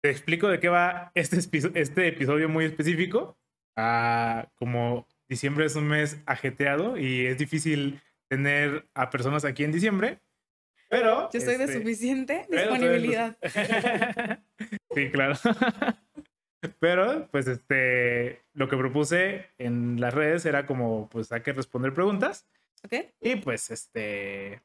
te 0.00 0.10
explico 0.10 0.48
de 0.48 0.60
qué 0.60 0.68
va 0.68 1.10
este, 1.14 1.38
este 1.74 2.08
episodio 2.08 2.48
muy 2.48 2.64
específico. 2.64 3.38
Ah, 3.76 4.48
como 4.56 5.06
diciembre 5.28 5.66
es 5.66 5.76
un 5.76 5.88
mes 5.88 6.20
ajeteado 6.26 6.96
y 6.96 7.26
es 7.26 7.38
difícil 7.38 8.00
tener 8.28 8.88
a 8.94 9.10
personas 9.10 9.44
aquí 9.44 9.64
en 9.64 9.72
diciembre. 9.72 10.20
Pero. 10.88 11.28
Yo 11.32 11.40
soy 11.40 11.56
de 11.56 11.64
este, 11.64 11.78
suficiente 11.78 12.46
disponibilidad. 12.50 13.36
sí, 14.94 15.10
claro. 15.10 15.34
Pero, 16.80 17.28
pues, 17.30 17.46
este, 17.46 18.42
lo 18.52 18.68
que 18.68 18.76
propuse 18.76 19.46
en 19.58 20.00
las 20.00 20.12
redes 20.12 20.44
era 20.44 20.66
como, 20.66 21.08
pues, 21.08 21.30
hay 21.30 21.42
que 21.42 21.52
responder 21.52 21.94
preguntas. 21.94 22.48
Ok. 22.84 22.94
Y 23.20 23.36
pues, 23.36 23.70
este, 23.70 24.62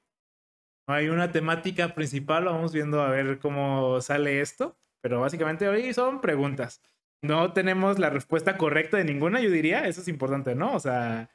no 0.88 0.95
hay 0.95 1.09
una 1.09 1.31
temática 1.31 1.93
principal, 1.93 2.45
vamos 2.45 2.73
viendo 2.73 3.02
a 3.02 3.09
ver 3.09 3.38
cómo 3.39 4.02
sale 4.02 4.41
esto. 4.41 4.75
Pero 5.04 5.20
básicamente 5.20 5.67
hoy 5.67 5.93
son 5.93 6.21
preguntas. 6.21 6.81
No 7.21 7.53
tenemos 7.53 7.99
la 7.99 8.09
respuesta 8.09 8.57
correcta 8.57 8.98
de 8.98 9.03
ninguna, 9.03 9.41
yo 9.41 9.49
diría, 9.52 9.88
eso 9.88 10.02
es 10.02 10.07
importante, 10.07 10.55
¿no? 10.55 10.73
O 10.73 10.79
sea, 10.79 11.29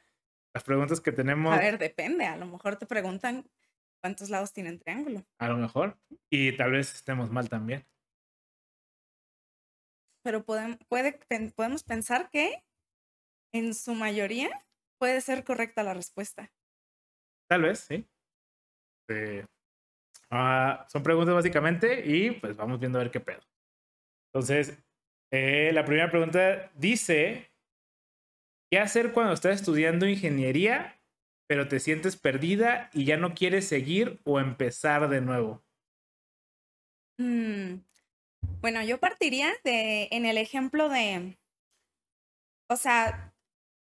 las 0.53 0.63
preguntas 0.63 1.01
que 1.01 1.11
tenemos. 1.11 1.55
A 1.55 1.59
ver, 1.59 1.77
depende, 1.77 2.25
a 2.25 2.35
lo 2.35 2.45
mejor 2.47 2.75
te 2.75 2.85
preguntan 2.85 3.45
cuántos 4.01 4.29
lados 4.29 4.53
tiene 4.53 4.69
el 4.69 4.79
triángulo. 4.79 5.23
A 5.37 5.47
lo 5.47 5.57
mejor. 5.57 5.97
Y 6.29 6.55
tal 6.57 6.71
vez 6.71 6.93
estemos 6.95 7.31
mal 7.31 7.49
también 7.49 7.85
pero 10.23 10.43
puede, 10.43 10.77
podemos 11.55 11.83
pensar 11.83 12.29
que 12.29 12.63
en 13.51 13.73
su 13.73 13.95
mayoría 13.95 14.49
puede 14.99 15.21
ser 15.21 15.43
correcta 15.43 15.83
la 15.83 15.93
respuesta. 15.93 16.51
Tal 17.49 17.63
vez, 17.63 17.79
sí. 17.79 18.05
Ah, 20.29 20.85
son 20.87 21.01
preguntas 21.01 21.33
básicamente 21.33 22.03
y 22.05 22.31
pues 22.31 22.55
vamos 22.55 22.79
viendo 22.79 22.99
a 22.99 23.03
ver 23.03 23.11
qué 23.11 23.19
pedo. 23.19 23.41
Entonces, 24.33 24.77
eh, 25.31 25.71
la 25.73 25.85
primera 25.85 26.09
pregunta 26.09 26.71
dice, 26.75 27.51
¿qué 28.71 28.79
hacer 28.79 29.11
cuando 29.11 29.33
estás 29.33 29.55
estudiando 29.55 30.07
ingeniería, 30.07 31.01
pero 31.47 31.67
te 31.67 31.79
sientes 31.79 32.15
perdida 32.15 32.89
y 32.93 33.05
ya 33.05 33.17
no 33.17 33.33
quieres 33.33 33.67
seguir 33.67 34.19
o 34.23 34.39
empezar 34.39 35.09
de 35.09 35.21
nuevo? 35.21 35.63
Mm, 37.17 37.81
bueno, 38.61 38.83
yo 38.83 38.99
partiría 38.99 39.51
de, 39.63 40.07
en 40.11 40.25
el 40.25 40.37
ejemplo 40.37 40.89
de, 40.89 41.37
o 42.69 42.75
sea, 42.75 43.33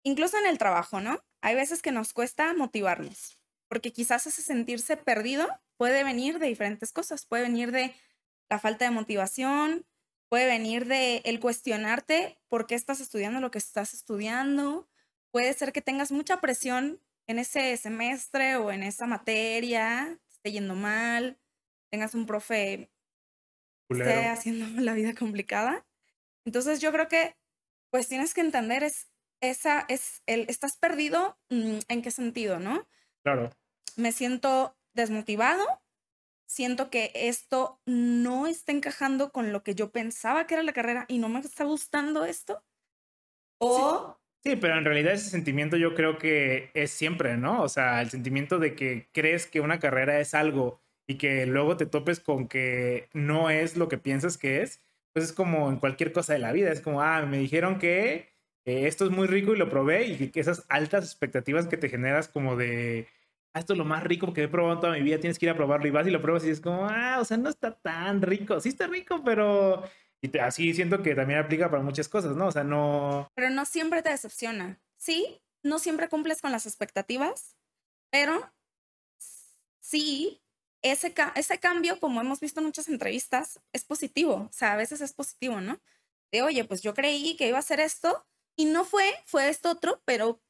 incluso 0.03 0.39
en 0.39 0.47
el 0.47 0.59
trabajo, 0.59 1.01
¿no? 1.01 1.23
Hay 1.43 1.55
veces 1.55 1.83
que 1.83 1.93
nos 1.93 2.13
cuesta 2.13 2.55
motivarnos, 2.55 3.39
porque 3.69 3.93
quizás 3.93 4.27
ese 4.27 4.43
sentirse 4.43 4.97
perdido 4.97 5.49
puede 5.77 6.05
venir 6.05 6.39
de 6.39 6.47
diferentes 6.47 6.93
cosas, 6.93 7.27
puede 7.27 7.45
venir 7.45 7.73
de 7.73 7.95
la 8.49 8.59
falta 8.59 8.85
de 8.85 8.91
motivación, 8.91 9.87
puede 10.33 10.47
venir 10.47 10.87
de 10.87 11.21
el 11.27 11.41
cuestionarte 11.41 12.39
por 12.49 12.67
qué 12.67 12.75
estás 12.75 13.01
estudiando 13.01 13.43
lo 13.43 13.51
que 13.51 13.59
estás 13.59 13.93
estudiando, 13.93 14.89
puede 15.31 15.53
ser 15.53 15.75
que 15.75 15.83
tengas 15.83 16.11
mucha 16.11 16.41
presión 16.41 17.03
en 17.27 17.39
ese 17.39 17.77
semestre 17.77 18.57
o 18.57 18.73
en 18.73 18.83
esa 18.83 19.07
materia, 19.07 20.19
te 20.25 20.33
esté 20.33 20.53
yendo 20.53 20.75
mal, 20.75 21.39
tengas 21.91 22.15
un 22.15 22.25
profe 22.25 22.91
esté 23.91 24.27
haciendo 24.29 24.65
la 24.81 24.95
vida 24.95 25.13
complicada. 25.15 25.85
Entonces 26.47 26.81
yo 26.81 26.93
creo 26.93 27.09
que 27.09 27.37
pues 27.91 28.09
tienes 28.09 28.33
que 28.33 28.41
entender 28.41 28.85
es 28.85 29.11
esa 29.43 29.85
es 29.89 30.23
el 30.25 30.47
estás 30.49 30.79
perdido 30.79 31.39
mm, 31.51 31.81
en 31.89 32.01
qué 32.01 32.11
sentido, 32.11 32.59
¿no? 32.59 32.89
Claro. 33.23 33.51
Me 33.97 34.13
siento 34.13 34.79
desmotivado, 34.95 35.82
siento 36.53 36.91
que 36.91 37.11
esto 37.15 37.81
no 37.87 38.47
está 38.47 38.73
encajando 38.73 39.33
con 39.33 39.53
lo 39.53 39.63
que 39.63 39.75
yo 39.75 39.91
pensaba 39.91 40.47
que 40.47 40.55
era 40.55 40.63
la 40.63 40.75
carrera 40.75 41.07
y 41.09 41.19
no 41.19 41.31
me 41.31 41.41
está 41.41 41.65
gustando 41.65 42.27
esto. 42.27 42.63
O 43.59 44.19
Sí, 44.45 44.57
pero 44.57 44.77
en 44.77 44.85
realidad 44.85 45.13
ese 45.13 45.31
sentimiento 45.31 45.77
yo 45.77 45.95
creo 45.95 46.19
que 46.19 46.71
es 46.75 46.91
siempre, 46.91 47.37
¿no? 47.37 47.63
O 47.63 47.69
sea, 47.69 48.03
el 48.03 48.11
sentimiento 48.11 48.59
de 48.59 48.75
que 48.75 49.09
crees 49.13 49.47
que 49.47 49.61
una 49.61 49.79
carrera 49.79 50.19
es 50.19 50.35
algo 50.35 50.81
y 51.07 51.17
que 51.17 51.47
luego 51.47 51.77
te 51.77 51.87
topes 51.87 52.19
con 52.19 52.49
que 52.49 53.09
no 53.13 53.51
es 53.51 53.77
lo 53.77 53.89
que 53.89 53.99
piensas 53.99 54.39
que 54.39 54.63
es, 54.63 54.83
pues 55.13 55.27
es 55.27 55.33
como 55.33 55.71
en 55.71 55.77
cualquier 55.77 56.13
cosa 56.13 56.33
de 56.33 56.41
la 56.41 56.51
vida, 56.53 56.73
es 56.73 56.81
como, 56.81 57.03
ah, 57.03 57.25
me 57.25 57.39
dijeron 57.39 57.79
que 57.79 58.33
eh, 58.65 58.89
esto 58.89 59.05
es 59.05 59.13
muy 59.13 59.29
rico 59.29 59.55
y 59.55 59.59
lo 59.59 59.69
probé 59.69 60.07
y 60.07 60.29
que 60.31 60.41
esas 60.41 60.67
altas 60.69 61.05
expectativas 61.05 61.69
que 61.69 61.77
te 61.77 61.89
generas 61.89 62.27
como 62.27 62.57
de, 62.57 63.07
esto 63.61 63.75
es 63.75 63.79
lo 63.79 63.85
más 63.85 64.03
rico 64.03 64.33
que 64.33 64.45
he 64.45 64.49
probado 64.49 64.75
en 64.75 64.81
toda 64.81 64.93
mi 64.95 65.03
vida, 65.03 65.21
tienes 65.21 65.39
que 65.39 65.47
ir 65.47 65.51
a 65.51 65.57
probarlo 65.57 65.87
y 65.87 65.91
vas 65.91 66.07
y 66.07 66.11
lo 66.11 66.23
pruebas 66.23 66.45
y 66.45 66.51
es 66.51 66.61
como, 66.61 66.87
ah, 66.89 67.19
o 67.21 67.25
sea, 67.25 67.37
no 67.37 67.51
está 67.51 67.73
tan 67.73 68.23
rico, 68.23 68.61
sí 68.61 68.71
está 68.71 68.87
rico, 68.87 69.23
pero... 69.25 69.83
Y 70.25 70.39
así 70.39 70.73
siento 70.73 71.03
que 71.03 71.17
también 71.17 71.41
aplica 71.41 71.69
para 71.69 71.83
muchas 71.83 72.09
cosas, 72.09 72.37
¿no? 72.37 72.47
O 72.47 72.53
sea, 72.53 72.63
no... 72.63 73.29
Pero 73.35 73.51
no 73.51 73.65
siempre 73.65 74.03
te 74.03 74.11
decepciona. 74.11 74.81
Sí, 74.97 75.43
no 75.65 75.81
siempre 75.81 76.09
cumples 76.09 76.41
con 76.41 76.53
las 76.53 76.65
expectativas, 76.65 77.57
pero 78.11 78.53
sí 79.81 80.43
ese, 80.83 81.15
ese 81.35 81.59
cambio, 81.59 81.99
como 81.99 82.21
hemos 82.21 82.41
visto 82.41 82.61
en 82.61 82.67
muchas 82.67 82.89
entrevistas, 82.89 83.61
es 83.73 83.85
positivo. 83.85 84.49
O 84.49 84.53
sea, 84.53 84.73
a 84.73 84.77
veces 84.77 85.01
es 85.01 85.13
positivo, 85.13 85.61
¿no? 85.61 85.81
De, 86.33 86.43
oye, 86.43 86.65
pues 86.65 86.83
yo 86.83 86.95
creí 86.95 87.37
que 87.37 87.49
iba 87.49 87.59
a 87.59 87.63
ser 87.63 87.81
esto 87.81 88.27
y 88.57 88.67
no 88.67 88.85
fue, 88.85 89.05
fue 89.25 89.49
esto 89.49 89.71
otro, 89.71 90.03
pero 90.05 90.41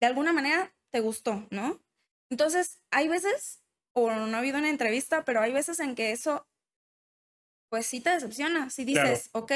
de 0.00 0.06
alguna 0.06 0.32
manera 0.32 0.74
te 0.92 1.00
gustó, 1.00 1.46
¿no? 1.50 1.80
Entonces, 2.30 2.80
hay 2.90 3.08
veces, 3.08 3.60
o 3.92 4.10
no 4.10 4.36
ha 4.36 4.38
habido 4.38 4.58
una 4.58 4.70
entrevista, 4.70 5.24
pero 5.24 5.40
hay 5.40 5.52
veces 5.52 5.80
en 5.80 5.94
que 5.94 6.12
eso, 6.12 6.48
pues 7.68 7.86
sí 7.86 8.00
te 8.00 8.10
decepciona. 8.10 8.70
Si 8.70 8.84
dices, 8.84 9.30
ok, 9.32 9.52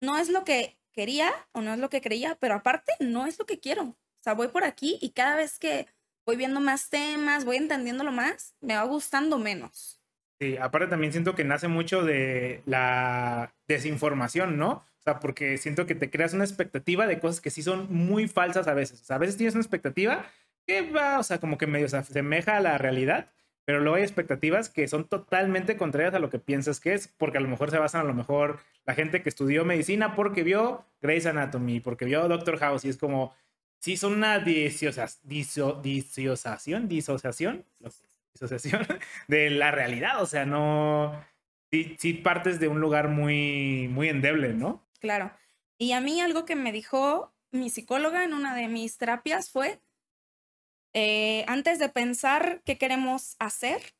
no 0.00 0.16
es 0.18 0.28
lo 0.28 0.44
que 0.44 0.78
quería 0.92 1.30
o 1.52 1.60
no 1.60 1.72
es 1.74 1.80
lo 1.80 1.90
que 1.90 2.00
creía, 2.00 2.36
pero 2.36 2.54
aparte 2.54 2.92
no 3.00 3.26
es 3.26 3.38
lo 3.38 3.46
que 3.46 3.58
quiero. 3.58 3.82
O 3.82 4.22
sea, 4.22 4.34
voy 4.34 4.48
por 4.48 4.64
aquí 4.64 4.98
y 5.00 5.10
cada 5.10 5.36
vez 5.36 5.58
que 5.58 5.88
voy 6.24 6.36
viendo 6.36 6.60
más 6.60 6.90
temas, 6.90 7.44
voy 7.44 7.56
entendiéndolo 7.56 8.12
más, 8.12 8.54
me 8.60 8.76
va 8.76 8.84
gustando 8.84 9.38
menos. 9.38 10.00
Sí, 10.40 10.56
aparte 10.56 10.88
también 10.88 11.12
siento 11.12 11.34
que 11.34 11.44
nace 11.44 11.68
mucho 11.68 12.02
de 12.02 12.62
la 12.66 13.54
desinformación, 13.66 14.58
¿no? 14.58 14.70
O 14.70 15.02
sea, 15.02 15.18
porque 15.18 15.58
siento 15.58 15.86
que 15.86 15.96
te 15.96 16.10
creas 16.10 16.32
una 16.32 16.44
expectativa 16.44 17.06
de 17.06 17.18
cosas 17.18 17.40
que 17.40 17.50
sí 17.50 17.62
son 17.62 17.92
muy 17.92 18.28
falsas 18.28 18.68
a 18.68 18.74
veces. 18.74 19.00
O 19.00 19.04
sea, 19.04 19.16
a 19.16 19.18
veces 19.18 19.36
tienes 19.36 19.54
una 19.54 19.62
expectativa 19.62 20.24
que 20.66 20.90
va, 20.90 21.18
o 21.18 21.22
sea, 21.22 21.38
como 21.38 21.58
que 21.58 21.66
medio 21.66 21.88
se 21.88 21.96
asemeja 21.96 22.56
a 22.56 22.60
la 22.60 22.78
realidad, 22.78 23.30
pero 23.64 23.80
luego 23.80 23.96
hay 23.96 24.02
expectativas 24.02 24.68
que 24.68 24.88
son 24.88 25.08
totalmente 25.08 25.76
contrarias 25.76 26.14
a 26.14 26.18
lo 26.18 26.30
que 26.30 26.38
piensas 26.38 26.80
que 26.80 26.94
es, 26.94 27.08
porque 27.08 27.38
a 27.38 27.40
lo 27.40 27.48
mejor 27.48 27.70
se 27.70 27.78
basan 27.78 28.02
a 28.02 28.04
lo 28.04 28.14
mejor 28.14 28.58
la 28.84 28.94
gente 28.94 29.22
que 29.22 29.28
estudió 29.28 29.64
medicina 29.64 30.14
porque 30.14 30.42
vio 30.42 30.84
Grey's 31.00 31.26
Anatomy, 31.26 31.80
porque 31.80 32.04
vio 32.04 32.28
Doctor 32.28 32.58
House 32.58 32.84
y 32.84 32.88
es 32.88 32.96
como, 32.96 33.34
sí 33.78 33.96
son 33.96 34.14
una 34.14 34.38
disociación, 34.38 35.20
disociación, 35.82 36.88
disociación, 36.88 37.64
disociación 38.32 38.86
de 39.28 39.50
la 39.50 39.70
realidad, 39.70 40.22
o 40.22 40.26
sea, 40.26 40.44
no, 40.44 41.24
sí, 41.70 41.96
sí, 41.98 42.14
partes 42.14 42.58
de 42.58 42.68
un 42.68 42.80
lugar 42.80 43.08
muy, 43.08 43.88
muy 43.88 44.08
endeble, 44.08 44.54
¿no? 44.54 44.84
Claro. 45.00 45.32
Y 45.78 45.92
a 45.92 46.00
mí 46.00 46.20
algo 46.20 46.44
que 46.44 46.56
me 46.56 46.72
dijo 46.72 47.32
mi 47.50 47.70
psicóloga 47.70 48.24
en 48.24 48.34
una 48.34 48.54
de 48.54 48.68
mis 48.68 48.96
terapias 48.98 49.50
fue, 49.50 49.80
eh, 50.94 51.44
antes 51.48 51.78
de 51.78 51.88
pensar 51.88 52.62
qué 52.64 52.78
queremos 52.78 53.36
hacer 53.38 53.94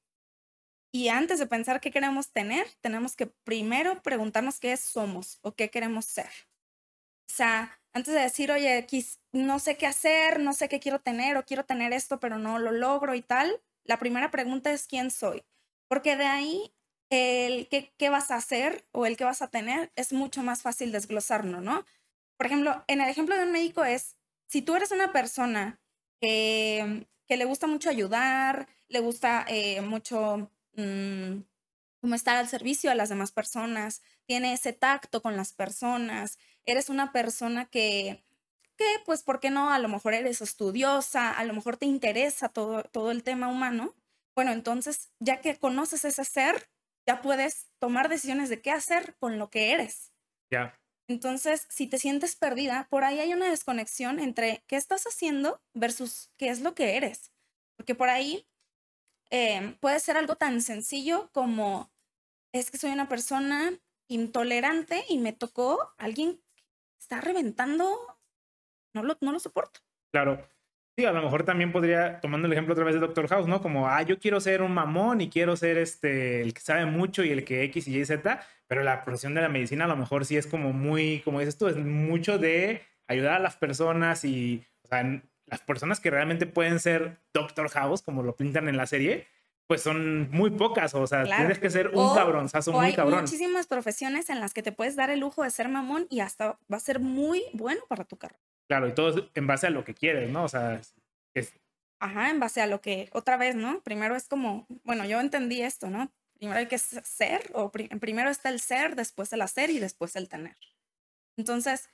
y 0.92 1.08
antes 1.08 1.38
de 1.38 1.46
pensar 1.46 1.80
qué 1.80 1.90
queremos 1.90 2.32
tener, 2.32 2.66
tenemos 2.80 3.16
que 3.16 3.26
primero 3.26 4.02
preguntarnos 4.02 4.60
qué 4.60 4.76
somos 4.76 5.38
o 5.42 5.54
qué 5.54 5.70
queremos 5.70 6.04
ser. 6.04 6.28
O 7.30 7.34
sea, 7.34 7.80
antes 7.94 8.12
de 8.12 8.20
decir, 8.20 8.52
oye, 8.52 8.86
no 9.32 9.58
sé 9.58 9.78
qué 9.78 9.86
hacer, 9.86 10.40
no 10.40 10.52
sé 10.52 10.68
qué 10.68 10.80
quiero 10.80 11.00
tener 11.00 11.38
o 11.38 11.44
quiero 11.44 11.64
tener 11.64 11.94
esto, 11.94 12.20
pero 12.20 12.38
no 12.38 12.58
lo 12.58 12.72
logro 12.72 13.14
y 13.14 13.22
tal, 13.22 13.62
la 13.84 13.98
primera 13.98 14.30
pregunta 14.30 14.70
es 14.70 14.86
quién 14.86 15.10
soy. 15.10 15.44
Porque 15.88 16.16
de 16.16 16.26
ahí 16.26 16.74
el 17.10 17.68
qué, 17.68 17.92
qué 17.98 18.10
vas 18.10 18.30
a 18.30 18.36
hacer 18.36 18.86
o 18.92 19.06
el 19.06 19.16
qué 19.16 19.24
vas 19.24 19.42
a 19.42 19.48
tener 19.48 19.92
es 19.96 20.12
mucho 20.12 20.42
más 20.42 20.62
fácil 20.62 20.92
desglosarlo, 20.92 21.60
¿no? 21.60 21.86
Por 22.36 22.46
ejemplo, 22.46 22.84
en 22.86 23.00
el 23.00 23.08
ejemplo 23.08 23.36
de 23.36 23.44
un 23.44 23.52
médico 23.52 23.84
es, 23.84 24.16
si 24.46 24.62
tú 24.62 24.74
eres 24.74 24.90
una 24.90 25.12
persona 25.12 25.81
que, 26.22 27.06
le 27.28 27.44
gusta 27.44 27.66
mucho 27.66 27.90
ayudar, 27.90 28.68
le 28.88 29.00
gusta 29.00 29.44
eh, 29.48 29.80
mucho 29.80 30.50
mm, 30.76 31.40
como 32.00 32.14
estar 32.14 32.36
al 32.36 32.48
servicio 32.48 32.90
a 32.90 32.94
las 32.94 33.08
demás 33.08 33.32
personas, 33.32 34.02
tiene 34.26 34.52
ese 34.52 34.72
tacto 34.72 35.22
con 35.22 35.36
las 35.36 35.52
personas, 35.52 36.38
eres 36.64 36.90
una 36.90 37.10
persona 37.12 37.64
que, 37.66 38.22
que, 38.76 38.84
pues, 39.04 39.22
¿por 39.22 39.40
qué 39.40 39.50
no? 39.50 39.70
A 39.70 39.78
lo 39.78 39.88
mejor 39.88 40.14
eres 40.14 40.40
estudiosa, 40.40 41.32
a 41.32 41.44
lo 41.44 41.54
mejor 41.54 41.76
te 41.76 41.86
interesa 41.86 42.48
todo, 42.48 42.84
todo 42.84 43.10
el 43.10 43.22
tema 43.22 43.48
humano. 43.48 43.94
Bueno, 44.34 44.52
entonces, 44.52 45.10
ya 45.18 45.40
que 45.40 45.56
conoces 45.56 46.04
ese 46.04 46.24
ser, 46.24 46.68
ya 47.06 47.22
puedes 47.22 47.70
tomar 47.78 48.08
decisiones 48.08 48.48
de 48.48 48.60
qué 48.60 48.70
hacer 48.70 49.16
con 49.18 49.38
lo 49.38 49.50
que 49.50 49.72
eres. 49.72 50.12
Ya. 50.50 50.78
Entonces, 51.08 51.66
si 51.68 51.86
te 51.86 51.98
sientes 51.98 52.36
perdida, 52.36 52.86
por 52.90 53.04
ahí 53.04 53.20
hay 53.20 53.32
una 53.32 53.50
desconexión 53.50 54.20
entre 54.20 54.64
qué 54.66 54.76
estás 54.76 55.04
haciendo 55.04 55.60
versus 55.74 56.30
qué 56.36 56.48
es 56.48 56.60
lo 56.60 56.74
que 56.74 56.96
eres. 56.96 57.32
Porque 57.76 57.94
por 57.94 58.08
ahí 58.08 58.46
eh, 59.30 59.76
puede 59.80 59.98
ser 60.00 60.16
algo 60.16 60.36
tan 60.36 60.60
sencillo 60.60 61.30
como 61.32 61.90
es 62.52 62.70
que 62.70 62.78
soy 62.78 62.90
una 62.90 63.08
persona 63.08 63.72
intolerante 64.08 65.04
y 65.08 65.18
me 65.18 65.32
tocó 65.32 65.94
alguien 65.96 66.36
que 66.54 66.64
está 66.98 67.20
reventando, 67.20 67.98
no 68.94 69.02
lo, 69.02 69.16
no 69.20 69.32
lo 69.32 69.40
soporto. 69.40 69.80
Claro. 70.12 70.46
Sí, 71.02 71.06
a 71.06 71.12
lo 71.12 71.20
mejor 71.20 71.42
también 71.42 71.72
podría, 71.72 72.20
tomando 72.20 72.46
el 72.46 72.52
ejemplo 72.52 72.74
otra 72.74 72.84
vez 72.84 72.94
de 72.94 73.00
Doctor 73.00 73.26
House, 73.26 73.48
¿no? 73.48 73.60
Como, 73.60 73.88
ah, 73.88 74.02
yo 74.02 74.20
quiero 74.20 74.40
ser 74.40 74.62
un 74.62 74.72
mamón 74.72 75.20
y 75.20 75.28
quiero 75.28 75.56
ser 75.56 75.76
este, 75.78 76.42
el 76.42 76.54
que 76.54 76.60
sabe 76.60 76.86
mucho 76.86 77.24
y 77.24 77.32
el 77.32 77.44
que 77.44 77.64
X 77.64 77.88
y 77.88 77.98
Y, 77.98 78.04
Z, 78.04 78.40
pero 78.68 78.84
la 78.84 79.04
profesión 79.04 79.34
de 79.34 79.40
la 79.40 79.48
medicina 79.48 79.86
a 79.86 79.88
lo 79.88 79.96
mejor 79.96 80.24
sí 80.24 80.36
es 80.36 80.46
como 80.46 80.72
muy, 80.72 81.20
como 81.24 81.40
dices 81.40 81.58
tú, 81.58 81.66
es 81.66 81.76
mucho 81.76 82.38
de 82.38 82.82
ayudar 83.08 83.34
a 83.34 83.38
las 83.40 83.56
personas 83.56 84.24
y, 84.24 84.64
o 84.84 84.86
sea, 84.86 85.20
las 85.46 85.60
personas 85.62 85.98
que 85.98 86.08
realmente 86.08 86.46
pueden 86.46 86.78
ser 86.78 87.18
Doctor 87.34 87.68
House, 87.70 88.00
como 88.00 88.22
lo 88.22 88.36
pintan 88.36 88.68
en 88.68 88.76
la 88.76 88.86
serie, 88.86 89.26
pues 89.66 89.82
son 89.82 90.30
muy 90.30 90.50
pocas, 90.50 90.94
o 90.94 91.04
sea, 91.08 91.24
tienes 91.24 91.58
que 91.58 91.68
ser 91.68 91.88
un 91.88 92.14
cabronzazo 92.14 92.70
muy 92.70 92.86
hay 92.86 92.94
cabrón. 92.94 93.22
muchísimas 93.22 93.66
profesiones 93.66 94.30
en 94.30 94.38
las 94.38 94.54
que 94.54 94.62
te 94.62 94.70
puedes 94.70 94.94
dar 94.94 95.10
el 95.10 95.18
lujo 95.18 95.42
de 95.42 95.50
ser 95.50 95.68
mamón 95.68 96.06
y 96.10 96.20
hasta 96.20 96.60
va 96.72 96.76
a 96.76 96.80
ser 96.80 97.00
muy 97.00 97.42
bueno 97.54 97.80
para 97.88 98.04
tu 98.04 98.16
carrera. 98.16 98.51
Claro, 98.72 98.88
y 98.88 98.94
todo 98.94 99.28
en 99.34 99.46
base 99.46 99.66
a 99.66 99.70
lo 99.70 99.84
que 99.84 99.92
quieres, 99.92 100.30
¿no? 100.30 100.44
O 100.44 100.48
sea, 100.48 100.80
es... 101.34 101.52
Ajá, 102.00 102.30
en 102.30 102.40
base 102.40 102.62
a 102.62 102.66
lo 102.66 102.80
que, 102.80 103.10
otra 103.12 103.36
vez, 103.36 103.54
¿no? 103.54 103.82
Primero 103.82 104.16
es 104.16 104.28
como, 104.28 104.66
bueno, 104.82 105.04
yo 105.04 105.20
entendí 105.20 105.60
esto, 105.60 105.90
¿no? 105.90 106.10
Primero 106.38 106.58
hay 106.58 106.68
que 106.68 106.78
ser, 106.78 107.50
o 107.52 107.70
primero 107.70 108.30
está 108.30 108.48
el 108.48 108.60
ser, 108.60 108.96
después 108.96 109.30
el 109.34 109.42
hacer 109.42 109.68
y 109.68 109.78
después 109.78 110.16
el 110.16 110.30
tener. 110.30 110.56
Entonces, 111.36 111.90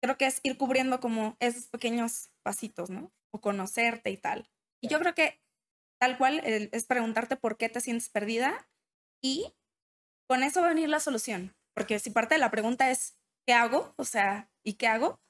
creo 0.00 0.16
que 0.16 0.26
es 0.26 0.38
ir 0.44 0.56
cubriendo 0.56 1.00
como 1.00 1.36
esos 1.40 1.66
pequeños 1.66 2.30
pasitos, 2.44 2.88
¿no? 2.88 3.10
O 3.32 3.40
conocerte 3.40 4.10
y 4.10 4.16
tal. 4.16 4.48
Y 4.80 4.86
yo 4.86 5.00
creo 5.00 5.16
que 5.16 5.40
tal 6.00 6.18
cual 6.18 6.38
es 6.44 6.86
preguntarte 6.86 7.34
por 7.34 7.56
qué 7.56 7.68
te 7.68 7.80
sientes 7.80 8.10
perdida 8.10 8.68
y 9.20 9.52
con 10.28 10.44
eso 10.44 10.60
va 10.60 10.66
a 10.66 10.74
venir 10.74 10.88
la 10.88 11.00
solución. 11.00 11.52
Porque 11.74 11.98
si 11.98 12.10
parte 12.10 12.36
de 12.36 12.38
la 12.38 12.52
pregunta 12.52 12.92
es, 12.92 13.18
¿qué 13.44 13.54
hago? 13.54 13.92
O 13.96 14.04
sea, 14.04 14.48
¿y 14.62 14.74
qué 14.74 14.86
hago? 14.86 15.20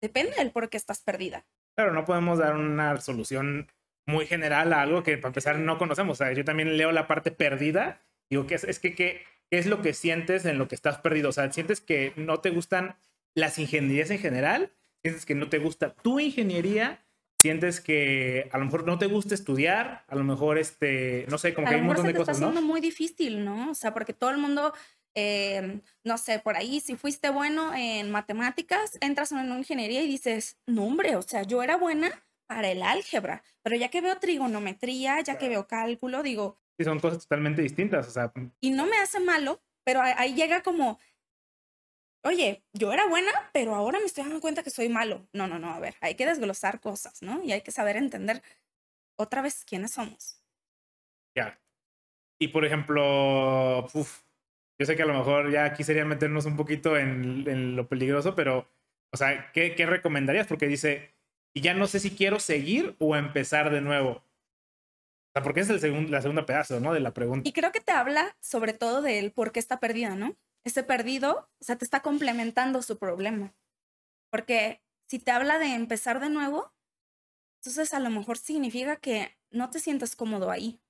Depende 0.00 0.36
del 0.36 0.50
por 0.50 0.68
qué 0.68 0.76
estás 0.76 1.00
perdida. 1.00 1.46
Claro, 1.74 1.92
no 1.92 2.04
podemos 2.04 2.38
dar 2.38 2.56
una 2.56 2.96
solución 3.00 3.70
muy 4.06 4.26
general 4.26 4.72
a 4.72 4.82
algo 4.82 5.02
que 5.02 5.18
para 5.18 5.28
empezar 5.28 5.58
no 5.58 5.78
conocemos. 5.78 6.20
O 6.20 6.24
sea, 6.24 6.32
yo 6.32 6.44
también 6.44 6.76
leo 6.76 6.92
la 6.92 7.06
parte 7.06 7.30
perdida. 7.30 8.00
Digo, 8.30 8.46
¿qué 8.46 8.54
es, 8.54 8.64
es 8.64 8.78
que 8.78 8.94
qué, 8.94 9.22
es 9.50 9.66
lo 9.66 9.82
que 9.82 9.92
sientes 9.94 10.44
en 10.44 10.58
lo 10.58 10.68
que 10.68 10.74
estás 10.74 10.98
perdido? 10.98 11.30
O 11.30 11.32
sea, 11.32 11.50
¿sientes 11.52 11.80
que 11.80 12.12
no 12.16 12.40
te 12.40 12.50
gustan 12.50 12.96
las 13.34 13.58
ingenierías 13.58 14.10
en 14.10 14.18
general? 14.18 14.72
¿Sientes 15.02 15.26
que 15.26 15.34
no 15.34 15.48
te 15.48 15.58
gusta 15.58 15.94
tu 15.94 16.18
ingeniería? 16.20 17.02
¿Sientes 17.38 17.80
que 17.80 18.48
a 18.50 18.58
lo 18.58 18.64
mejor 18.64 18.86
no 18.86 18.98
te 18.98 19.06
gusta 19.06 19.34
estudiar? 19.34 20.04
A 20.08 20.14
lo 20.14 20.24
mejor, 20.24 20.58
este, 20.58 21.26
no 21.28 21.36
sé, 21.36 21.52
como 21.52 21.68
que 21.68 21.74
hay 21.74 21.80
un 21.80 21.86
montón 21.88 22.06
de 22.06 22.14
cosas, 22.14 22.40
¿no? 22.40 22.46
está 22.46 22.58
haciendo 22.58 22.62
muy 22.62 22.80
difícil, 22.80 23.44
¿no? 23.44 23.72
O 23.72 23.74
sea, 23.74 23.92
porque 23.92 24.14
todo 24.14 24.30
el 24.30 24.38
mundo 24.38 24.72
Em, 25.18 25.80
no 26.04 26.18
sé, 26.18 26.40
por 26.40 26.56
ahí, 26.56 26.78
si 26.80 26.94
fuiste 26.94 27.30
bueno 27.30 27.74
en 27.74 28.10
matemáticas, 28.10 28.98
entras 29.00 29.32
en 29.32 29.38
una 29.38 29.56
ingeniería 29.56 30.02
y 30.02 30.08
dices, 30.08 30.58
no, 30.66 30.84
hombre, 30.84 31.16
o 31.16 31.22
sea, 31.22 31.42
yo 31.42 31.62
era 31.62 31.78
buena 31.78 32.22
para 32.46 32.70
el 32.70 32.82
álgebra, 32.82 33.42
pero 33.62 33.76
ya 33.76 33.88
que 33.88 34.02
veo 34.02 34.18
trigonometría, 34.18 35.22
ya 35.22 35.38
que 35.38 35.48
veo 35.48 35.66
cálculo, 35.66 36.22
digo... 36.22 36.58
Sí, 36.78 36.84
son 36.84 37.00
cosas 37.00 37.20
totalmente 37.20 37.62
distintas, 37.62 38.06
o 38.08 38.10
sea... 38.10 38.30
Mm. 38.34 38.50
Y 38.60 38.70
no 38.72 38.84
me 38.84 38.98
hace 38.98 39.18
malo, 39.18 39.62
pero 39.84 40.02
ahí 40.02 40.34
llega 40.34 40.62
como, 40.62 40.98
oye, 42.22 42.62
yo 42.74 42.92
era 42.92 43.06
buena, 43.06 43.30
pero 43.54 43.74
ahora 43.74 43.98
me 43.98 44.04
estoy 44.04 44.24
dando 44.24 44.42
cuenta 44.42 44.62
que 44.62 44.68
soy 44.68 44.90
malo. 44.90 45.26
No, 45.32 45.46
no, 45.46 45.58
no, 45.58 45.72
a 45.72 45.80
ver, 45.80 45.94
hay 46.02 46.14
que 46.16 46.26
desglosar 46.26 46.78
cosas, 46.78 47.22
¿no? 47.22 47.42
Y 47.42 47.52
hay 47.52 47.62
que 47.62 47.72
saber 47.72 47.96
entender 47.96 48.42
otra 49.18 49.40
vez 49.40 49.64
quiénes 49.64 49.92
somos. 49.92 50.42
Ya. 51.34 51.58
Y 52.38 52.48
por 52.48 52.66
ejemplo, 52.66 53.86
uf, 53.94 54.25
yo 54.78 54.86
sé 54.86 54.96
que 54.96 55.02
a 55.02 55.06
lo 55.06 55.14
mejor 55.14 55.50
ya 55.50 55.64
aquí 55.64 55.84
sería 55.84 56.04
meternos 56.04 56.44
un 56.44 56.56
poquito 56.56 56.96
en, 56.96 57.76
lo 57.76 57.88
peligroso, 57.88 58.34
pero, 58.34 58.68
o 59.12 59.16
sea, 59.16 59.50
¿qué, 59.52 59.74
¿qué, 59.74 59.86
recomendarías? 59.86 60.46
Porque 60.46 60.66
dice, 60.66 61.14
y 61.54 61.62
ya 61.62 61.74
no 61.74 61.86
sé 61.86 62.00
si 62.00 62.10
quiero 62.10 62.38
seguir 62.40 62.94
o 62.98 63.16
empezar 63.16 63.70
de 63.70 63.80
nuevo. 63.80 64.10
O 64.10 65.32
sea, 65.32 65.42
porque 65.42 65.60
es 65.60 65.70
el 65.70 65.80
segundo, 65.80 66.10
la 66.10 66.22
segunda 66.22 66.46
pedazo, 66.46 66.80
¿no? 66.80 66.92
De 66.92 67.00
la 67.00 67.14
pregunta. 67.14 67.48
Y 67.48 67.52
creo 67.52 67.72
que 67.72 67.80
te 67.80 67.92
habla 67.92 68.36
sobre 68.40 68.72
todo 68.74 69.02
de 69.02 69.18
él 69.18 69.32
por 69.32 69.52
qué 69.52 69.60
está 69.60 69.80
perdida, 69.80 70.14
¿no? 70.14 70.36
Ese 70.64 70.82
perdido, 70.82 71.48
o 71.60 71.64
sea, 71.64 71.76
te 71.76 71.84
está 71.84 72.00
complementando 72.00 72.82
su 72.82 72.98
problema. 72.98 73.54
Porque 74.30 74.82
si 75.06 75.18
te 75.18 75.30
habla 75.30 75.58
de 75.58 75.74
empezar 75.74 76.20
de 76.20 76.28
nuevo, 76.28 76.72
entonces 77.60 77.94
a 77.94 78.00
lo 78.00 78.10
mejor 78.10 78.38
significa 78.38 78.96
que 78.96 79.36
no 79.50 79.70
te 79.70 79.78
sientes 79.78 80.16
cómodo 80.16 80.50
ahí. 80.50 80.80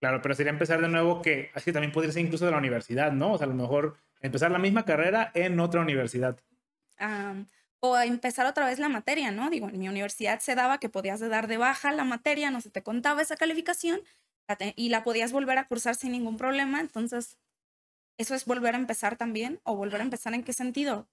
Claro, 0.00 0.22
pero 0.22 0.34
sería 0.34 0.50
empezar 0.50 0.80
de 0.80 0.88
nuevo 0.88 1.20
que, 1.20 1.50
así 1.54 1.72
también 1.72 1.92
podría 1.92 2.12
ser 2.12 2.24
incluso 2.24 2.46
de 2.46 2.50
la 2.50 2.56
universidad, 2.58 3.12
¿no? 3.12 3.34
O 3.34 3.38
sea, 3.38 3.46
a 3.46 3.50
lo 3.50 3.54
mejor 3.54 3.98
empezar 4.20 4.50
la 4.50 4.58
misma 4.58 4.86
carrera 4.86 5.30
en 5.34 5.60
otra 5.60 5.82
universidad. 5.82 6.40
o 7.80 7.98
empezar 7.98 8.46
otra 8.46 8.66
vez 8.66 8.78
la 8.78 8.88
materia, 8.88 9.30
¿no? 9.30 9.50
Digo, 9.50 9.68
en 9.68 9.78
mi 9.78 9.88
universidad 9.88 10.40
se 10.40 10.54
daba 10.54 10.78
que 10.78 10.88
podías 10.88 11.20
dar 11.20 11.48
de 11.48 11.58
baja 11.58 11.92
la 11.92 12.04
materia, 12.04 12.50
no 12.50 12.60
se 12.60 12.70
te 12.70 12.82
contaba 12.82 13.22
esa 13.22 13.36
calificación 13.36 14.00
y 14.74 14.88
la 14.88 15.04
podías 15.04 15.32
volver 15.32 15.58
a 15.58 15.66
cursar 15.68 15.94
sin 15.94 16.12
ningún 16.12 16.36
problema. 16.36 16.80
Entonces, 16.80 17.38
eso 18.18 18.34
es 18.34 18.44
volver 18.46 18.74
a 18.74 18.78
empezar 18.78 19.16
también, 19.16 19.60
o 19.64 19.76
volver 19.76 20.00
a 20.00 20.04
empezar 20.04 20.34
en 20.34 20.44
qué 20.44 20.52
sentido. 20.52 21.08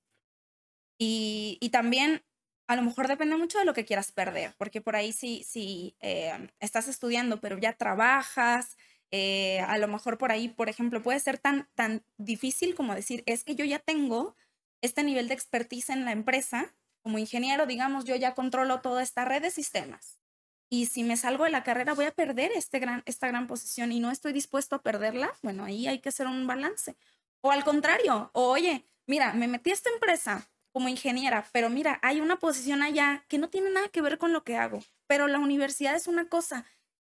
Y, 0.98 1.58
y 1.62 1.70
también 1.70 2.24
a 2.68 2.76
lo 2.76 2.84
mejor 2.84 3.08
depende 3.08 3.38
mucho 3.38 3.58
de 3.60 3.66
lo 3.66 3.74
que 3.74 3.86
quieras 3.86 4.12
perder, 4.12 4.54
porque 4.58 4.82
por 4.82 4.96
ahí 4.96 5.14
si, 5.14 5.44
si 5.44 5.96
eh, 6.02 6.50
estás 6.60 6.88
estudiando, 6.88 7.40
pero 7.40 7.58
ya 7.58 7.74
trabajas, 7.74 8.78
eh, 9.12 9.62
a 9.62 9.78
lo 9.78 9.88
mejor 9.88 10.18
por 10.18 10.32
ahí, 10.32 10.50
por 10.50 10.70
ejemplo, 10.70 11.02
puede 11.02 11.20
ser 11.20 11.38
tan, 11.38 11.68
tan 11.76 12.04
difícil 12.18 12.76
como 12.76 12.94
decir, 12.94 13.24
es 13.26 13.44
que 13.44 13.56
yo 13.56 13.64
ya 13.64 13.80
tengo 13.80 14.36
este 14.82 15.04
nivel 15.04 15.28
de 15.30 15.34
expertise 15.34 15.90
en 15.90 16.06
la 16.06 16.12
empresa, 16.12 16.74
como 17.02 17.18
ingeniero, 17.18 17.66
digamos, 17.66 18.04
yo 18.04 18.16
ya 18.16 18.36
controlo 18.36 18.82
toda 18.82 19.02
esta 19.02 19.24
red 19.24 19.42
de 19.42 19.52
sistemas. 19.52 20.20
Y 20.70 20.88
si 20.88 21.04
me 21.04 21.16
salgo 21.16 21.46
de 21.46 21.52
la 21.52 21.64
carrera, 21.64 21.94
voy 21.94 22.06
a 22.06 22.12
perder 22.12 22.52
este 22.54 22.80
gran, 22.80 23.02
esta 23.06 23.28
gran 23.28 23.48
posición 23.48 23.94
y 23.94 24.02
no 24.02 24.12
estoy 24.12 24.34
dispuesto 24.34 24.76
a 24.76 24.82
perderla. 24.82 25.34
Bueno, 25.42 25.64
ahí 25.64 25.88
hay 25.88 26.00
que 26.00 26.10
hacer 26.10 26.28
un 26.28 26.46
balance. 26.46 26.98
O 27.40 27.52
al 27.52 27.64
contrario, 27.64 28.30
oye, 28.34 28.84
mira, 29.06 29.32
me 29.34 29.48
metí 29.48 29.70
a 29.70 29.74
esta 29.74 29.90
empresa, 29.90 30.46
como 30.78 30.90
ingeniera, 30.90 31.44
pero 31.54 31.72
mira, 31.72 31.98
hay 32.04 32.22
una 32.22 32.36
posición 32.36 32.84
allá 32.84 33.26
que 33.30 33.40
no 33.40 33.50
tiene 33.50 33.72
nada 33.72 33.90
que 33.90 34.04
ver 34.04 34.20
con 34.20 34.32
lo 34.32 34.44
que 34.44 34.58
hago, 34.58 34.84
pero 35.08 35.28
la 35.28 35.40
universidad 35.40 35.96
es 35.96 36.06
una 36.06 36.30
cosa 36.30 36.66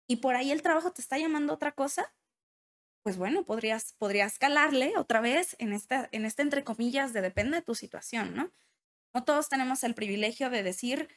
y 0.09 0.17
por 0.17 0.35
ahí 0.35 0.51
el 0.51 0.61
trabajo 0.61 0.91
te 0.91 0.99
está 0.99 1.17
llamando 1.17 1.53
otra 1.53 1.71
cosa, 1.71 2.13
pues 3.01 3.15
bueno, 3.15 3.45
podrías, 3.45 3.93
podrías 3.97 4.37
calarle 4.39 4.97
otra 4.97 5.21
vez 5.21 5.55
en 5.57 5.71
esta, 5.71 6.09
en 6.11 6.25
este 6.25 6.41
entre 6.41 6.65
comillas 6.65 7.13
de 7.13 7.21
depende 7.21 7.55
de 7.55 7.61
tu 7.61 7.73
situación, 7.73 8.35
¿no? 8.35 8.51
No 9.13 9.23
todos 9.23 9.47
tenemos 9.47 9.85
el 9.85 9.93
privilegio 9.93 10.49
de 10.49 10.63
decir, 10.63 11.07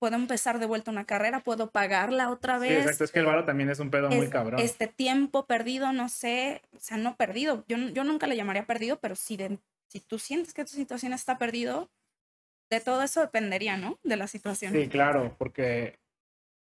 puedo 0.00 0.16
empezar 0.16 0.58
de 0.58 0.66
vuelta 0.66 0.90
una 0.90 1.04
carrera, 1.04 1.44
puedo 1.44 1.70
pagarla 1.70 2.28
otra 2.28 2.58
vez. 2.58 2.70
Sí, 2.70 2.76
exacto, 2.78 3.04
es 3.04 3.12
que 3.12 3.20
el 3.20 3.26
varo 3.26 3.44
también 3.44 3.70
es 3.70 3.78
un 3.78 3.92
pedo 3.92 4.10
muy 4.10 4.28
cabrón. 4.30 4.58
Este 4.58 4.88
tiempo 4.88 5.46
perdido, 5.46 5.92
no 5.92 6.08
sé, 6.08 6.60
o 6.76 6.80
sea, 6.80 6.96
no 6.96 7.14
perdido, 7.14 7.64
yo, 7.68 7.76
yo 7.76 8.02
nunca 8.02 8.26
le 8.26 8.34
llamaría 8.34 8.66
perdido, 8.66 8.98
pero 8.98 9.14
sí 9.14 9.36
de 9.36 9.60
si 9.94 10.00
tú 10.00 10.18
sientes 10.18 10.52
que 10.52 10.64
tu 10.64 10.72
situación 10.72 11.12
está 11.12 11.38
perdido, 11.38 11.88
de 12.68 12.80
todo 12.80 13.00
eso 13.04 13.20
dependería, 13.20 13.76
¿no? 13.76 14.00
De 14.02 14.16
la 14.16 14.26
situación. 14.26 14.72
Sí, 14.72 14.88
claro, 14.88 15.36
porque, 15.38 16.00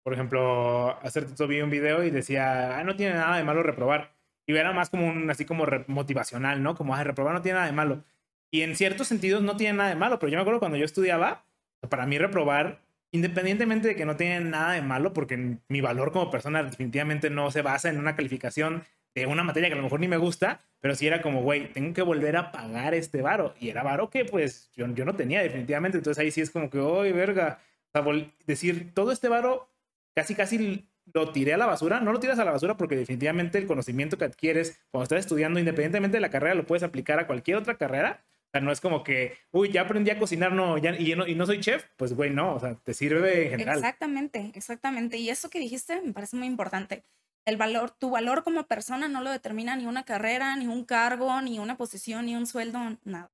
por 0.03 0.13
ejemplo, 0.13 0.97
hace 1.01 1.19
rato 1.19 1.45
vi 1.45 1.59
un 1.59 1.69
video 1.69 2.05
y 2.05 2.09
decía, 2.09 2.79
ah, 2.79 2.85
no 2.85 2.95
tiene 2.95 3.15
nada 3.15 3.35
de 3.35 3.43
malo 3.43 3.63
reprobar. 3.63 4.13
Y 4.45 4.55
era 4.55 4.71
más 4.71 4.89
como 4.89 5.07
un, 5.07 5.29
así 5.29 5.43
como 5.43 5.65
motivacional, 5.87 6.63
¿no? 6.63 6.75
Como, 6.75 6.95
ah, 6.95 7.03
reprobar 7.03 7.33
no 7.33 7.41
tiene 7.41 7.55
nada 7.55 7.65
de 7.65 7.73
malo. 7.73 8.05
Y 8.49 8.61
en 8.61 8.77
ciertos 8.77 9.09
sentidos 9.09 9.43
no 9.43 9.57
tiene 9.57 9.77
nada 9.77 9.89
de 9.89 9.97
malo, 9.97 10.19
pero 10.19 10.31
yo 10.31 10.37
me 10.37 10.41
acuerdo 10.43 10.61
cuando 10.61 10.77
yo 10.77 10.85
estudiaba, 10.85 11.43
para 11.89 12.05
mí 12.05 12.17
reprobar, 12.17 12.79
independientemente 13.11 13.89
de 13.89 13.95
que 13.97 14.05
no 14.05 14.15
tiene 14.15 14.39
nada 14.39 14.71
de 14.71 14.81
malo, 14.81 15.11
porque 15.11 15.57
mi 15.67 15.81
valor 15.81 16.13
como 16.13 16.31
persona 16.31 16.63
definitivamente 16.63 17.29
no 17.29 17.51
se 17.51 17.61
basa 17.61 17.89
en 17.89 17.99
una 17.99 18.15
calificación 18.15 18.85
de 19.21 19.25
una 19.25 19.43
materia 19.43 19.69
que 19.69 19.73
a 19.73 19.77
lo 19.77 19.83
mejor 19.83 19.99
ni 19.99 20.07
me 20.07 20.17
gusta, 20.17 20.61
pero 20.79 20.93
sí 20.93 21.07
era 21.07 21.21
como, 21.21 21.41
güey, 21.41 21.71
tengo 21.73 21.93
que 21.93 22.01
volver 22.01 22.37
a 22.37 22.51
pagar 22.51 22.93
este 22.93 23.21
varo. 23.21 23.55
Y 23.59 23.69
era 23.69 23.81
varo 23.81 24.09
que 24.09 24.25
pues 24.25 24.69
yo, 24.75 24.85
yo 24.93 25.05
no 25.05 25.15
tenía 25.15 25.41
definitivamente. 25.41 25.97
Entonces 25.97 26.21
ahí 26.21 26.31
sí 26.31 26.41
es 26.41 26.51
como 26.51 26.69
que, 26.69 26.79
uy, 26.79 27.11
verga. 27.11 27.59
O 27.93 28.03
sea, 28.03 28.31
decir, 28.45 28.93
todo 28.93 29.11
este 29.11 29.27
varo 29.27 29.69
casi, 30.13 30.35
casi 30.35 30.87
lo 31.13 31.31
tiré 31.31 31.53
a 31.53 31.57
la 31.57 31.65
basura. 31.65 31.99
No 31.99 32.11
lo 32.11 32.19
tiras 32.19 32.37
a 32.37 32.45
la 32.45 32.51
basura 32.51 32.77
porque 32.77 32.95
definitivamente 32.95 33.57
el 33.57 33.65
conocimiento 33.65 34.17
que 34.17 34.25
adquieres 34.25 34.79
cuando 34.91 35.03
estás 35.03 35.19
estudiando, 35.19 35.59
independientemente 35.59 36.17
de 36.17 36.21
la 36.21 36.29
carrera, 36.29 36.53
lo 36.53 36.65
puedes 36.65 36.83
aplicar 36.83 37.19
a 37.19 37.25
cualquier 37.25 37.57
otra 37.57 37.75
carrera. 37.75 38.23
O 38.47 38.49
sea, 38.51 38.61
no 38.61 38.71
es 38.71 38.79
como 38.79 39.03
que, 39.03 39.35
uy, 39.51 39.71
ya 39.71 39.81
aprendí 39.81 40.11
a 40.11 40.19
cocinar 40.19 40.51
no, 40.51 40.77
ya, 40.77 40.95
y, 40.95 41.15
no, 41.15 41.25
y 41.25 41.33
no 41.33 41.45
soy 41.47 41.59
chef. 41.59 41.85
Pues, 41.97 42.13
güey, 42.13 42.29
no, 42.29 42.53
o 42.53 42.59
sea, 42.59 42.75
te 42.75 42.93
sirve 42.93 43.45
en 43.45 43.49
general. 43.49 43.77
Exactamente, 43.77 44.51
exactamente. 44.53 45.17
Y 45.17 45.29
eso 45.31 45.49
que 45.49 45.59
dijiste 45.59 46.01
me 46.01 46.13
parece 46.13 46.37
muy 46.37 46.47
importante 46.47 47.03
el 47.47 47.55
valor, 47.55 47.91
tu 47.91 48.09
valor 48.09 48.43
como 48.43 48.67
persona 48.67 49.07
no 49.07 49.21
lo 49.21 49.31
determina 49.31 49.77
ni 49.77 49.85
una 49.85 50.03
carrera, 50.03 50.53
ni 50.57 50.67
un 50.67 50.83
cargo, 50.83 51.41
ni 51.41 51.59
una 51.59 51.77
posición, 51.77 52.25
ni 52.25 52.35
un 52.35 52.45
sueldo, 52.45 52.77
nada. 53.05 53.31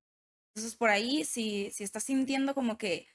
Entonces, 0.54 0.76
por 0.76 0.90
ahí, 0.90 1.24
si, 1.24 1.72
si 1.72 1.82
estás 1.82 2.04
sintiendo 2.04 2.54
como 2.54 2.78
que, 2.78 3.08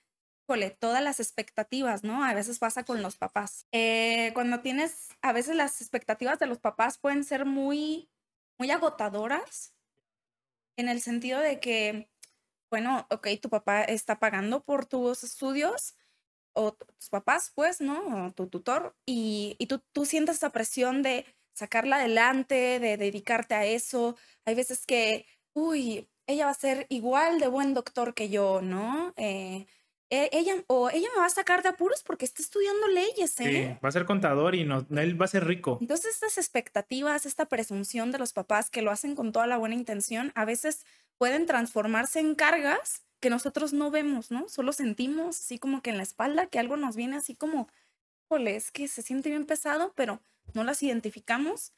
jole, 0.45 0.71
todas 0.71 1.01
las 1.01 1.21
expectativas, 1.21 2.03
¿no? 2.03 2.25
A 2.25 2.33
veces 2.33 2.59
pasa 2.59 2.83
con 2.83 3.01
los 3.01 3.15
papás. 3.15 3.65
Eh, 3.71 4.31
cuando 4.33 4.59
tienes, 4.59 5.07
a 5.21 5.31
veces 5.31 5.55
las 5.55 5.79
expectativas 5.79 6.37
de 6.37 6.47
los 6.47 6.59
papás 6.59 6.97
pueden 6.97 7.23
ser 7.23 7.45
muy, 7.45 8.09
muy 8.57 8.69
agotadoras. 8.69 9.73
en 10.75 10.89
el 10.89 11.01
sentido 11.01 11.39
de 11.39 11.61
que, 11.61 12.09
bueno, 12.69 13.07
ok, 13.09 13.27
tu 13.41 13.49
papá 13.49 13.83
está 13.83 14.19
pagando 14.19 14.63
por 14.65 14.85
tus 14.85 15.23
estudios, 15.23 15.95
o 16.53 16.73
tus 16.73 17.09
papás, 17.09 17.51
pues, 17.55 17.81
¿no? 17.81 18.27
O 18.27 18.31
tu 18.31 18.47
tutor, 18.47 18.95
y, 19.05 19.55
y 19.59 19.67
tú, 19.67 19.81
tú 19.91 20.05
sientes 20.05 20.37
esa 20.37 20.51
presión 20.51 21.01
de 21.01 21.25
sacarla 21.53 21.97
adelante, 21.97 22.79
de 22.79 22.97
dedicarte 22.97 23.55
a 23.55 23.65
eso. 23.65 24.15
Hay 24.45 24.55
veces 24.55 24.85
que, 24.85 25.25
uy, 25.53 26.09
ella 26.25 26.45
va 26.45 26.51
a 26.51 26.55
ser 26.55 26.85
igual 26.89 27.39
de 27.39 27.47
buen 27.47 27.73
doctor 27.73 28.13
que 28.13 28.29
yo, 28.29 28.61
¿no? 28.61 29.13
Eh, 29.17 29.65
e, 30.11 30.29
ella 30.31 30.55
o 30.67 30.89
ella 30.89 31.07
me 31.13 31.19
va 31.19 31.27
a 31.27 31.29
sacar 31.29 31.61
de 31.61 31.69
apuros 31.69 32.01
porque 32.03 32.25
está 32.25 32.41
estudiando 32.41 32.87
leyes, 32.87 33.39
¿eh? 33.39 33.43
Sí, 33.43 33.79
va 33.83 33.89
a 33.89 33.91
ser 33.91 34.05
contador 34.05 34.55
y 34.55 34.63
no, 34.63 34.85
él 34.89 35.21
va 35.21 35.25
a 35.25 35.27
ser 35.27 35.45
rico. 35.45 35.77
Entonces 35.81 36.13
estas 36.13 36.37
expectativas, 36.37 37.25
esta 37.25 37.45
presunción 37.45 38.11
de 38.11 38.17
los 38.17 38.33
papás 38.33 38.69
que 38.69 38.81
lo 38.81 38.91
hacen 38.91 39.15
con 39.15 39.31
toda 39.31 39.45
la 39.45 39.57
buena 39.57 39.75
intención, 39.75 40.31
a 40.35 40.45
veces 40.45 40.85
pueden 41.17 41.45
transformarse 41.45 42.19
en 42.19 42.35
cargas 42.35 43.03
que 43.19 43.29
nosotros 43.29 43.73
no 43.73 43.91
vemos, 43.91 44.31
¿no? 44.31 44.47
Solo 44.47 44.73
sentimos 44.73 45.39
así 45.39 45.59
como 45.59 45.81
que 45.81 45.89
en 45.89 45.97
la 45.97 46.03
espalda 46.03 46.47
que 46.47 46.59
algo 46.59 46.77
nos 46.77 46.95
viene 46.95 47.17
así 47.17 47.35
como, 47.35 47.67
jole, 48.29 48.55
es 48.55 48.71
que 48.71 48.87
se 48.87 49.01
siente 49.01 49.29
bien 49.29 49.45
pesado, 49.45 49.93
pero 49.95 50.21
no 50.53 50.63
las 50.63 50.81
identificamos. 50.83 51.73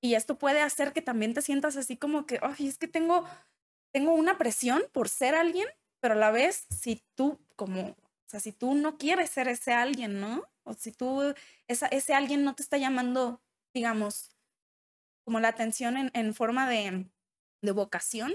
Y 0.00 0.14
esto 0.14 0.38
puede 0.38 0.62
hacer 0.62 0.92
que 0.92 1.02
también 1.02 1.34
te 1.34 1.42
sientas 1.42 1.76
así 1.76 1.96
como 1.96 2.26
que, 2.26 2.38
ay, 2.42 2.68
es 2.68 2.78
que 2.78 2.88
tengo, 2.88 3.26
tengo 3.92 4.14
una 4.14 4.38
presión 4.38 4.82
por 4.92 5.08
ser 5.08 5.34
alguien, 5.34 5.68
pero 6.00 6.14
a 6.14 6.18
la 6.18 6.30
vez, 6.30 6.66
si 6.70 7.02
tú 7.14 7.38
como, 7.56 7.88
o 7.90 7.96
sea, 8.26 8.40
si 8.40 8.52
tú 8.52 8.74
no 8.74 8.96
quieres 8.96 9.30
ser 9.30 9.48
ese 9.48 9.74
alguien, 9.74 10.20
¿no? 10.20 10.44
O 10.64 10.72
si 10.72 10.92
tú, 10.92 11.34
esa, 11.68 11.86
ese 11.88 12.14
alguien 12.14 12.44
no 12.44 12.54
te 12.54 12.62
está 12.62 12.78
llamando, 12.78 13.42
digamos, 13.74 14.30
como 15.24 15.40
la 15.40 15.48
atención 15.48 16.10
en, 16.14 16.34
forma 16.34 16.68
de, 16.68 17.06
de 17.60 17.72
vocación, 17.72 18.32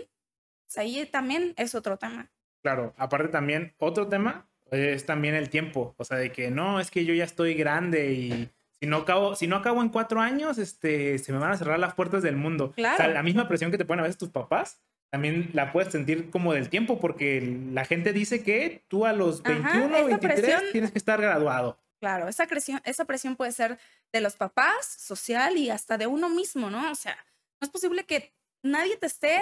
pues 0.66 0.78
ahí 0.78 1.06
también 1.08 1.54
es 1.58 1.74
otro 1.74 1.98
tema. 1.98 2.32
Claro, 2.66 2.96
aparte 2.98 3.28
también, 3.28 3.76
otro 3.78 4.08
tema 4.08 4.48
es 4.72 5.06
también 5.06 5.36
el 5.36 5.52
tiempo, 5.52 5.94
o 6.00 6.04
sea, 6.04 6.18
de 6.18 6.32
que 6.32 6.50
no, 6.50 6.80
es 6.80 6.90
que 6.90 7.06
yo 7.06 7.14
ya 7.14 7.24
estoy 7.24 7.54
grande 7.54 8.12
y 8.12 8.50
si 8.80 8.88
no 8.88 8.98
acabo, 8.98 9.36
si 9.36 9.46
no 9.46 9.58
acabo 9.58 9.84
en 9.84 9.90
cuatro 9.90 10.20
años, 10.20 10.58
este, 10.58 11.20
se 11.20 11.32
me 11.32 11.38
van 11.38 11.52
a 11.52 11.58
cerrar 11.58 11.78
las 11.78 11.94
puertas 11.94 12.24
del 12.24 12.38
mundo. 12.38 12.72
Claro. 12.72 12.96
O 12.96 12.98
sea, 12.98 13.08
la 13.10 13.22
misma 13.22 13.48
presión 13.48 13.70
que 13.70 13.78
te 13.78 13.86
ponen 13.86 14.00
a 14.00 14.08
veces 14.08 14.18
tus 14.18 14.30
papás, 14.30 14.82
también 15.12 15.52
la 15.54 15.72
puedes 15.72 15.92
sentir 15.92 16.32
como 16.32 16.54
del 16.54 16.70
tiempo, 16.70 17.00
porque 17.00 17.56
la 17.72 17.86
gente 17.86 18.14
dice 18.14 18.42
que 18.42 18.84
tú 18.88 19.06
a 19.06 19.14
los 19.14 19.44
21 19.44 19.86
o 19.86 20.06
23 20.06 20.20
presión, 20.20 20.64
tienes 20.72 20.92
que 20.92 20.98
estar 20.98 21.22
graduado. 21.22 21.78
Claro, 22.00 22.28
esa 22.28 22.48
presión, 22.48 22.82
esa 22.84 23.06
presión 23.06 23.36
puede 23.36 23.52
ser 23.52 23.78
de 24.12 24.22
los 24.22 24.38
papás, 24.38 24.88
social 24.88 25.56
y 25.56 25.70
hasta 25.70 26.00
de 26.00 26.08
uno 26.08 26.30
mismo, 26.30 26.72
¿no? 26.72 26.90
O 26.90 26.96
sea, 26.96 27.16
no 27.62 27.66
es 27.66 27.70
posible 27.70 28.06
que 28.06 28.34
nadie 28.64 28.98
te 28.98 29.06
esté 29.06 29.40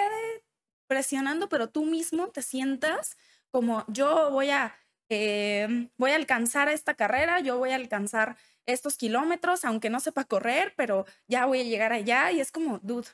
presionando, 0.94 1.48
pero 1.48 1.68
tú 1.68 1.84
mismo 1.84 2.28
te 2.28 2.40
sientas 2.40 3.16
como 3.50 3.84
yo 3.88 4.30
voy 4.30 4.50
a, 4.50 4.76
eh, 5.08 5.88
voy 5.96 6.12
a 6.12 6.14
alcanzar 6.14 6.68
esta 6.68 6.94
carrera, 6.94 7.40
yo 7.40 7.58
voy 7.58 7.70
a 7.70 7.74
alcanzar 7.74 8.36
estos 8.64 8.96
kilómetros, 8.96 9.64
aunque 9.64 9.90
no 9.90 9.98
sepa 9.98 10.22
correr, 10.22 10.72
pero 10.76 11.04
ya 11.26 11.46
voy 11.46 11.62
a 11.62 11.64
llegar 11.64 11.92
allá 11.92 12.30
y 12.30 12.38
es 12.38 12.52
como, 12.52 12.78
dude, 12.78 13.08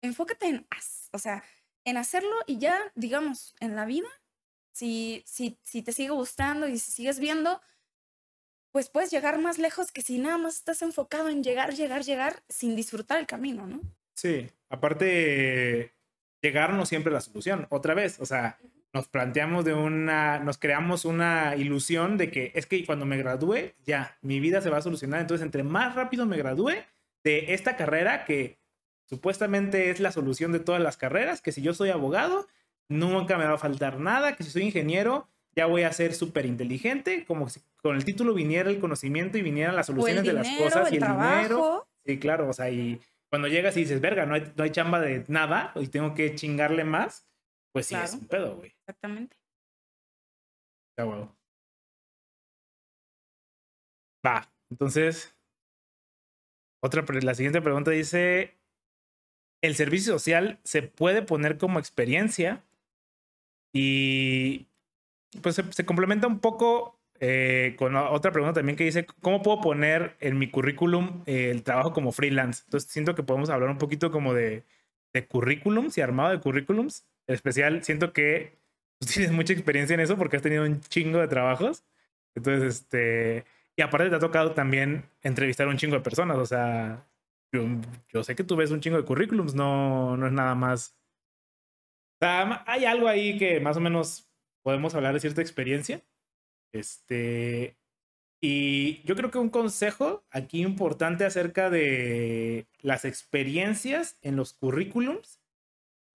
enfócate 0.00 0.46
en, 0.46 0.66
o 1.10 1.18
sea, 1.18 1.42
en 1.84 1.96
hacerlo 1.96 2.36
y 2.46 2.58
ya, 2.58 2.78
digamos, 2.94 3.56
en 3.58 3.74
la 3.74 3.84
vida, 3.84 4.08
si, 4.72 5.24
si, 5.26 5.58
si 5.64 5.82
te 5.82 5.92
sigue 5.92 6.10
gustando 6.10 6.68
y 6.68 6.78
si 6.78 6.92
sigues 6.92 7.18
viendo, 7.18 7.60
pues 8.70 8.88
puedes 8.90 9.10
llegar 9.10 9.40
más 9.40 9.58
lejos 9.58 9.90
que 9.90 10.02
si 10.02 10.18
nada 10.18 10.38
más 10.38 10.54
estás 10.54 10.82
enfocado 10.82 11.28
en 11.28 11.42
llegar, 11.42 11.74
llegar, 11.74 12.04
llegar 12.04 12.44
sin 12.48 12.76
disfrutar 12.76 13.18
el 13.18 13.26
camino, 13.26 13.66
¿no? 13.66 13.80
Sí, 14.14 14.48
aparte, 14.68 15.94
llegar 16.44 16.74
no 16.74 16.84
siempre 16.84 17.12
la 17.12 17.22
solución. 17.22 17.66
Otra 17.70 17.94
vez, 17.94 18.20
o 18.20 18.26
sea, 18.26 18.58
nos 18.92 19.08
planteamos 19.08 19.64
de 19.64 19.72
una, 19.72 20.38
nos 20.40 20.58
creamos 20.58 21.06
una 21.06 21.56
ilusión 21.56 22.18
de 22.18 22.30
que 22.30 22.52
es 22.54 22.66
que 22.66 22.84
cuando 22.84 23.06
me 23.06 23.16
gradúe, 23.16 23.72
ya, 23.84 24.18
mi 24.20 24.40
vida 24.40 24.60
se 24.60 24.70
va 24.70 24.76
a 24.76 24.82
solucionar. 24.82 25.20
Entonces, 25.20 25.44
entre 25.44 25.62
más 25.62 25.94
rápido 25.94 26.26
me 26.26 26.36
gradúe 26.36 26.74
de 27.24 27.54
esta 27.54 27.76
carrera 27.76 28.24
que 28.26 28.58
supuestamente 29.06 29.90
es 29.90 30.00
la 30.00 30.12
solución 30.12 30.52
de 30.52 30.60
todas 30.60 30.82
las 30.82 30.98
carreras, 30.98 31.40
que 31.40 31.50
si 31.50 31.62
yo 31.62 31.72
soy 31.72 31.88
abogado, 31.88 32.46
nunca 32.88 33.38
me 33.38 33.46
va 33.46 33.54
a 33.54 33.58
faltar 33.58 33.98
nada, 33.98 34.36
que 34.36 34.44
si 34.44 34.50
soy 34.50 34.62
ingeniero, 34.62 35.26
ya 35.56 35.64
voy 35.64 35.82
a 35.82 35.92
ser 35.92 36.14
súper 36.14 36.44
inteligente, 36.44 37.24
como 37.24 37.48
si 37.48 37.60
con 37.82 37.96
el 37.96 38.04
título 38.04 38.34
viniera 38.34 38.68
el 38.68 38.80
conocimiento 38.80 39.38
y 39.38 39.42
vinieran 39.42 39.76
las 39.76 39.86
soluciones 39.86 40.24
de 40.24 40.32
las 40.34 40.48
cosas 40.58 40.92
y 40.92 40.96
el 40.96 41.02
dinero. 41.02 41.86
Sí, 42.04 42.18
claro, 42.18 42.48
o 42.50 42.52
sea, 42.52 42.70
y 42.70 43.00
cuando 43.34 43.48
llegas 43.48 43.76
y 43.76 43.80
dices, 43.80 44.00
verga, 44.00 44.26
no 44.26 44.34
hay, 44.34 44.52
no 44.54 44.62
hay 44.62 44.70
chamba 44.70 45.00
de 45.00 45.24
nada 45.26 45.72
y 45.74 45.88
tengo 45.88 46.14
que 46.14 46.36
chingarle 46.36 46.84
más, 46.84 47.28
pues 47.72 47.86
sí, 47.86 47.96
es 47.96 48.14
un 48.14 48.28
pedo, 48.28 48.54
güey. 48.54 48.70
Exactamente. 48.78 49.36
Ya, 50.96 51.04
huevo. 51.04 51.36
Va, 54.24 54.48
entonces, 54.70 55.36
otra, 56.80 57.04
la 57.22 57.34
siguiente 57.34 57.60
pregunta 57.60 57.90
dice, 57.90 58.56
¿el 59.64 59.74
servicio 59.74 60.12
social 60.12 60.60
se 60.62 60.82
puede 60.82 61.22
poner 61.22 61.58
como 61.58 61.80
experiencia? 61.80 62.64
Y 63.72 64.68
pues 65.42 65.56
se, 65.56 65.84
complementa 65.84 66.28
un 66.28 66.38
poco 66.38 67.00
eh, 67.26 67.74
con 67.78 67.96
otra 67.96 68.32
pregunta 68.32 68.52
también 68.52 68.76
que 68.76 68.84
dice, 68.84 69.06
¿cómo 69.22 69.42
puedo 69.42 69.62
poner 69.62 70.14
en 70.20 70.38
mi 70.38 70.50
currículum 70.50 71.22
eh, 71.24 71.50
el 71.50 71.62
trabajo 71.62 71.94
como 71.94 72.12
freelance? 72.12 72.64
Entonces 72.66 72.90
siento 72.90 73.14
que 73.14 73.22
podemos 73.22 73.48
hablar 73.48 73.70
un 73.70 73.78
poquito 73.78 74.10
como 74.10 74.34
de, 74.34 74.64
de 75.14 75.26
currículums 75.26 75.96
y 75.96 76.02
armado 76.02 76.32
de 76.32 76.40
currículums. 76.40 77.06
En 77.26 77.34
especial, 77.34 77.82
siento 77.82 78.12
que 78.12 78.58
tienes 79.14 79.32
mucha 79.32 79.54
experiencia 79.54 79.94
en 79.94 80.00
eso 80.00 80.18
porque 80.18 80.36
has 80.36 80.42
tenido 80.42 80.64
un 80.64 80.82
chingo 80.82 81.18
de 81.18 81.28
trabajos. 81.28 81.82
Entonces, 82.34 82.82
este. 82.82 83.46
Y 83.74 83.80
aparte 83.80 84.10
te 84.10 84.16
ha 84.16 84.20
tocado 84.20 84.52
también 84.52 85.04
entrevistar 85.22 85.66
a 85.66 85.70
un 85.70 85.78
chingo 85.78 85.96
de 85.96 86.02
personas. 86.02 86.36
O 86.36 86.44
sea, 86.44 87.06
yo, 87.52 88.22
sé 88.22 88.36
que 88.36 88.44
tú 88.44 88.54
ves 88.54 88.70
un 88.70 88.80
chingo 88.80 88.98
de 88.98 89.04
currículums, 89.04 89.54
no, 89.54 90.16
no 90.18 90.26
es 90.26 90.32
nada 90.32 90.54
más. 90.54 90.94
O 92.20 92.26
sea, 92.26 92.64
hay 92.66 92.84
algo 92.84 93.08
ahí 93.08 93.38
que 93.38 93.60
más 93.60 93.78
o 93.78 93.80
menos 93.80 94.28
podemos 94.62 94.94
hablar 94.94 95.14
de 95.14 95.20
cierta 95.20 95.40
experiencia. 95.40 96.02
Este. 96.74 97.78
Y 98.42 99.02
yo 99.04 99.16
creo 99.16 99.30
que 99.30 99.38
un 99.38 99.48
consejo 99.48 100.24
aquí 100.30 100.62
importante 100.62 101.24
acerca 101.24 101.70
de 101.70 102.66
las 102.82 103.06
experiencias 103.06 104.18
en 104.20 104.36
los 104.36 104.52
currículums 104.52 105.40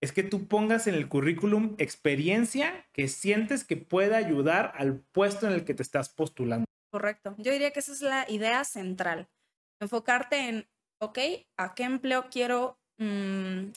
es 0.02 0.12
que 0.12 0.24
tú 0.24 0.48
pongas 0.48 0.86
en 0.86 0.94
el 0.94 1.10
currículum 1.10 1.76
experiencia 1.80 2.88
que 2.94 3.08
sientes 3.08 3.64
que 3.64 3.78
pueda 3.78 4.18
ayudar 4.18 4.74
al 4.76 5.00
puesto 5.00 5.48
en 5.48 5.54
el 5.54 5.66
que 5.66 5.74
te 5.74 5.82
estás 5.82 6.10
postulando. 6.10 6.66
Correcto. 6.92 7.36
Yo 7.38 7.52
diría 7.52 7.72
que 7.72 7.80
esa 7.80 7.92
es 7.92 8.02
la 8.02 8.30
idea 8.30 8.64
central. 8.64 9.28
Enfocarte 9.82 10.50
en, 10.50 10.70
ok, 11.02 11.20
¿a 11.58 11.74
qué 11.74 11.84
empleo 11.84 12.30
quiero 12.30 12.80
mm, 13.00 13.72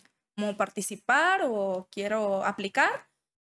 participar 0.56 1.40
o 1.44 1.88
quiero 1.90 2.44
aplicar? 2.44 3.08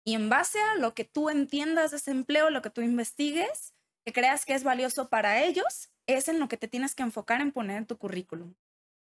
Y 0.06 0.14
en 0.14 0.28
base 0.28 0.60
a 0.60 0.76
lo 0.76 0.94
que 0.94 1.04
tú 1.04 1.30
entiendas 1.30 1.90
de 1.90 1.96
ese 1.96 2.12
empleo, 2.12 2.48
lo 2.50 2.62
que 2.62 2.70
tú 2.70 2.80
investigues, 2.80 3.74
que 4.04 4.12
creas 4.12 4.46
que 4.46 4.54
es 4.54 4.62
valioso 4.62 5.08
para 5.08 5.42
ellos, 5.42 5.90
es 6.06 6.28
en 6.28 6.38
lo 6.38 6.46
que 6.46 6.56
te 6.56 6.68
tienes 6.68 6.94
que 6.94 7.02
enfocar 7.02 7.40
en 7.40 7.50
poner 7.50 7.78
en 7.78 7.86
tu 7.86 7.98
currículum, 7.98 8.54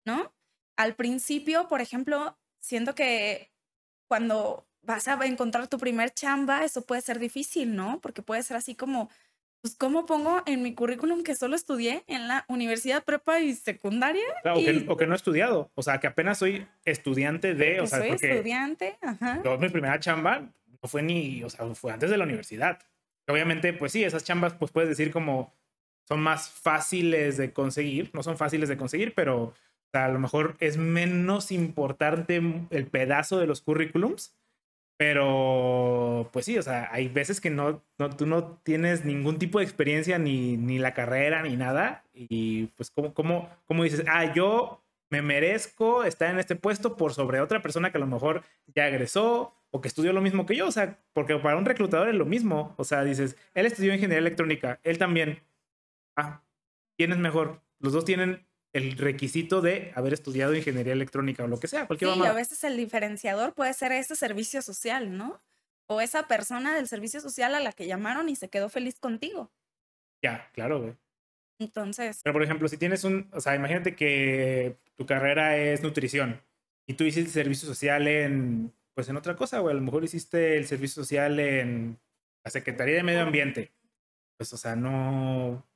¿no? 0.04 0.34
Al 0.76 0.94
principio, 0.94 1.66
por 1.66 1.80
ejemplo, 1.80 2.36
siento 2.60 2.94
que 2.94 3.50
cuando 4.06 4.66
vas 4.82 5.08
a 5.08 5.14
encontrar 5.24 5.66
tu 5.68 5.78
primer 5.78 6.12
chamba, 6.12 6.62
eso 6.62 6.84
puede 6.84 7.00
ser 7.00 7.18
difícil, 7.18 7.74
¿no? 7.74 7.98
Porque 8.02 8.20
puede 8.20 8.42
ser 8.42 8.58
así 8.58 8.74
como, 8.74 9.08
pues, 9.62 9.74
¿cómo 9.74 10.04
pongo 10.04 10.42
en 10.44 10.62
mi 10.62 10.74
currículum 10.74 11.22
que 11.22 11.36
solo 11.36 11.56
estudié 11.56 12.04
en 12.06 12.28
la 12.28 12.44
universidad 12.48 13.02
prepa 13.02 13.40
y 13.40 13.54
secundaria? 13.54 14.26
o, 14.44 14.96
que, 14.96 15.06
no 15.06 15.14
he 15.14 15.16
estudiado, 15.16 15.70
o 15.74 15.82
sea, 15.82 16.00
que 16.00 16.06
apenas 16.06 16.36
soy 16.36 16.66
estudiante 16.84 17.54
de, 17.54 17.80
o 17.80 17.86
sea, 17.86 18.00
soy 18.00 18.10
estudiante, 18.10 18.98
ajá. 19.00 19.40
mi 19.58 19.70
primera 19.70 19.98
chamba 19.98 20.52
no 20.82 20.88
fue 20.88 21.02
ni, 21.02 21.42
o 21.44 21.50
sea, 21.50 21.66
fue 21.74 21.92
antes 21.92 22.10
de 22.10 22.16
la 22.16 22.24
universidad. 22.24 22.80
Obviamente, 23.28 23.72
pues 23.72 23.92
sí, 23.92 24.04
esas 24.04 24.24
chambas, 24.24 24.54
pues 24.54 24.72
puedes 24.72 24.88
decir 24.88 25.12
como 25.12 25.52
son 26.08 26.20
más 26.20 26.50
fáciles 26.50 27.36
de 27.36 27.52
conseguir, 27.52 28.10
no 28.12 28.22
son 28.22 28.36
fáciles 28.36 28.68
de 28.68 28.76
conseguir, 28.76 29.14
pero 29.14 29.54
sea, 29.92 30.06
a 30.06 30.08
lo 30.08 30.18
mejor 30.18 30.56
es 30.58 30.76
menos 30.76 31.52
importante 31.52 32.40
el 32.70 32.86
pedazo 32.86 33.38
de 33.38 33.46
los 33.46 33.60
currículums, 33.60 34.34
pero 34.98 36.30
pues 36.32 36.46
sí, 36.46 36.58
o 36.58 36.62
sea, 36.62 36.88
hay 36.92 37.08
veces 37.08 37.40
que 37.40 37.50
no, 37.50 37.82
no 37.98 38.10
tú 38.10 38.26
no 38.26 38.58
tienes 38.62 39.04
ningún 39.04 39.38
tipo 39.38 39.58
de 39.58 39.64
experiencia, 39.64 40.18
ni, 40.18 40.56
ni 40.56 40.78
la 40.78 40.94
carrera, 40.94 41.42
ni 41.42 41.56
nada, 41.56 42.04
y 42.14 42.66
pues 42.76 42.90
como, 42.90 43.12
como, 43.14 43.50
como 43.66 43.84
dices, 43.84 44.04
ah, 44.08 44.32
yo 44.34 44.82
me 45.10 45.22
merezco 45.22 46.04
estar 46.04 46.30
en 46.30 46.38
este 46.38 46.56
puesto 46.56 46.96
por 46.96 47.12
sobre 47.12 47.40
otra 47.40 47.60
persona 47.60 47.90
que 47.90 47.98
a 47.98 48.00
lo 48.00 48.06
mejor 48.06 48.42
ya 48.74 48.88
egresó 48.88 49.54
o 49.72 49.80
que 49.80 49.88
estudió 49.88 50.12
lo 50.12 50.20
mismo 50.20 50.46
que 50.46 50.54
yo, 50.54 50.68
o 50.68 50.70
sea, 50.70 50.98
porque 51.14 51.36
para 51.38 51.56
un 51.56 51.64
reclutador 51.64 52.08
es 52.08 52.14
lo 52.14 52.26
mismo, 52.26 52.74
o 52.76 52.84
sea, 52.84 53.02
dices, 53.04 53.36
él 53.54 53.66
estudió 53.66 53.92
ingeniería 53.92 54.18
electrónica, 54.18 54.78
él 54.84 54.98
también, 54.98 55.42
ah, 56.14 56.42
¿quién 56.96 57.10
es 57.12 57.18
mejor? 57.18 57.62
Los 57.78 57.94
dos 57.94 58.04
tienen 58.04 58.46
el 58.74 58.96
requisito 58.98 59.62
de 59.62 59.92
haber 59.94 60.12
estudiado 60.12 60.54
ingeniería 60.54 60.92
electrónica 60.92 61.44
o 61.44 61.48
lo 61.48 61.58
que 61.58 61.68
sea, 61.68 61.86
cualquier 61.86 62.12
Sí, 62.12 62.24
a 62.24 62.32
veces 62.32 62.62
el 62.64 62.76
diferenciador 62.76 63.54
puede 63.54 63.72
ser 63.72 63.92
ese 63.92 64.14
servicio 64.14 64.60
social, 64.60 65.16
¿no? 65.16 65.40
O 65.86 66.00
esa 66.02 66.28
persona 66.28 66.74
del 66.74 66.86
servicio 66.86 67.20
social 67.20 67.54
a 67.54 67.60
la 67.60 67.72
que 67.72 67.86
llamaron 67.86 68.28
y 68.28 68.36
se 68.36 68.48
quedó 68.48 68.68
feliz 68.68 68.98
contigo. 68.98 69.50
Ya, 70.22 70.50
claro, 70.52 70.80
güey. 70.80 70.96
Entonces, 71.58 72.20
Pero 72.22 72.32
por 72.34 72.42
ejemplo, 72.42 72.68
si 72.68 72.76
tienes 72.76 73.04
un, 73.04 73.28
o 73.32 73.40
sea, 73.40 73.54
imagínate 73.54 73.94
que 73.94 74.76
tu 74.96 75.06
carrera 75.06 75.56
es 75.56 75.82
nutrición 75.82 76.42
y 76.86 76.94
tú 76.94 77.04
hiciste 77.04 77.30
servicio 77.30 77.68
social 77.68 78.06
en, 78.06 78.72
pues 78.94 79.08
en 79.08 79.16
otra 79.16 79.36
cosa, 79.36 79.60
güey, 79.60 79.72
a 79.72 79.76
lo 79.76 79.82
mejor 79.82 80.04
hiciste 80.04 80.56
el 80.56 80.66
servicio 80.66 81.02
social 81.02 81.38
en 81.40 82.00
la 82.44 82.50
Secretaría 82.50 82.96
de 82.96 83.02
Medio 83.02 83.22
Ambiente. 83.22 83.72
Pues, 84.36 84.52
o 84.52 84.56
sea, 84.56 84.76
no, 84.76 85.66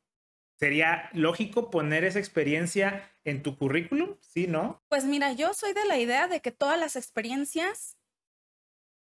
¿Sería 0.59 1.11
lógico 1.13 1.71
poner 1.71 2.05
esa 2.05 2.19
experiencia 2.19 3.13
en 3.25 3.43
tu 3.43 3.59
currículum? 3.59 4.17
Sí, 4.21 4.47
¿no? 4.47 4.83
pues 4.89 5.05
mira, 5.05 5.33
yo 5.33 5.53
soy 5.53 5.75
de 5.75 5.85
la 5.85 5.99
idea 5.99 6.29
de 6.29 6.41
que 6.41 6.51
todas 6.51 6.79
las 6.81 6.97
experiencias 6.97 7.99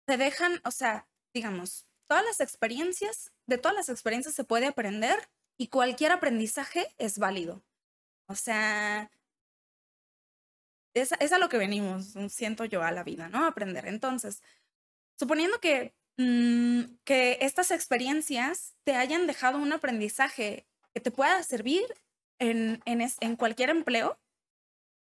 te 0.05 0.17
dejan, 0.17 0.61
o 0.63 0.71
sea, 0.71 1.07
digamos, 1.33 1.87
todas 2.07 2.23
las 2.23 2.39
experiencias, 2.39 3.31
de 3.47 3.57
todas 3.57 3.75
las 3.75 3.89
experiencias 3.89 4.35
se 4.35 4.43
puede 4.43 4.67
aprender 4.67 5.29
y 5.57 5.67
cualquier 5.67 6.11
aprendizaje 6.11 6.87
es 6.99 7.17
válido. 7.17 7.63
O 8.27 8.35
sea, 8.35 9.09
es, 11.01 11.11
a 11.31 11.37
lo 11.39 11.49
que 11.49 11.57
venimos, 11.57 12.15
mm, 12.15 12.27
siento 12.29 12.65
yo, 12.65 12.83
a 12.83 12.91
la 12.91 13.03
vida, 13.03 13.29
¿no? 13.29 13.45
Aprender. 13.45 13.87
Entonces, 13.87 14.41
suponiendo 15.17 15.59
que, 15.59 15.95
mm, 16.17 16.81
que 17.05 17.37
estas 17.41 17.71
experiencias 17.71 18.75
te 18.83 18.95
hayan 18.95 19.27
dejado 19.27 19.57
un 19.59 19.73
aprendizaje 19.73 20.67
que 20.93 21.01
te 21.01 21.11
pueda 21.11 21.41
servir 21.43 21.83
en, 22.39 22.81
en, 22.85 23.01
es- 23.01 23.17
en 23.21 23.35
cualquier 23.35 23.69
empleo, 23.69 24.19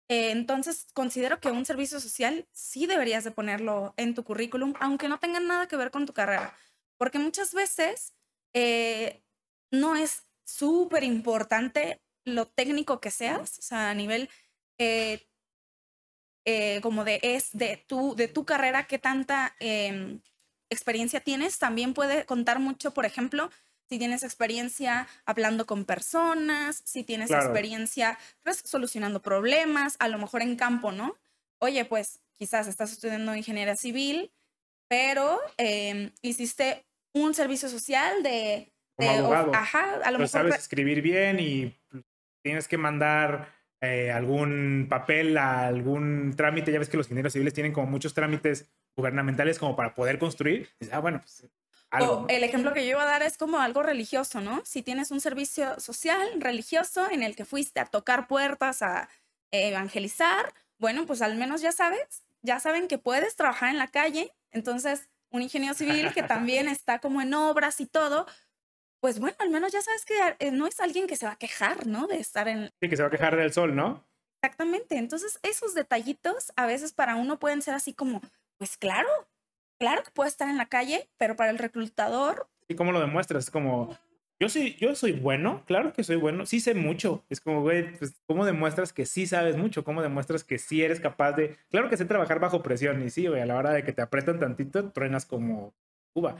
eh, 0.09 0.31
entonces 0.31 0.87
considero 0.93 1.39
que 1.39 1.51
un 1.51 1.65
servicio 1.65 1.99
social 1.99 2.47
sí 2.51 2.85
deberías 2.85 3.23
de 3.23 3.31
ponerlo 3.31 3.93
en 3.97 4.13
tu 4.13 4.23
currículum, 4.23 4.73
aunque 4.79 5.07
no 5.07 5.19
tenga 5.19 5.39
nada 5.39 5.67
que 5.67 5.77
ver 5.77 5.91
con 5.91 6.05
tu 6.05 6.13
carrera, 6.13 6.55
porque 6.97 7.19
muchas 7.19 7.53
veces 7.53 8.13
eh, 8.53 9.23
no 9.71 9.95
es 9.95 10.25
súper 10.45 11.03
importante 11.03 12.01
lo 12.25 12.47
técnico 12.47 12.99
que 12.99 13.09
seas, 13.11 13.57
o 13.59 13.61
sea, 13.61 13.89
a 13.89 13.93
nivel 13.93 14.29
eh, 14.77 15.25
eh, 16.45 16.79
como 16.81 17.03
de 17.03 17.19
es 17.23 17.49
de 17.53 17.77
tu, 17.87 18.15
de 18.15 18.27
tu 18.27 18.45
carrera, 18.45 18.87
qué 18.87 18.97
tanta 18.99 19.55
em, 19.59 20.21
experiencia 20.69 21.19
tienes, 21.19 21.59
también 21.59 21.93
puede 21.93 22.25
contar 22.25 22.59
mucho, 22.59 22.93
por 22.93 23.05
ejemplo, 23.05 23.49
si 23.89 23.99
tienes 23.99 24.23
experiencia 24.23 25.07
hablando 25.25 25.65
con 25.65 25.83
personas, 25.85 26.81
si 26.85 27.03
tienes 27.03 27.27
Claro. 27.27 27.45
experiencia 27.47 28.17
res- 28.45 28.61
solucionando 28.65 29.21
problemas, 29.21 29.97
a 29.99 30.07
lo 30.07 30.17
mejor 30.17 30.41
en 30.41 30.55
campo, 30.55 30.91
¿no? 30.91 31.17
Oye, 31.59 31.83
pues 31.85 32.21
quizás 32.37 32.67
estás 32.67 32.91
estudiando 32.93 33.35
ingeniería 33.35 33.75
civil, 33.75 34.31
pero 34.87 35.39
em, 35.57 36.11
hiciste 36.21 36.85
un 37.13 37.33
servicio 37.33 37.67
social 37.69 38.23
de... 38.23 38.73
Como 38.95 39.11
de 39.11 39.19
of- 39.19 39.23
abogado. 39.25 39.53
ajá, 39.55 39.83
a 39.95 40.11
lo 40.11 40.17
Pero 40.17 40.19
mejor... 40.19 40.29
sabes 40.29 40.55
escribir 40.57 41.01
bien 41.01 41.39
y 41.39 41.77
tienes 42.43 42.67
que 42.67 42.77
mandar 42.77 43.53
eh, 43.81 44.11
algún 44.11 44.87
papel 44.89 45.37
algún 45.37 46.33
trámite. 46.35 46.71
Ya 46.71 46.79
ves 46.79 46.89
que 46.89 46.97
los 46.97 47.07
ingenieros 47.07 47.33
civiles 47.33 47.53
tienen 47.53 47.73
como 47.73 47.87
muchos 47.87 48.13
trámites 48.13 48.69
gubernamentales 48.95 49.59
como 49.59 49.75
para 49.75 49.95
poder 49.95 50.19
construir. 50.19 50.69
Ah, 50.91 50.99
bueno, 50.99 51.19
pues 51.19 51.47
algo. 51.89 52.11
O 52.11 52.21
¿no? 52.21 52.27
el 52.29 52.43
ejemplo 52.43 52.73
que 52.73 52.85
yo 52.85 52.91
iba 52.91 53.03
a 53.03 53.05
dar 53.05 53.23
es 53.23 53.37
como 53.37 53.59
algo 53.59 53.83
religioso, 53.83 54.39
¿no? 54.39 54.61
Si 54.65 54.83
tienes 54.83 55.11
un 55.11 55.19
servicio 55.19 55.79
social, 55.79 56.39
religioso, 56.39 57.09
en 57.09 57.23
el 57.23 57.35
que 57.35 57.43
fuiste 57.43 57.79
a 57.79 57.85
tocar 57.85 58.27
puertas, 58.27 58.81
a 58.81 59.09
evangelizar, 59.51 60.53
bueno, 60.77 61.05
pues 61.05 61.21
al 61.21 61.35
menos 61.35 61.61
ya 61.61 61.71
sabes, 61.71 62.23
ya 62.41 62.59
saben 62.59 62.87
que 62.87 62.97
puedes 62.97 63.35
trabajar 63.35 63.69
en 63.69 63.77
la 63.77 63.87
calle. 63.87 64.31
Entonces, 64.51 65.09
un 65.29 65.41
ingeniero 65.41 65.73
civil 65.73 66.13
que 66.13 66.23
también 66.23 66.67
está 66.67 66.99
como 66.99 67.21
en 67.21 67.33
obras 67.33 67.79
y 67.81 67.85
todo, 67.85 68.25
pues 69.01 69.19
bueno, 69.19 69.35
al 69.39 69.49
menos 69.49 69.73
ya 69.73 69.81
sabes 69.81 70.05
que 70.05 70.13
eh, 70.39 70.51
no 70.51 70.67
es 70.67 70.79
alguien 70.79 71.07
que 71.07 71.17
se 71.17 71.25
va 71.25 71.33
a 71.33 71.37
quejar, 71.37 71.87
¿no? 71.87 72.07
De 72.07 72.17
estar 72.17 72.47
en... 72.47 72.69
Sí, 72.79 72.87
que 72.87 72.95
se 72.95 73.03
va 73.03 73.09
a 73.09 73.11
quejar 73.11 73.35
del 73.35 73.51
sol, 73.51 73.75
¿no? 73.75 74.07
Exactamente. 74.41 74.97
Entonces, 74.97 75.39
esos 75.43 75.73
detallitos 75.73 76.53
a 76.55 76.65
veces 76.65 76.93
para 76.93 77.15
uno 77.15 77.37
pueden 77.37 77.61
ser 77.61 77.73
así 77.73 77.93
como, 77.93 78.21
pues 78.57 78.77
claro, 78.77 79.09
claro 79.77 80.03
que 80.03 80.11
puede 80.11 80.29
estar 80.29 80.47
en 80.47 80.57
la 80.57 80.67
calle, 80.67 81.09
pero 81.17 81.35
para 81.35 81.51
el 81.51 81.57
reclutador 81.57 82.47
¿Y 82.71 82.75
cómo 82.75 82.93
lo 82.93 83.01
demuestras? 83.01 83.43
Es 83.45 83.51
como, 83.51 83.97
yo 84.39 84.47
soy, 84.47 84.75
yo 84.77 84.95
soy 84.95 85.11
bueno, 85.11 85.63
claro 85.65 85.91
que 85.91 86.05
soy 86.05 86.15
bueno, 86.15 86.45
sí 86.45 86.61
sé 86.61 86.73
mucho. 86.73 87.25
Es 87.29 87.41
como, 87.41 87.61
güey, 87.61 87.97
pues, 87.97 88.21
¿cómo 88.25 88.45
demuestras 88.45 88.93
que 88.93 89.05
sí 89.05 89.27
sabes 89.27 89.57
mucho? 89.57 89.83
¿Cómo 89.83 90.01
demuestras 90.01 90.45
que 90.45 90.57
sí 90.57 90.81
eres 90.81 91.01
capaz 91.01 91.33
de... 91.33 91.57
Claro 91.69 91.89
que 91.89 91.97
sé 91.97 92.05
trabajar 92.05 92.39
bajo 92.39 92.63
presión 92.63 93.03
y 93.03 93.09
sí, 93.09 93.27
güey, 93.27 93.41
a 93.41 93.45
la 93.45 93.57
hora 93.57 93.71
de 93.71 93.83
que 93.83 93.91
te 93.91 94.01
apretan 94.01 94.39
tantito, 94.39 94.89
truenas 94.91 95.25
como 95.25 95.73
uva. 96.13 96.37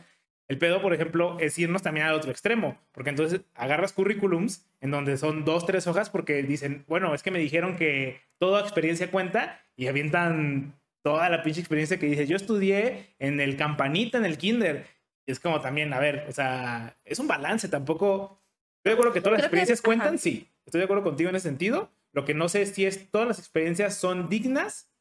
El 0.52 0.58
pedo, 0.58 0.82
por 0.82 0.94
ejemplo, 0.94 1.38
es 1.40 1.58
irnos 1.58 1.82
también 1.82 2.08
al 2.08 2.14
otro 2.14 2.30
extremo, 2.30 2.78
porque 2.92 3.10
entonces 3.10 3.40
agarras 3.56 3.94
currículums 3.94 4.66
en 4.82 4.92
donde 4.92 5.16
son 5.16 5.46
dos, 5.46 5.66
tres 5.66 5.88
hojas 5.88 6.10
porque 6.10 6.44
dicen, 6.44 6.84
bueno, 6.90 7.16
es 7.16 7.24
que 7.24 7.32
me 7.32 7.40
dijeron 7.40 7.78
que 7.78 8.20
toda 8.38 8.60
experiencia 8.60 9.10
cuenta 9.10 9.62
y 9.78 9.88
avientan 9.88 10.74
toda 11.04 11.30
la 11.30 11.42
pinche 11.42 11.62
experiencia 11.62 12.00
que 12.00 12.08
dices, 12.08 12.28
yo 12.28 12.36
estudié 12.36 13.16
en 13.18 13.40
el 13.40 13.56
campanita, 13.56 14.18
en 14.18 14.26
el 14.26 14.38
kinder. 14.38 14.88
Y 15.26 15.32
es 15.32 15.40
como 15.40 15.62
también, 15.62 15.94
a 15.94 16.00
ver, 16.00 16.26
o 16.28 16.34
sea, 16.34 16.98
es 17.06 17.18
un 17.20 17.30
balance, 17.30 17.70
tampoco... 17.70 18.38
Estoy 18.80 18.90
de 18.90 18.94
acuerdo 18.96 19.14
que 19.14 19.22
todas 19.22 19.38
las 19.38 19.46
experiencias 19.46 19.82
cuentan, 19.82 20.20
sí. 20.20 20.50
Estoy 20.66 20.80
de 20.80 20.84
acuerdo 20.84 21.06
contigo 21.06 21.30
en 21.30 21.38
ese 21.38 21.48
sentido. 21.48 21.90
Lo 22.12 22.26
que 22.26 22.34
no 22.34 22.50
sé 22.50 22.64
es 22.64 22.72
si 22.72 22.86
es 22.86 23.10
todas 23.10 23.26
las 23.26 23.40
experiencias 23.40 23.96
son 23.96 24.28
dignas 24.28 24.92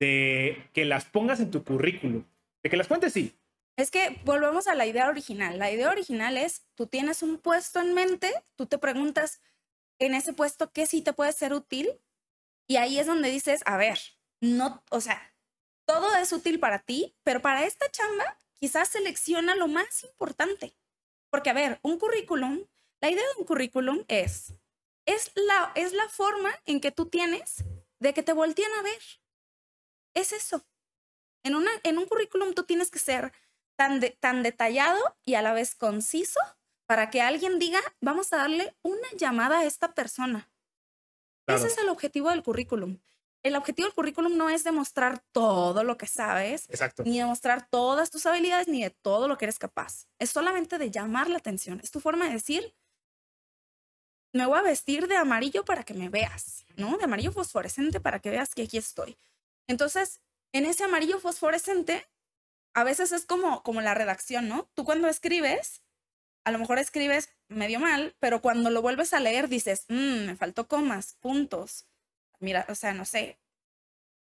de 0.00 0.64
que 0.74 0.84
las 0.84 1.06
pongas 1.06 1.40
en 1.40 1.50
tu 1.50 1.64
currículum. 1.64 2.24
De 2.62 2.68
que 2.68 2.76
las 2.76 2.88
cuentes, 2.88 3.14
sí. 3.14 3.37
Es 3.78 3.92
que 3.92 4.20
volvemos 4.24 4.66
a 4.66 4.74
la 4.74 4.86
idea 4.86 5.08
original. 5.08 5.56
La 5.56 5.70
idea 5.70 5.88
original 5.88 6.36
es, 6.36 6.66
tú 6.74 6.88
tienes 6.88 7.22
un 7.22 7.38
puesto 7.38 7.78
en 7.78 7.94
mente, 7.94 8.34
tú 8.56 8.66
te 8.66 8.76
preguntas 8.76 9.40
en 10.00 10.14
ese 10.14 10.32
puesto 10.32 10.72
qué 10.72 10.84
sí 10.84 11.00
te 11.00 11.12
puede 11.12 11.32
ser 11.32 11.54
útil 11.54 11.88
y 12.66 12.74
ahí 12.74 12.98
es 12.98 13.06
donde 13.06 13.30
dices, 13.30 13.62
a 13.66 13.76
ver, 13.76 14.00
no, 14.40 14.82
o 14.90 15.00
sea, 15.00 15.32
todo 15.86 16.12
es 16.16 16.32
útil 16.32 16.58
para 16.58 16.80
ti, 16.80 17.14
pero 17.22 17.40
para 17.40 17.64
esta 17.64 17.88
chamba 17.88 18.36
quizás 18.54 18.88
selecciona 18.88 19.54
lo 19.54 19.68
más 19.68 20.02
importante. 20.02 20.76
Porque, 21.30 21.50
a 21.50 21.54
ver, 21.54 21.78
un 21.82 22.00
currículum, 22.00 22.66
la 23.00 23.10
idea 23.10 23.22
de 23.22 23.40
un 23.40 23.46
currículum 23.46 24.04
es, 24.08 24.54
es 25.06 25.30
la, 25.36 25.70
es 25.76 25.92
la 25.92 26.08
forma 26.08 26.50
en 26.66 26.80
que 26.80 26.90
tú 26.90 27.06
tienes 27.06 27.64
de 28.00 28.12
que 28.12 28.24
te 28.24 28.32
volteen 28.32 28.72
a 28.72 28.82
ver. 28.82 29.02
Es 30.14 30.32
eso. 30.32 30.66
En, 31.44 31.54
una, 31.54 31.70
en 31.84 31.96
un 31.96 32.06
currículum 32.06 32.54
tú 32.54 32.64
tienes 32.64 32.90
que 32.90 32.98
ser 32.98 33.32
tan, 33.78 34.00
de- 34.00 34.10
tan 34.10 34.42
detallado 34.42 34.98
y 35.24 35.34
a 35.34 35.42
la 35.42 35.52
vez 35.52 35.74
conciso 35.76 36.40
para 36.86 37.10
que 37.10 37.20
alguien 37.22 37.58
diga, 37.58 37.80
vamos 38.00 38.32
a 38.32 38.38
darle 38.38 38.74
una 38.82 39.08
llamada 39.16 39.60
a 39.60 39.64
esta 39.64 39.94
persona. 39.94 40.50
Claro. 41.46 41.64
Ese 41.64 41.72
es 41.72 41.78
el 41.78 41.88
objetivo 41.88 42.30
del 42.30 42.42
currículum. 42.42 42.98
El 43.44 43.54
objetivo 43.56 43.86
del 43.86 43.94
currículum 43.94 44.36
no 44.36 44.50
es 44.50 44.64
demostrar 44.64 45.20
todo 45.32 45.84
lo 45.84 45.96
que 45.96 46.06
sabes, 46.08 46.68
Exacto. 46.68 47.04
ni 47.04 47.18
demostrar 47.18 47.68
todas 47.70 48.10
tus 48.10 48.26
habilidades, 48.26 48.66
ni 48.68 48.82
de 48.82 48.90
todo 48.90 49.28
lo 49.28 49.38
que 49.38 49.44
eres 49.44 49.58
capaz. 49.58 50.06
Es 50.18 50.30
solamente 50.30 50.76
de 50.78 50.90
llamar 50.90 51.30
la 51.30 51.38
atención. 51.38 51.78
Es 51.82 51.90
tu 51.92 52.00
forma 52.00 52.26
de 52.26 52.32
decir, 52.32 52.74
me 54.34 54.44
voy 54.46 54.58
a 54.58 54.62
vestir 54.62 55.06
de 55.08 55.16
amarillo 55.16 55.64
para 55.64 55.84
que 55.84 55.94
me 55.94 56.08
veas, 56.08 56.64
¿no? 56.76 56.98
De 56.98 57.04
amarillo 57.04 57.32
fosforescente 57.32 58.00
para 58.00 58.18
que 58.20 58.30
veas 58.30 58.54
que 58.54 58.62
aquí 58.62 58.76
estoy. 58.76 59.16
Entonces, 59.68 60.20
en 60.52 60.66
ese 60.66 60.84
amarillo 60.84 61.20
fosforescente, 61.20 62.06
a 62.74 62.84
veces 62.84 63.12
es 63.12 63.26
como, 63.26 63.62
como 63.62 63.80
la 63.80 63.94
redacción, 63.94 64.48
¿no? 64.48 64.68
Tú 64.74 64.84
cuando 64.84 65.08
escribes, 65.08 65.82
a 66.44 66.50
lo 66.52 66.58
mejor 66.58 66.78
escribes 66.78 67.30
medio 67.48 67.80
mal, 67.80 68.14
pero 68.20 68.40
cuando 68.40 68.70
lo 68.70 68.82
vuelves 68.82 69.12
a 69.12 69.20
leer 69.20 69.48
dices, 69.48 69.84
"Mm, 69.88 70.26
me 70.26 70.36
faltó 70.36 70.68
comas, 70.68 71.14
puntos. 71.20 71.86
Mira, 72.40 72.64
o 72.68 72.74
sea, 72.74 72.92
no 72.94 73.04
sé, 73.04 73.38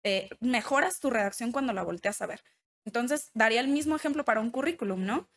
eh, 0.05 0.29
mejoras 0.41 1.01
tu 1.01 1.11
redacción 1.11 1.53
cuando 1.53 1.73
la 1.73 1.83
volteas 1.83 2.21
a 2.23 2.27
ver. 2.27 2.43
Entonces, 2.85 3.31
daría 3.35 3.61
el 3.61 3.69
mismo 3.69 3.97
ejemplo 3.97 4.25
para 4.25 4.41
un 4.41 4.51
currículum, 4.51 5.05
¿no? 5.05 5.29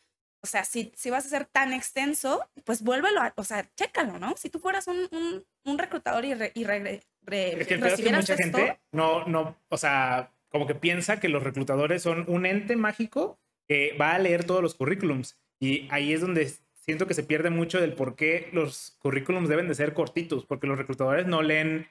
O 0.44 0.48
sea, 0.48 0.64
si, 0.66 0.92
si 0.96 1.10
vas 1.10 1.26
a 1.26 1.30
ser 1.30 1.46
tan 1.46 1.74
extenso, 1.74 2.48
pues 2.66 2.84
vuélvelo 2.84 3.22
a, 3.22 3.34
o 3.38 3.44
sea, 3.44 3.68
chécalo, 3.76 4.20
¿no? 4.20 4.36
Si 4.38 4.50
tú 4.50 4.60
fueras 4.60 4.88
un, 4.88 5.08
un, 5.12 5.46
un 5.64 5.78
reclutador 5.78 6.26
y, 6.26 6.34
re- 6.36 6.52
y 6.54 6.64
re- 6.66 7.02
re- 7.22 7.62
Es 7.62 7.68
que 7.68 7.74
el 7.74 7.80
pedo 7.80 7.88
es 7.96 7.96
que 7.96 8.10
recibieras 8.10 8.22
mucha 8.22 8.34
esto, 8.34 8.58
gente 8.58 8.80
no, 8.92 9.26
no, 9.26 9.58
o 9.70 9.78
sea, 9.78 10.32
como 10.50 10.68
que 10.68 10.76
piensa 10.76 11.20
que 11.20 11.30
los 11.30 11.44
reclutadores 11.44 12.02
son 12.02 12.26
un 12.28 12.46
ente 12.46 12.76
mágico 12.76 13.40
que 13.68 13.96
va 14.00 14.14
a 14.14 14.20
leer 14.20 14.46
todos 14.46 14.62
los 14.62 14.76
currículums. 14.76 15.40
Y 15.60 15.88
ahí 15.92 16.14
es 16.14 16.22
donde 16.22 16.52
siento 16.74 17.08
que 17.08 17.14
se 17.14 17.24
pierde 17.24 17.50
mucho 17.50 17.82
del 17.82 17.94
por 17.94 18.16
qué 18.16 18.50
los 18.54 18.96
currículums 19.00 19.50
deben 19.50 19.68
de 19.68 19.76
ser 19.76 19.94
cortitos, 19.94 20.46
porque 20.46 20.68
los 20.68 20.78
reclutadores 20.78 21.28
no 21.28 21.42
leen 21.42 21.88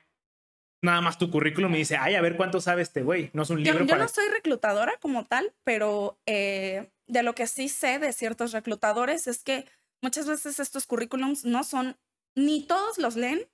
nada 0.82 1.00
más 1.00 1.18
tu 1.18 1.30
currículum 1.30 1.74
y 1.74 1.78
dice, 1.78 1.96
ay, 1.96 2.14
a 2.14 2.20
ver 2.20 2.36
cuánto 2.36 2.60
sabe 2.60 2.82
este 2.82 3.02
güey. 3.02 3.30
No 3.32 3.42
es 3.42 3.50
un 3.50 3.58
Yo, 3.58 3.72
libro 3.72 3.80
yo 3.80 3.90
para... 3.90 4.02
no 4.02 4.08
soy 4.08 4.28
reclutadora 4.28 4.94
como 5.00 5.26
tal, 5.26 5.52
pero 5.64 6.18
eh, 6.26 6.90
de 7.06 7.22
lo 7.22 7.34
que 7.34 7.46
sí 7.46 7.68
sé 7.68 7.98
de 7.98 8.12
ciertos 8.12 8.52
reclutadores 8.52 9.26
es 9.26 9.42
que 9.42 9.66
muchas 10.00 10.26
veces 10.26 10.60
estos 10.60 10.86
currículums 10.86 11.44
no 11.44 11.64
son, 11.64 11.96
ni 12.34 12.66
todos 12.66 12.98
los 12.98 13.16
leen, 13.16 13.46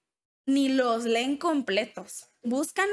ni 0.46 0.68
los 0.68 1.04
leen 1.04 1.36
completos. 1.36 2.30
Buscan 2.42 2.88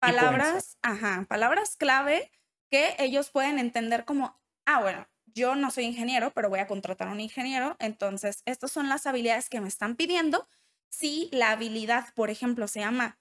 palabras, 0.00 0.78
ajá, 0.82 1.26
palabras 1.28 1.76
clave 1.76 2.30
que 2.70 2.94
ellos 2.98 3.30
pueden 3.30 3.58
entender 3.58 4.04
como, 4.04 4.38
ah, 4.66 4.80
bueno, 4.80 5.08
yo 5.26 5.54
no 5.54 5.70
soy 5.70 5.84
ingeniero, 5.84 6.32
pero 6.32 6.48
voy 6.48 6.60
a 6.60 6.66
contratar 6.66 7.08
a 7.08 7.12
un 7.12 7.20
ingeniero, 7.20 7.76
entonces 7.78 8.42
estas 8.44 8.70
son 8.70 8.88
las 8.88 9.06
habilidades 9.06 9.48
que 9.48 9.60
me 9.60 9.68
están 9.68 9.96
pidiendo. 9.96 10.48
Si 10.90 11.28
la 11.32 11.52
habilidad, 11.52 12.12
por 12.14 12.30
ejemplo, 12.30 12.66
se 12.66 12.80
llama 12.80 13.18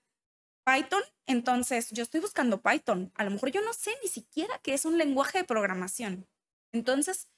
Python, 0.65 1.01
entonces 1.25 1.91
yo 1.91 2.03
estoy 2.03 2.21
buscando 2.21 2.61
Python. 2.61 3.11
A 3.15 3.23
lo 3.23 3.31
mejor 3.31 3.51
yo 3.51 3.61
no 3.61 3.73
sé 3.73 3.91
ni 4.03 4.09
siquiera 4.09 4.59
qué 4.63 4.73
es 4.73 4.85
un 4.85 4.97
lenguaje 4.97 5.39
de 5.39 5.43
programación. 5.43 6.27
Entonces, 6.71 7.29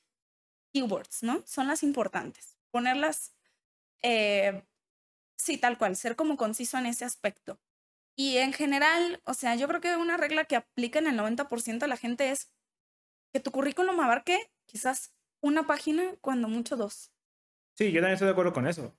keywords, 0.74 1.24
¿no? 1.24 1.44
Son 1.46 1.68
las 1.68 1.84
importantes. 1.84 2.58
Ponerlas, 2.72 3.34
eh, 4.02 4.64
sí, 5.38 5.58
tal 5.58 5.78
cual, 5.78 5.96
ser 5.96 6.16
como 6.16 6.38
conciso 6.38 6.78
en 6.78 6.86
ese 6.86 7.06
aspecto. 7.06 7.60
Y 8.20 8.36
en 8.40 8.52
general, 8.52 9.22
o 9.24 9.34
sea, 9.34 9.56
yo 9.56 9.70
creo 9.70 9.80
que 9.80 9.96
una 9.96 10.18
regla 10.18 10.44
que 10.44 10.58
aplica 10.58 11.00
en 11.00 11.08
el 11.08 11.18
90% 11.18 11.80
de 11.80 11.88
la 11.88 11.96
gente 11.96 12.32
es 12.32 12.52
que 13.32 13.40
tu 13.40 13.50
currículum 13.50 13.98
abarque 14.02 14.38
quizás 14.66 15.14
una 15.42 15.66
página, 15.66 16.04
cuando 16.20 16.50
mucho 16.50 16.76
dos. 16.76 17.14
Sí, 17.78 17.94
yo 17.94 18.02
también 18.02 18.16
estoy 18.16 18.26
de 18.26 18.34
acuerdo 18.34 18.52
con 18.52 18.68
eso. 18.68 18.94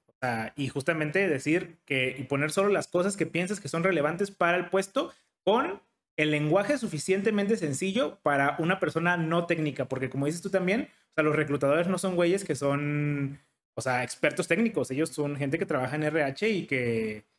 y 0.57 0.69
justamente 0.69 1.29
decir 1.29 1.81
que 1.85 2.17
y 2.19 2.25
poner 2.25 2.51
solo 2.51 2.71
las 2.71 2.89
cosas 2.89 3.19
que 3.19 3.27
piensas 3.27 3.61
que 3.61 3.69
son 3.69 3.85
relevantes 3.85 4.31
para 4.31 4.57
el 4.57 4.71
puesto 4.71 5.13
con 5.45 5.83
el 6.17 6.31
lenguaje 6.31 6.79
suficientemente 6.79 7.59
sencillo 7.59 8.21
para 8.23 8.57
una 8.59 8.81
persona 8.81 9.19
no 9.19 9.45
técnica, 9.45 9.87
porque 9.87 10.09
como 10.09 10.25
dices 10.25 10.41
tú 10.41 10.49
también, 10.49 10.89
o 11.11 11.15
sea, 11.15 11.25
los 11.25 11.37
reclutadores 11.37 11.89
no 11.89 11.99
son 11.99 12.17
güeyes 12.17 12.43
que 12.43 12.55
son, 12.55 13.39
o 13.75 13.83
sea, 13.83 14.03
expertos 14.03 14.49
técnicos, 14.49 14.91
ellos 14.91 15.11
son 15.11 15.37
gente 15.37 15.59
que 15.59 15.67
trabaja 15.67 15.97
en 15.97 16.05
RH 16.05 16.49
y 16.49 16.67
que 16.67 17.30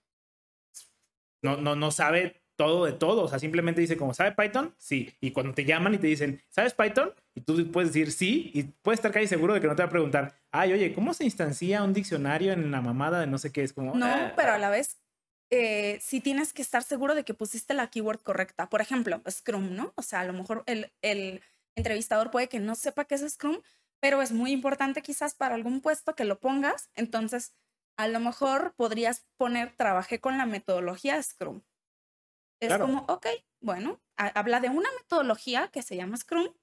no, 1.41 1.57
no, 1.57 1.75
no 1.75 1.91
sabe 1.91 2.41
todo 2.55 2.85
de 2.85 2.93
todo, 2.93 3.23
o 3.23 3.27
sea, 3.27 3.39
simplemente 3.39 3.81
dice 3.81 3.97
como, 3.97 4.13
¿sabe 4.13 4.33
Python? 4.33 4.75
Sí, 4.77 5.15
y 5.19 5.31
cuando 5.31 5.53
te 5.53 5.65
llaman 5.65 5.95
y 5.95 5.97
te 5.97 6.07
dicen, 6.07 6.41
¿sabes 6.49 6.73
Python? 6.73 7.11
Y 7.33 7.41
tú 7.41 7.71
puedes 7.71 7.91
decir 7.91 8.11
sí, 8.11 8.51
y 8.53 8.63
puedes 8.63 8.99
estar 8.99 9.11
casi 9.11 9.25
seguro 9.25 9.55
de 9.55 9.61
que 9.61 9.67
no 9.67 9.75
te 9.75 9.81
va 9.81 9.87
a 9.87 9.91
preguntar, 9.91 10.35
ay, 10.51 10.73
oye, 10.73 10.93
¿cómo 10.93 11.13
se 11.15 11.23
instancia 11.23 11.81
un 11.81 11.93
diccionario 11.93 12.53
en 12.53 12.69
la 12.69 12.81
mamada 12.81 13.19
de 13.19 13.27
no 13.27 13.39
sé 13.39 13.51
qué? 13.51 13.63
Es 13.63 13.73
como... 13.73 13.95
No, 13.95 14.05
ah". 14.05 14.33
pero 14.35 14.51
a 14.51 14.59
la 14.59 14.69
vez 14.69 14.99
eh, 15.49 15.97
sí 16.01 16.21
tienes 16.21 16.53
que 16.53 16.61
estar 16.61 16.83
seguro 16.83 17.15
de 17.15 17.23
que 17.23 17.33
pusiste 17.33 17.73
la 17.73 17.87
keyword 17.87 18.19
correcta. 18.21 18.69
Por 18.69 18.81
ejemplo, 18.81 19.21
Scrum, 19.29 19.75
¿no? 19.75 19.93
O 19.95 20.03
sea, 20.03 20.19
a 20.19 20.25
lo 20.25 20.33
mejor 20.33 20.63
el, 20.67 20.91
el 21.01 21.41
entrevistador 21.75 22.31
puede 22.31 22.47
que 22.47 22.59
no 22.59 22.75
sepa 22.75 23.05
qué 23.05 23.15
es 23.15 23.27
Scrum, 23.27 23.57
pero 23.99 24.21
es 24.21 24.31
muy 24.31 24.51
importante 24.51 25.01
quizás 25.01 25.33
para 25.33 25.55
algún 25.55 25.81
puesto 25.81 26.15
que 26.15 26.25
lo 26.25 26.39
pongas. 26.39 26.89
Entonces, 26.95 27.53
a 27.97 28.07
lo 28.07 28.19
mejor 28.19 28.73
podrías 28.75 29.25
poner, 29.37 29.75
trabajé 29.75 30.19
con 30.19 30.37
la 30.37 30.45
metodología 30.45 31.21
Scrum. 31.21 31.61
Es 32.59 32.77
como, 32.77 33.05
ok, 33.07 33.27
bueno, 33.59 33.99
habla 34.15 34.59
de 34.59 34.69
una 34.69 34.89
metodología 35.01 35.69
que 35.69 35.81
se 35.81 35.95
llama 35.95 36.17
Scrum 36.17 36.53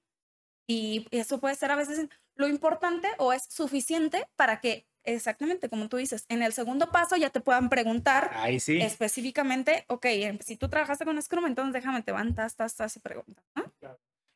y 0.67 1.07
eso 1.11 1.39
puede 1.39 1.55
ser 1.55 1.71
a 1.71 1.75
veces 1.75 2.07
lo 2.35 2.47
importante 2.47 3.09
o 3.17 3.33
es 3.33 3.43
suficiente 3.49 4.27
para 4.35 4.61
que 4.61 4.89
Exactamente, 5.03 5.69
como 5.69 5.87
tú 5.87 5.97
dices, 5.97 6.25
en 6.29 6.43
el 6.43 6.53
segundo 6.53 6.91
paso 6.91 7.15
ya 7.15 7.29
te 7.29 7.39
puedan 7.39 7.69
preguntar 7.69 8.31
específicamente, 8.47 9.85
ok, 9.87 10.05
em, 10.05 10.39
si 10.39 10.57
tú 10.57 10.69
trabajaste 10.69 11.05
con 11.05 11.19
Scrum, 11.21 11.47
entonces 11.47 11.73
déjame, 11.73 12.03
te 12.03 12.11
van, 12.11 12.35
tas, 12.35 12.55
tas, 12.55 12.75
tas 12.75 12.95
y 12.97 12.99
preguntas. 12.99 13.43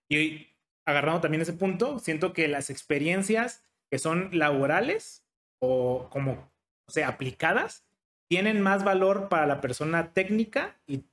Y 0.10 0.47
agarrando 0.86 1.21
también 1.21 1.41
ese 1.41 1.53
punto, 1.53 1.99
siento 1.99 2.34
que 2.34 2.47
las 2.47 2.69
experiencias 2.69 3.63
que 3.91 3.99
son 3.99 4.29
laborales 4.32 5.25
o 5.60 6.10
como, 6.10 6.51
o 6.88 6.91
sea, 6.91 7.08
aplicadas, 7.08 7.84
tienen 8.28 8.62
más 8.62 8.84
valor 8.84 9.30
para 9.30 9.46
la 9.46 9.62
persona 9.62 10.13
técnica 10.13 10.76
y, 10.88 11.04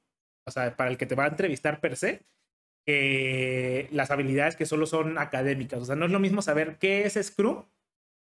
o 0.46 0.50
sea, 0.50 0.76
para 0.76 0.90
el 0.90 0.96
que 0.96 1.06
te 1.06 1.14
va 1.14 1.24
a 1.24 1.28
entrevistar 1.28 1.80
per 1.80 1.96
se, 1.96 2.22
que 2.86 3.88
las 3.92 4.10
habilidades 4.10 4.56
que 4.56 4.66
solo 4.66 4.86
son 4.86 5.18
académicas. 5.18 5.80
O 5.80 5.84
sea, 5.84 5.96
no 5.96 6.06
es 6.06 6.12
lo 6.12 6.18
mismo 6.18 6.42
saber 6.42 6.76
qué 6.78 7.04
es 7.04 7.18
Scrum 7.20 7.64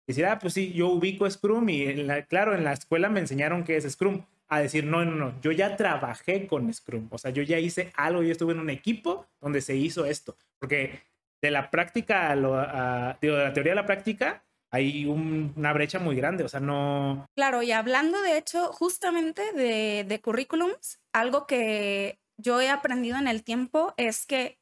decir, 0.07 0.25
ah, 0.25 0.39
pues 0.39 0.53
sí, 0.53 0.73
yo 0.73 0.87
ubico 0.87 1.29
Scrum 1.29 1.69
y 1.69 2.07
claro, 2.27 2.55
en 2.55 2.63
la 2.63 2.73
escuela 2.73 3.09
me 3.09 3.19
enseñaron 3.19 3.63
qué 3.63 3.77
es 3.77 3.89
Scrum. 3.91 4.23
A 4.49 4.61
decir, 4.61 4.85
no, 4.85 5.03
no, 5.03 5.11
no, 5.11 5.41
yo 5.41 5.51
ya 5.51 5.75
trabajé 5.75 6.47
con 6.47 6.73
Scrum. 6.73 7.07
O 7.11 7.17
sea, 7.17 7.31
yo 7.31 7.43
ya 7.43 7.59
hice 7.59 7.91
algo, 7.97 8.23
yo 8.23 8.31
estuve 8.31 8.53
en 8.53 8.61
un 8.61 8.69
equipo 8.69 9.27
donde 9.41 9.59
se 9.59 9.75
hizo 9.75 10.05
esto. 10.05 10.37
Porque 10.57 11.01
de 11.41 11.51
la 11.51 11.69
práctica, 11.69 12.31
a 12.31 12.35
lo, 12.37 12.55
de 12.55 13.27
la 13.29 13.51
teoría 13.53 13.73
a 13.73 13.75
la 13.75 13.85
práctica, 13.85 14.45
hay 14.71 15.05
una 15.05 15.73
brecha 15.73 15.99
muy 15.99 16.15
grande, 16.15 16.43
o 16.43 16.49
sea, 16.49 16.59
no... 16.59 17.25
Claro, 17.35 17.61
y 17.63 17.71
hablando 17.71 18.21
de 18.21 18.37
hecho 18.37 18.71
justamente 18.73 19.53
de, 19.53 20.03
de 20.03 20.21
currículums, 20.21 20.99
algo 21.13 21.47
que 21.47 22.19
yo 22.37 22.59
he 22.61 22.69
aprendido 22.69 23.17
en 23.17 23.27
el 23.27 23.43
tiempo 23.43 23.93
es 23.97 24.25
que 24.25 24.59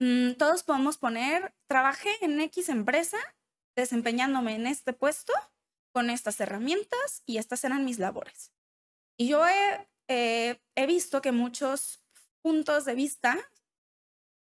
mm, 0.00 0.32
todos 0.32 0.64
podemos 0.64 0.98
poner, 0.98 1.54
trabajé 1.68 2.10
en 2.20 2.40
X 2.40 2.68
empresa 2.68 3.18
desempeñándome 3.76 4.56
en 4.56 4.66
este 4.66 4.92
puesto 4.92 5.32
con 5.92 6.10
estas 6.10 6.40
herramientas 6.40 7.22
y 7.26 7.38
estas 7.38 7.64
eran 7.64 7.84
mis 7.84 7.98
labores. 7.98 8.52
Y 9.16 9.28
yo 9.28 9.46
he, 9.46 9.88
eh, 10.08 10.60
he 10.76 10.86
visto 10.86 11.22
que 11.22 11.32
muchos 11.32 12.04
puntos 12.42 12.84
de 12.84 12.94
vista 12.94 13.38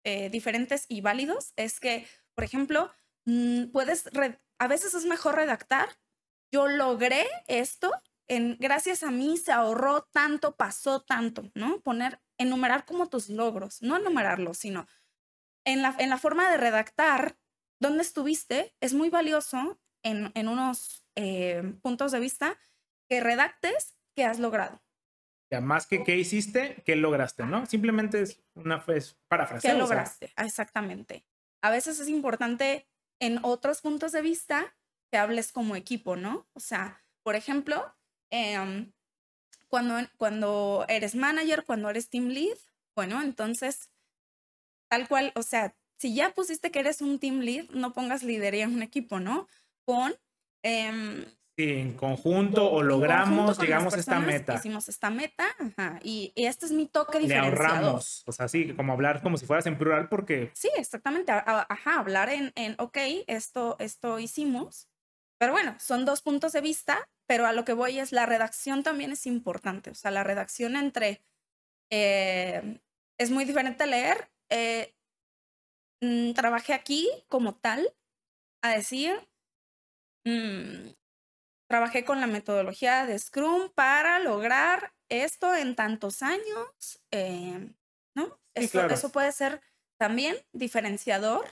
eh, 0.04 0.30
diferentes 0.30 0.86
y 0.88 1.02
válidos 1.02 1.54
es 1.56 1.80
que, 1.80 2.08
por 2.36 2.44
ejemplo, 2.44 2.92
mm, 3.26 3.66
puedes, 3.66 4.10
a 4.60 4.68
veces 4.68 4.94
es 4.94 5.06
mejor 5.06 5.36
redactar, 5.36 5.90
yo 6.52 6.68
logré 6.68 7.26
esto, 7.48 7.92
en, 8.28 8.58
gracias 8.60 9.04
a 9.04 9.12
mí 9.12 9.38
se 9.38 9.52
ahorró 9.52 10.04
tanto, 10.12 10.56
pasó 10.56 11.02
tanto, 11.02 11.50
¿no? 11.56 11.82
Poner, 11.82 12.22
enumerar 12.38 12.86
como 12.86 13.10
tus 13.10 13.30
logros, 13.30 13.82
no 13.82 13.98
enumerarlos, 13.98 14.58
sino 14.58 14.88
en 15.66 15.82
la, 15.82 15.96
en 16.00 16.10
la 16.10 16.18
forma 16.18 16.50
de 16.52 16.58
redactar 16.58 17.38
dónde 17.80 18.04
estuviste 18.04 18.76
es 18.82 18.94
muy 18.94 19.10
valioso 19.10 19.80
en, 20.04 20.32
en 20.36 20.48
unos 20.48 21.06
eh, 21.16 21.76
puntos 21.82 22.12
de 22.12 22.20
vista 22.20 22.58
que 23.10 23.22
redactes 23.22 23.98
qué 24.16 24.26
has 24.26 24.40
logrado. 24.40 24.82
Ya, 25.52 25.62
más 25.62 25.88
que 25.88 26.04
qué 26.04 26.18
hiciste, 26.18 26.84
qué 26.86 26.96
lograste, 26.96 27.44
¿no? 27.44 27.66
Simplemente 27.66 28.22
es 28.22 28.44
una 28.54 28.84
es 28.88 29.18
parafraseo. 29.28 29.72
¿Qué 29.72 29.78
lograste? 29.78 30.32
Exactamente. 30.38 31.26
A 31.64 31.72
veces 31.72 32.00
es 32.00 32.08
importante 32.08 32.88
en 33.20 33.40
otros 33.44 33.82
puntos 33.82 34.12
de 34.12 34.22
vista 34.22 34.76
que 35.12 35.18
hables 35.18 35.52
como 35.52 35.76
equipo, 35.76 36.16
¿no? 36.16 36.48
O 36.54 36.60
sea, 36.60 37.04
por 37.24 37.36
ejemplo, 37.36 37.96
em, 38.32 38.92
cuando, 39.68 39.96
cuando 40.18 40.86
eres 40.88 41.16
manager, 41.16 41.64
cuando 41.66 41.90
eres 41.90 42.10
team 42.10 42.28
lead, 42.30 42.58
bueno, 42.96 43.22
entonces, 43.22 43.90
tal 44.90 45.08
cual, 45.08 45.32
o 45.36 45.44
sea, 45.44 45.76
si 45.98 46.16
ya 46.16 46.32
pusiste 46.34 46.72
que 46.72 46.80
eres 46.80 47.02
un 47.02 47.20
team 47.20 47.40
lead, 47.40 47.70
no 47.70 47.94
pongas 47.94 48.24
lidería 48.24 48.66
en 48.66 48.76
un 48.76 48.84
equipo, 48.84 49.20
¿no? 49.20 49.48
Con... 49.86 50.16
Eh, 50.64 51.26
sí, 51.64 51.80
en 51.80 51.94
conjunto 51.94 52.72
o 52.72 52.82
logramos, 52.82 53.58
llegamos 53.60 53.94
a 53.94 54.00
esta 54.00 54.20
meta. 54.20 54.56
Hicimos 54.56 54.88
esta 54.90 55.10
meta, 55.10 55.46
ajá, 55.60 56.00
y, 56.04 56.32
este 56.36 56.66
es 56.66 56.72
mi 56.72 56.86
toque 56.86 57.20
diferenciador. 57.20 57.60
Le 57.60 57.66
ahorramos, 57.66 58.24
o 58.26 58.32
sea, 58.32 58.48
sí, 58.48 58.74
como 58.74 58.94
hablar 58.94 59.22
como 59.22 59.38
si 59.38 59.46
fueras 59.46 59.66
en 59.66 59.78
plural 59.78 60.10
porque... 60.10 60.52
Sí, 60.54 60.70
exactamente, 60.78 61.32
ajá, 61.32 62.00
hablar 62.00 62.30
en, 62.30 62.52
en 62.56 62.76
ok, 62.80 62.98
esto, 63.28 63.76
esto 63.80 64.20
hicimos, 64.20 64.88
pero 65.38 65.52
bueno, 65.52 65.76
son 65.80 66.06
dos 66.06 66.22
puntos 66.22 66.54
de 66.54 66.62
vista, 66.62 67.08
pero 67.28 67.46
a 67.46 67.54
lo 67.54 67.66
que 67.66 67.74
voy 67.74 68.00
es 68.00 68.12
la 68.12 68.26
redacción 68.26 68.84
también 68.84 69.12
es 69.12 69.26
importante, 69.26 69.90
o 69.90 69.96
sea, 69.96 70.12
la 70.12 70.24
redacción 70.24 70.76
entre... 70.76 71.22
Eh, 71.92 72.80
es 73.18 73.32
muy 73.32 73.44
diferente 73.44 73.86
leer 73.86 74.30
eh, 74.50 74.94
Mm, 76.02 76.32
trabajé 76.34 76.74
aquí 76.74 77.10
como 77.28 77.56
tal, 77.56 77.94
a 78.62 78.72
decir, 78.72 79.12
mm, 80.26 80.92
trabajé 81.70 82.04
con 82.04 82.20
la 82.20 82.28
metodología 82.28 83.06
de 83.06 83.18
Scrum 83.18 83.70
para 83.76 84.20
lograr 84.20 84.92
esto 85.08 85.56
en 85.56 85.76
tantos 85.76 86.24
años, 86.24 87.02
eh, 87.12 87.72
¿no? 88.16 88.40
eso, 88.56 89.12
puede 89.12 89.32
ser 89.32 89.62
también 89.98 90.36
diferenciador, 90.52 91.46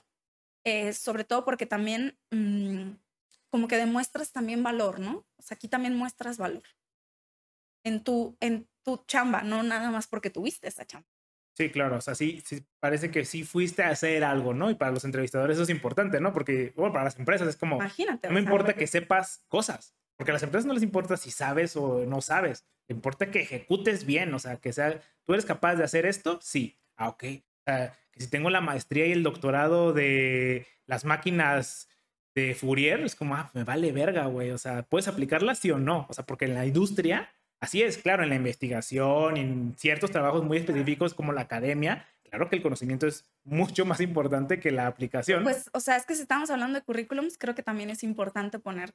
eh, 0.65 0.93
sobre 0.93 1.23
todo 1.23 1.45
porque 1.45 1.67
también 1.67 2.17
mm, 2.31 2.93
como 3.51 3.67
que 3.67 3.77
demuestras 3.77 4.31
también 4.31 4.63
valor, 4.63 4.99
¿no? 4.99 5.25
O 5.37 5.41
sea, 5.41 5.55
aquí 5.55 5.67
también 5.67 5.95
muestras 5.95 6.37
valor 6.37 6.63
en 7.85 8.03
tu, 8.03 8.37
en 8.39 8.67
tu 8.83 9.03
chamba, 9.05 9.43
no 9.43 9.61
nada 9.61 9.91
más 9.91 10.07
porque 10.07 10.31
tuviste 10.31 10.67
esa 10.67 10.85
chamba. 10.85 11.07
Sí, 11.55 11.71
claro, 11.71 11.97
o 11.97 12.01
sea, 12.01 12.15
sí, 12.15 12.43
parece 12.79 13.09
que 13.11 13.25
sí 13.25 13.43
fuiste 13.43 13.83
a 13.83 13.89
hacer 13.89 14.23
algo, 14.23 14.53
¿no? 14.53 14.69
Y 14.69 14.75
para 14.75 14.91
los 14.91 15.05
entrevistadores 15.05 15.57
eso 15.57 15.63
es 15.63 15.69
importante, 15.69 16.19
¿no? 16.19 16.33
Porque, 16.33 16.73
bueno, 16.75 16.91
para 16.91 17.05
las 17.05 17.17
empresas 17.17 17.47
es 17.47 17.55
como, 17.55 17.77
Imagínate, 17.77 18.27
no 18.27 18.33
me 18.33 18.39
importa 18.41 18.73
que 18.73 18.85
sepas 18.85 19.43
cosas, 19.47 19.95
porque 20.17 20.31
a 20.31 20.33
las 20.33 20.43
empresas 20.43 20.65
no 20.65 20.73
les 20.73 20.83
importa 20.83 21.15
si 21.15 21.31
sabes 21.31 21.75
o 21.77 22.05
no 22.05 22.21
sabes, 22.21 22.65
le 22.87 22.95
importa 22.95 23.31
que 23.31 23.41
ejecutes 23.41 24.05
bien, 24.05 24.33
o 24.33 24.39
sea, 24.39 24.57
que 24.57 24.73
sea, 24.73 24.99
tú 25.23 25.33
eres 25.33 25.45
capaz 25.45 25.75
de 25.75 25.83
hacer 25.83 26.05
esto, 26.05 26.39
sí, 26.41 26.77
ah, 26.95 27.09
ok, 27.09 27.23
que 27.23 27.93
si 28.17 28.27
tengo 28.27 28.49
la 28.49 28.61
maestría 28.61 29.05
y 29.05 29.11
el 29.11 29.23
doctorado 29.23 29.93
de 29.93 30.65
las 30.85 31.05
máquinas 31.05 31.89
de 32.33 32.55
Fourier, 32.55 33.01
es 33.01 33.15
como, 33.15 33.35
ah, 33.35 33.49
me 33.53 33.63
vale 33.63 33.91
verga, 33.91 34.25
güey, 34.25 34.51
o 34.51 34.57
sea, 34.57 34.83
puedes 34.83 35.07
aplicarlas 35.07 35.59
sí 35.59 35.71
o 35.71 35.77
no, 35.77 36.05
o 36.09 36.13
sea, 36.13 36.25
porque 36.25 36.45
en 36.45 36.55
la 36.55 36.65
industria 36.65 37.29
así 37.59 37.81
es, 37.81 37.97
claro, 37.97 38.23
en 38.23 38.29
la 38.29 38.35
investigación, 38.35 39.37
en 39.37 39.75
ciertos 39.77 40.11
trabajos 40.11 40.43
muy 40.43 40.57
específicos 40.57 41.13
como 41.13 41.33
la 41.33 41.41
academia, 41.41 42.07
claro 42.29 42.49
que 42.49 42.55
el 42.57 42.61
conocimiento 42.61 43.07
es 43.07 43.25
mucho 43.43 43.85
más 43.85 44.01
importante 44.01 44.59
que 44.59 44.71
la 44.71 44.87
aplicación. 44.87 45.43
Pues, 45.43 45.69
o 45.73 45.79
sea, 45.79 45.95
es 45.95 46.05
que 46.05 46.15
si 46.15 46.21
estamos 46.21 46.49
hablando 46.49 46.79
de 46.79 46.85
currículums, 46.85 47.37
creo 47.37 47.55
que 47.55 47.63
también 47.63 47.89
es 47.89 48.03
importante 48.03 48.59
poner 48.59 48.93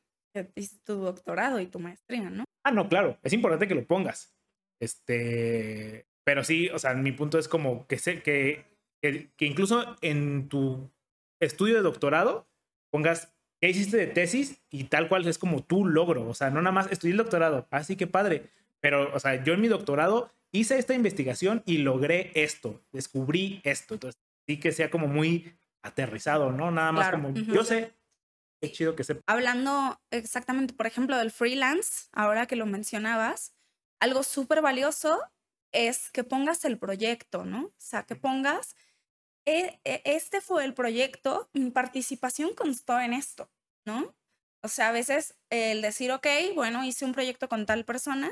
tu 0.85 0.95
doctorado 0.95 1.61
y 1.61 1.67
tu 1.67 1.79
maestría, 1.79 2.31
¿no? 2.31 2.45
Ah, 2.65 2.71
no, 2.71 2.89
claro, 2.89 3.19
es 3.23 3.33
importante 3.33 3.69
que 3.69 3.75
lo 3.75 3.87
pongas. 3.87 4.35
Este, 4.81 6.07
pero 6.25 6.45
sí, 6.45 6.69
o 6.71 6.79
sea, 6.79 6.95
mi 6.95 7.13
punto 7.13 7.39
es 7.39 7.49
como 7.49 7.87
que 7.87 7.99
sé 7.99 8.23
que, 8.23 8.65
que, 9.03 9.33
que 9.37 9.47
incluso 9.47 9.97
en 10.01 10.49
tu 10.49 10.91
estudio 11.41 11.75
de 11.75 11.83
doctorado 11.83 12.49
pongas 12.91 13.35
qué 13.61 13.71
hiciste 13.71 13.97
de 13.97 14.07
tesis 14.09 14.61
y 14.71 14.85
tal 14.85 15.09
cual 15.09 15.27
es 15.27 15.39
como 15.39 15.63
tu 15.63 15.87
logro. 15.87 16.29
O 16.29 16.35
sea, 16.35 16.51
no 16.51 16.61
nada 16.63 16.73
más 16.73 16.91
estudié 16.91 17.13
el 17.13 17.19
doctorado, 17.19 17.67
así 17.71 17.95
ah, 17.95 17.97
que 17.97 18.07
padre. 18.07 18.51
Pero, 18.83 19.15
o 19.15 19.21
sea, 19.21 19.43
yo 19.45 19.55
en 19.55 19.61
mi 19.61 19.69
doctorado 19.69 20.31
hice 20.53 20.79
esta 20.79 20.95
investigación 20.95 21.63
y 21.65 21.79
logré 21.79 22.33
esto, 22.35 22.83
descubrí 22.93 23.61
esto. 23.65 23.95
Entonces, 23.95 24.21
sí 24.47 24.59
que 24.59 24.73
sea 24.73 24.91
como 24.91 25.07
muy 25.07 25.57
aterrizado, 25.83 26.53
¿no? 26.53 26.71
Nada 26.71 26.93
más 26.93 27.11
como, 27.11 27.31
yo 27.33 27.65
sé, 27.65 27.95
es 28.61 28.73
chido 28.73 28.95
que 28.97 29.05
sepa. 29.05 29.23
Hablando 29.27 30.01
exactamente, 30.11 30.75
por 30.75 30.87
ejemplo, 30.87 31.17
del 31.17 31.31
freelance, 31.31 32.09
ahora 32.13 32.47
que 32.47 32.57
lo 32.57 32.67
mencionabas, 32.67 33.55
algo 34.01 34.23
súper 34.23 34.63
valioso 34.63 35.21
es 35.73 36.11
que 36.11 36.25
pongas 36.25 36.65
el 36.65 36.79
proyecto, 36.79 37.45
¿no? 37.45 37.67
O 37.67 37.75
sea, 37.79 38.03
que 38.03 38.17
pongas 38.17 38.77
e, 39.47 39.81
e, 39.85 40.03
este 40.05 40.41
fue 40.41 40.65
el 40.65 40.75
proyecto, 40.75 41.51
mi 41.53 41.71
participación 41.71 42.55
constó 42.55 43.01
en 43.01 43.13
esto, 43.13 43.51
¿no? 43.87 44.15
O 44.63 44.69
sea, 44.69 44.91
a 44.91 44.93
veces 44.93 45.37
el 45.51 45.83
decir, 45.83 46.13
ok, 46.13 46.27
bueno, 46.55 46.85
hice 46.85 47.05
un 47.05 47.13
proyecto 47.13 47.49
con 47.49 47.67
tal 47.67 47.85
persona, 47.85 48.31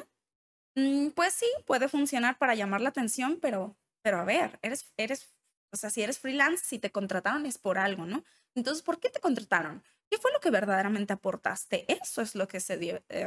pues 1.15 1.35
sí, 1.35 1.47
puede 1.67 1.89
funcionar 1.89 2.39
para 2.39 2.55
llamar 2.55 2.81
la 2.81 2.91
atención, 2.91 3.39
pero, 3.41 3.77
pero 4.03 4.19
a 4.19 4.25
ver, 4.25 4.59
eres, 4.63 4.93
eres, 4.97 5.33
o 5.73 5.77
sea, 5.77 5.91
si 5.91 6.03
eres 6.03 6.19
freelance, 6.19 6.65
si 6.65 6.79
te 6.79 6.91
contrataron 6.91 7.47
es 7.47 7.59
por 7.59 7.79
algo, 7.79 8.07
¿no? 8.07 8.25
Entonces, 8.55 8.83
¿por 8.83 8.99
qué 9.01 9.11
te 9.11 9.21
contrataron? 9.21 9.83
¿Qué 10.11 10.19
fue 10.19 10.33
lo 10.33 10.41
que 10.41 10.51
verdaderamente 10.51 11.13
aportaste? 11.13 11.85
Eso 12.03 12.23
es 12.23 12.35
lo 12.35 12.49
que 12.49 12.61
se 12.61 12.77
dio, 12.79 13.01
eh, 13.09 13.27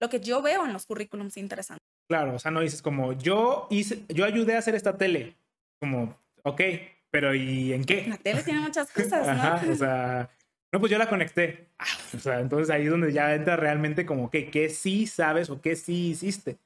lo 0.00 0.08
que 0.08 0.20
yo 0.20 0.40
veo 0.42 0.64
en 0.64 0.72
los 0.72 0.86
currículums 0.86 1.36
interesantes. 1.36 1.86
Claro, 2.08 2.34
o 2.34 2.38
sea, 2.38 2.50
no 2.50 2.60
dices 2.60 2.82
como, 2.82 3.12
yo 3.12 3.66
hice, 3.70 4.04
yo 4.08 4.24
ayudé 4.24 4.54
a 4.54 4.58
hacer 4.58 4.74
esta 4.74 4.96
tele, 4.96 5.36
como, 5.80 6.16
ok, 6.44 6.60
pero 7.10 7.34
¿y 7.34 7.72
en 7.72 7.84
qué? 7.84 8.06
La 8.08 8.18
tele 8.18 8.42
tiene 8.42 8.60
muchas 8.60 8.90
cosas, 8.92 9.26
¿no? 9.26 9.32
Ajá, 9.32 9.62
o 9.70 9.74
sea, 9.74 10.30
no, 10.72 10.80
pues 10.80 10.90
yo 10.90 10.98
la 10.98 11.08
conecté. 11.08 11.68
Ah, 11.78 11.84
o 12.16 12.18
sea, 12.18 12.40
entonces 12.40 12.70
ahí 12.70 12.84
es 12.84 12.90
donde 12.90 13.12
ya 13.12 13.34
entra 13.34 13.56
realmente 13.56 14.06
como 14.06 14.30
que 14.30 14.50
qué 14.50 14.70
sí 14.70 15.06
sabes 15.06 15.50
o 15.50 15.60
qué 15.60 15.76
sí 15.76 16.08
hiciste. 16.10 16.56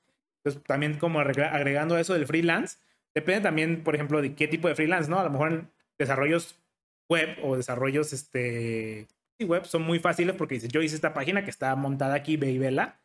Entonces 0.47 0.63
también 0.63 0.97
como 0.99 1.19
agregando 1.19 1.99
eso 1.99 2.15
del 2.15 2.27
freelance, 2.27 2.79
depende 3.13 3.41
también, 3.41 3.83
por 3.83 3.97
ejemplo, 3.97 4.23
de 4.23 4.37
qué 4.37 4.47
tipo 4.47 4.69
de 4.69 4.77
freelance, 4.77 5.11
¿no? 5.11 5.19
A 5.19 5.25
lo 5.25 5.31
mejor 5.31 5.53
en 5.53 5.71
desarrollos 5.99 6.63
web 7.11 7.37
o 7.43 7.57
desarrollos 7.57 8.13
este 8.13 9.09
web 9.41 9.65
son 9.65 9.83
muy 9.83 9.99
fáciles 9.99 10.37
porque 10.37 10.55
dices, 10.55 10.71
yo 10.71 10.83
hice 10.83 10.95
esta 10.95 11.15
página 11.15 11.43
que 11.43 11.51
está 11.51 11.75
montada 11.75 12.15
aquí, 12.15 12.37
ve 12.37 12.53
y 12.53 12.59
vela, 12.59 13.01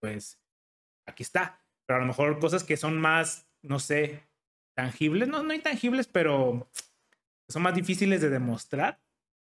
pues 0.00 0.40
aquí 1.06 1.22
está. 1.22 1.60
Pero 1.86 1.98
a 1.98 2.00
lo 2.00 2.08
mejor 2.08 2.40
cosas 2.40 2.64
que 2.64 2.76
son 2.76 3.00
más, 3.00 3.48
no 3.62 3.78
sé, 3.78 4.24
tangibles, 4.74 5.28
no, 5.28 5.44
no 5.44 5.54
intangibles, 5.54 6.08
pero 6.08 6.68
son 7.48 7.62
más 7.62 7.76
difíciles 7.76 8.20
de 8.20 8.28
demostrar. 8.28 9.00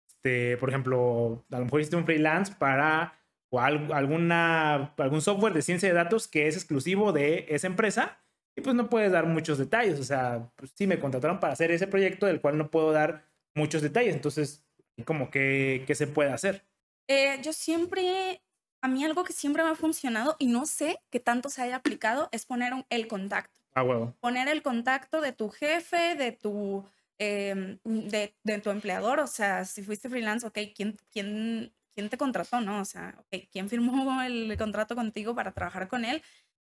Este, 0.06 0.58
por 0.58 0.68
ejemplo, 0.68 1.46
a 1.50 1.60
lo 1.60 1.64
mejor 1.64 1.80
hiciste 1.80 1.96
un 1.96 2.06
freelance 2.06 2.54
para 2.54 3.21
o 3.52 3.60
alguna, 3.60 4.94
algún 4.98 5.22
software 5.22 5.54
de 5.54 5.62
ciencia 5.62 5.90
de 5.90 5.96
datos 5.96 6.28
que 6.28 6.48
es 6.48 6.56
exclusivo 6.56 7.12
de 7.12 7.46
esa 7.50 7.68
empresa 7.68 8.18
y 8.56 8.62
pues 8.62 8.76
no 8.76 8.90
puedes 8.90 9.12
dar 9.12 9.26
muchos 9.26 9.58
detalles. 9.58 10.00
O 10.00 10.04
sea, 10.04 10.50
pues 10.56 10.72
sí 10.74 10.88
me 10.88 11.00
contrataron 11.00 11.40
para 11.40 11.54
hacer 11.54 11.70
ese 11.70 11.86
proyecto 11.86 12.26
del 12.26 12.40
cual 12.40 12.58
no 12.58 12.72
puedo 12.72 12.94
dar 12.94 13.26
muchos 13.54 13.82
detalles. 13.82 14.16
Entonces, 14.16 14.64
como 15.06 15.30
que, 15.30 15.84
¿qué 15.86 15.96
se 15.96 16.08
puede 16.08 16.32
hacer? 16.32 16.64
Eh, 17.08 17.40
yo 17.42 17.52
siempre, 17.52 18.42
a 18.82 18.88
mí 18.88 19.04
algo 19.04 19.26
que 19.26 19.34
siempre 19.34 19.64
me 19.64 19.70
ha 19.70 19.76
funcionado 19.76 20.38
y 20.40 20.48
no 20.48 20.66
sé 20.66 21.02
qué 21.10 21.20
tanto 21.20 21.50
se 21.50 21.62
haya 21.62 21.76
aplicado 21.76 22.30
es 22.32 22.46
poner 22.46 22.74
el 22.90 23.08
contacto. 23.08 23.60
Ah, 23.74 23.82
bueno. 23.82 24.16
Poner 24.22 24.48
el 24.48 24.62
contacto 24.62 25.20
de 25.20 25.34
tu 25.34 25.50
jefe, 25.50 26.16
de 26.16 26.32
tu, 26.32 26.86
em, 27.18 27.80
de, 27.84 28.34
de, 28.44 28.60
tu 28.60 28.70
empleador, 28.70 29.20
o 29.20 29.28
sea, 29.28 29.66
si 29.66 29.84
fuiste 29.84 30.10
freelance, 30.10 30.48
ok, 30.48 30.58
¿quién, 30.76 30.98
quién, 31.12 31.74
quién 31.96 32.10
te 32.10 32.18
contrató, 32.18 32.62
no? 32.62 32.82
O 32.82 32.86
sea, 32.86 33.16
ok, 33.20 33.48
¿quién 33.52 33.70
firmó 33.70 34.22
el 34.22 34.58
contrato 34.58 34.96
contigo 34.96 35.36
para 35.36 35.52
trabajar 35.54 35.88
con 35.88 36.06
él? 36.06 36.24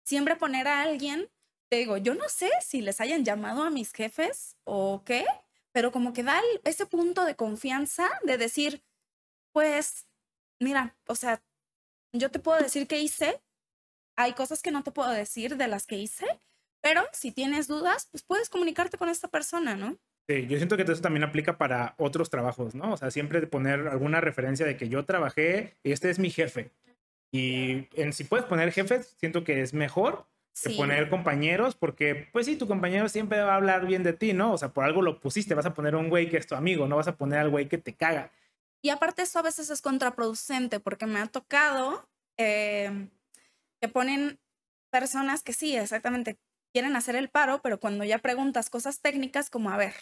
Siempre 0.06 0.36
poner 0.36 0.68
a 0.68 0.82
alguien, 0.82 1.30
te 1.70 1.78
digo, 1.78 1.98
yo 1.98 2.16
no 2.16 2.28
sé 2.30 2.50
si 2.62 2.82
les 2.82 3.02
hayan 3.02 3.26
llamado 3.26 3.64
a 3.64 3.70
mis 3.70 3.94
jefes 3.94 4.58
o 4.64 5.04
qué, 5.06 5.26
pero 5.72 5.92
como 5.92 6.14
que 6.14 6.24
da 6.24 6.42
ese 6.64 6.86
punto 6.86 7.26
de 7.26 7.36
confianza 7.36 8.10
de 8.24 8.38
decir, 8.38 8.84
pues, 9.54 10.08
mira, 10.60 10.98
o 11.08 11.16
sea, 11.16 11.44
yo 12.14 12.32
te 12.32 12.40
puedo 12.40 12.60
decir 12.60 12.88
qué 12.88 13.00
hice, 13.00 13.42
hay 14.18 14.34
cosas 14.34 14.62
que 14.62 14.72
no 14.72 14.84
te 14.84 14.92
puedo 14.92 15.10
decir 15.12 15.58
de 15.58 15.68
las 15.68 15.88
que 15.88 15.98
hice, 15.98 16.26
pero 16.82 17.04
si 17.14 17.32
tienes 17.32 17.68
dudas, 17.68 18.08
pues 18.12 18.24
puedes 18.24 18.50
comunicarte 18.50 18.98
con 18.98 19.10
esta 19.10 19.28
persona, 19.30 19.76
¿no? 19.76 19.98
Sí, 20.30 20.46
yo 20.46 20.58
siento 20.58 20.78
que 20.78 20.84
eso 20.84 21.02
también 21.02 21.24
aplica 21.24 21.58
para 21.58 21.96
otros 21.98 22.30
trabajos, 22.30 22.76
¿no? 22.76 22.94
O 22.94 22.98
sea, 22.98 23.10
siempre 23.10 23.48
poner 23.48 23.88
alguna 23.88 24.22
referencia 24.22 24.64
de 24.64 24.78
que 24.78 24.88
yo 24.88 25.04
trabajé 25.04 25.76
y 25.82 25.92
este 25.92 26.12
es 26.12 26.20
mi 26.20 26.30
jefe. 26.30 26.70
Y 27.32 27.88
en, 28.00 28.14
si 28.14 28.26
puedes 28.26 28.46
poner 28.46 28.72
jefes, 28.72 29.16
siento 29.18 29.44
que 29.44 29.64
es 29.64 29.74
mejor 29.74 30.28
que 30.62 30.70
poner 30.76 31.10
compañeros, 31.10 31.74
porque 31.74 32.30
pues 32.32 32.46
sí, 32.46 32.58
tu 32.58 32.68
compañero 32.68 33.10
siempre 33.10 33.42
va 33.42 33.54
a 33.54 33.56
hablar 33.56 33.88
bien 33.88 34.04
de 34.04 34.14
ti, 34.14 34.34
¿no? 34.34 34.54
O 34.54 34.58
sea, 34.60 34.70
por 34.70 34.84
algo 34.84 35.02
lo 35.02 35.20
pusiste, 35.20 35.56
vas 35.56 35.66
a 35.66 35.74
poner 35.74 35.96
un 35.96 36.10
güey 36.10 36.30
que 36.30 36.38
es 36.38 36.46
tu 36.46 36.54
amigo, 36.54 36.88
no 36.88 36.98
vas 36.98 37.08
a 37.08 37.18
poner 37.18 37.40
al 37.40 37.50
güey 37.50 37.68
que 37.68 37.80
te 37.80 37.96
caga. 37.96 38.32
Y 38.84 38.90
aparte 38.92 39.24
eso 39.24 39.40
a 39.40 39.42
veces 39.42 39.72
es 39.72 39.82
contraproducente, 39.82 40.80
porque 40.80 41.08
me 41.08 41.20
ha 41.22 41.26
tocado 41.26 42.08
eh, 42.38 43.10
que 43.82 43.88
ponen 43.88 44.38
personas 44.92 45.42
que 45.42 45.54
sí, 45.54 45.76
exactamente, 45.76 46.38
quieren 46.72 46.96
hacer 46.96 47.16
el 47.16 47.30
paro, 47.30 47.62
pero 47.62 47.80
cuando 47.80 48.04
ya 48.04 48.20
preguntas 48.20 48.70
cosas 48.70 49.02
técnicas 49.02 49.50
como, 49.50 49.70
a 49.70 49.78
ver, 49.78 49.96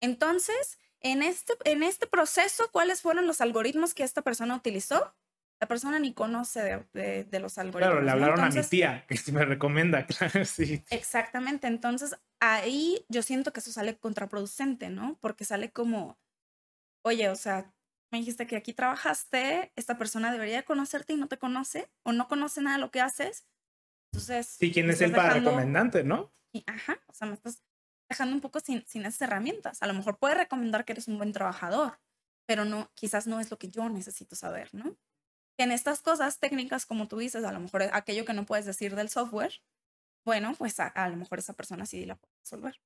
entonces, 0.00 0.78
en 1.00 1.22
este, 1.22 1.54
en 1.64 1.82
este 1.82 2.06
proceso, 2.06 2.68
¿cuáles 2.72 3.02
fueron 3.02 3.26
los 3.26 3.40
algoritmos 3.40 3.94
que 3.94 4.02
esta 4.02 4.22
persona 4.22 4.54
utilizó? 4.54 5.14
La 5.60 5.68
persona 5.68 5.98
ni 5.98 6.12
conoce 6.12 6.84
de, 6.92 7.24
de, 7.24 7.40
los 7.40 7.58
algoritmos. 7.58 7.92
Claro, 7.92 8.04
le 8.04 8.10
hablaron 8.10 8.40
a 8.40 8.50
mi 8.50 8.62
tía, 8.62 9.06
que 9.06 9.32
me 9.32 9.44
recomienda, 9.44 10.06
claro, 10.06 10.44
sí. 10.44 10.84
Exactamente, 10.90 11.68
entonces 11.68 12.16
ahí 12.40 13.04
yo 13.08 13.22
siento 13.22 13.52
que 13.52 13.60
eso 13.60 13.72
sale 13.72 13.96
contraproducente, 13.96 14.90
¿no? 14.90 15.16
Porque 15.20 15.44
sale 15.44 15.70
como, 15.70 16.18
oye, 17.02 17.28
o 17.28 17.36
sea, 17.36 17.72
me 18.10 18.18
dijiste 18.18 18.46
que 18.46 18.56
aquí 18.56 18.72
trabajaste, 18.72 19.72
esta 19.76 19.96
persona 19.96 20.32
debería 20.32 20.64
conocerte 20.64 21.14
y 21.14 21.16
no 21.16 21.28
te 21.28 21.38
conoce, 21.38 21.90
o 22.02 22.12
no 22.12 22.28
conoce 22.28 22.60
nada 22.60 22.76
de 22.76 22.82
lo 22.82 22.90
que 22.90 23.00
haces, 23.00 23.46
entonces. 24.14 24.46
Sí, 24.58 24.72
¿quién 24.72 24.88
es 24.90 25.00
el 25.00 25.12
para 25.12 25.34
recomendante, 25.34 26.04
no? 26.04 26.32
Y, 26.52 26.64
ajá, 26.66 27.00
o 27.06 27.12
sea, 27.12 27.26
me 27.26 27.34
estás 27.34 27.62
dejando 28.08 28.34
un 28.34 28.40
poco 28.40 28.60
sin, 28.60 28.86
sin 28.86 29.02
esas 29.02 29.22
herramientas. 29.22 29.82
A 29.82 29.86
lo 29.86 29.94
mejor 29.94 30.18
puede 30.18 30.34
recomendar 30.34 30.84
que 30.84 30.92
eres 30.92 31.08
un 31.08 31.18
buen 31.18 31.32
trabajador, 31.32 31.98
pero 32.46 32.64
no, 32.64 32.90
quizás 32.94 33.26
no 33.26 33.40
es 33.40 33.50
lo 33.50 33.58
que 33.58 33.68
yo 33.68 33.88
necesito 33.88 34.36
saber, 34.36 34.72
¿no? 34.72 34.96
En 35.58 35.72
estas 35.72 36.00
cosas 36.00 36.38
técnicas, 36.38 36.86
como 36.86 37.08
tú 37.08 37.18
dices, 37.18 37.44
a 37.44 37.52
lo 37.52 37.60
mejor 37.60 37.82
aquello 37.92 38.24
que 38.24 38.32
no 38.32 38.44
puedes 38.46 38.66
decir 38.66 38.94
del 38.94 39.08
software, 39.08 39.52
bueno, 40.24 40.54
pues 40.56 40.78
a, 40.80 41.08
lo 41.08 41.16
mejor 41.16 41.38
esa 41.38 41.52
persona 41.52 41.86
sí 41.86 42.04
la 42.06 42.16
puede 42.16 42.34
resolver. 42.40 42.80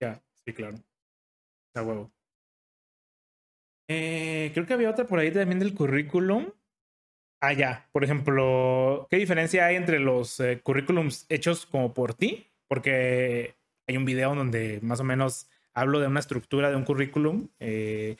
Ya, 0.00 0.22
sí, 0.44 0.52
claro. 0.52 0.76
Está 1.68 1.82
huevo. 1.82 2.12
Eh, 3.88 4.50
creo 4.52 4.66
que 4.66 4.74
había 4.74 4.90
otra 4.90 5.06
por 5.06 5.18
ahí 5.18 5.32
también 5.32 5.58
del 5.58 5.74
currículum. 5.74 6.52
Ah, 7.40 7.52
ya. 7.52 7.88
Por 7.92 8.02
ejemplo, 8.02 9.06
¿qué 9.10 9.16
diferencia 9.16 9.66
hay 9.66 9.76
entre 9.76 10.00
los 10.00 10.40
eh, 10.40 10.60
currículums 10.60 11.26
hechos 11.28 11.66
como 11.66 11.94
por 11.94 12.14
ti? 12.14 12.48
Porque 12.68 13.54
hay 13.86 13.96
un 13.96 14.04
video 14.04 14.34
donde 14.34 14.80
más 14.82 15.00
o 15.00 15.04
menos 15.04 15.48
hablo 15.72 16.00
de 16.00 16.08
una 16.08 16.20
estructura 16.20 16.70
de 16.70 16.76
un 16.76 16.84
currículum, 16.84 17.48
eh, 17.60 18.16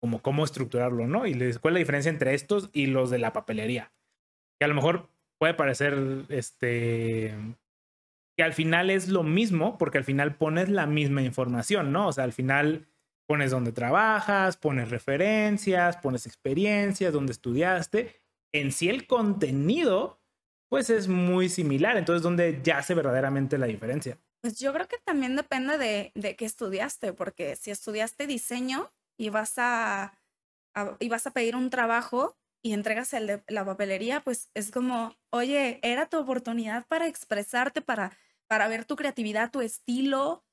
como 0.00 0.20
cómo 0.20 0.44
estructurarlo, 0.44 1.06
¿no? 1.06 1.26
Y 1.26 1.34
les, 1.34 1.58
cuál 1.58 1.72
es 1.72 1.74
la 1.76 1.78
diferencia 1.80 2.10
entre 2.10 2.34
estos 2.34 2.68
y 2.72 2.86
los 2.86 3.10
de 3.10 3.18
la 3.18 3.32
papelería. 3.32 3.92
Que 4.58 4.64
a 4.64 4.68
lo 4.68 4.74
mejor 4.74 5.08
puede 5.38 5.54
parecer, 5.54 6.24
este, 6.28 7.34
que 8.36 8.42
al 8.42 8.52
final 8.52 8.90
es 8.90 9.08
lo 9.08 9.22
mismo, 9.22 9.78
porque 9.78 9.98
al 9.98 10.04
final 10.04 10.34
pones 10.34 10.68
la 10.68 10.86
misma 10.86 11.22
información, 11.22 11.92
¿no? 11.92 12.08
O 12.08 12.12
sea, 12.12 12.24
al 12.24 12.32
final 12.32 12.86
pones 13.28 13.50
dónde 13.52 13.72
trabajas, 13.72 14.56
pones 14.56 14.90
referencias, 14.90 15.96
pones 15.96 16.26
experiencias, 16.26 17.12
dónde 17.12 17.32
estudiaste, 17.32 18.20
en 18.52 18.72
sí 18.72 18.88
el 18.88 19.06
contenido, 19.06 20.20
pues 20.68 20.90
es 20.90 21.08
muy 21.08 21.48
similar. 21.48 21.96
Entonces, 21.96 22.22
¿dónde 22.22 22.60
yace 22.62 22.94
verdaderamente 22.94 23.58
la 23.58 23.66
diferencia? 23.66 24.18
Pues 24.42 24.58
yo 24.60 24.72
creo 24.72 24.86
que 24.86 24.98
también 24.98 25.36
depende 25.36 25.78
de, 25.78 26.12
de 26.14 26.36
qué 26.36 26.44
estudiaste, 26.44 27.12
porque 27.12 27.56
si 27.56 27.70
estudiaste 27.70 28.26
diseño 28.26 28.92
y 29.18 29.30
vas 29.30 29.54
a, 29.56 30.20
y 31.00 31.08
vas 31.08 31.26
a 31.26 31.32
pedir 31.32 31.56
un 31.56 31.70
trabajo 31.70 32.38
y 32.62 32.72
entregas 32.72 33.12
el 33.14 33.26
de 33.26 33.44
la 33.48 33.64
papelería, 33.64 34.22
pues 34.22 34.50
es 34.54 34.70
como, 34.70 35.16
oye, 35.30 35.80
era 35.82 36.08
tu 36.08 36.18
oportunidad 36.18 36.86
para 36.86 37.06
expresarte, 37.06 37.82
para, 37.82 38.16
para 38.48 38.68
ver 38.68 38.84
tu 38.84 38.96
creatividad, 38.96 39.50
tu 39.50 39.60
estilo 39.60 40.44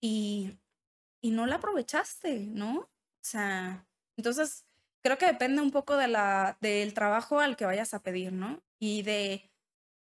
y, 0.00 0.58
y 1.22 1.32
no 1.32 1.46
la 1.46 1.56
aprovechaste, 1.56 2.46
¿no? 2.46 2.78
O 2.80 2.90
sea, 3.24 3.88
entonces 4.16 4.67
creo 5.02 5.18
que 5.18 5.26
depende 5.26 5.62
un 5.62 5.70
poco 5.70 5.96
de 5.96 6.08
la, 6.08 6.56
del 6.60 6.94
trabajo 6.94 7.40
al 7.40 7.56
que 7.56 7.64
vayas 7.64 7.94
a 7.94 8.02
pedir, 8.02 8.32
¿no? 8.32 8.62
Y 8.80 9.02
de, 9.02 9.50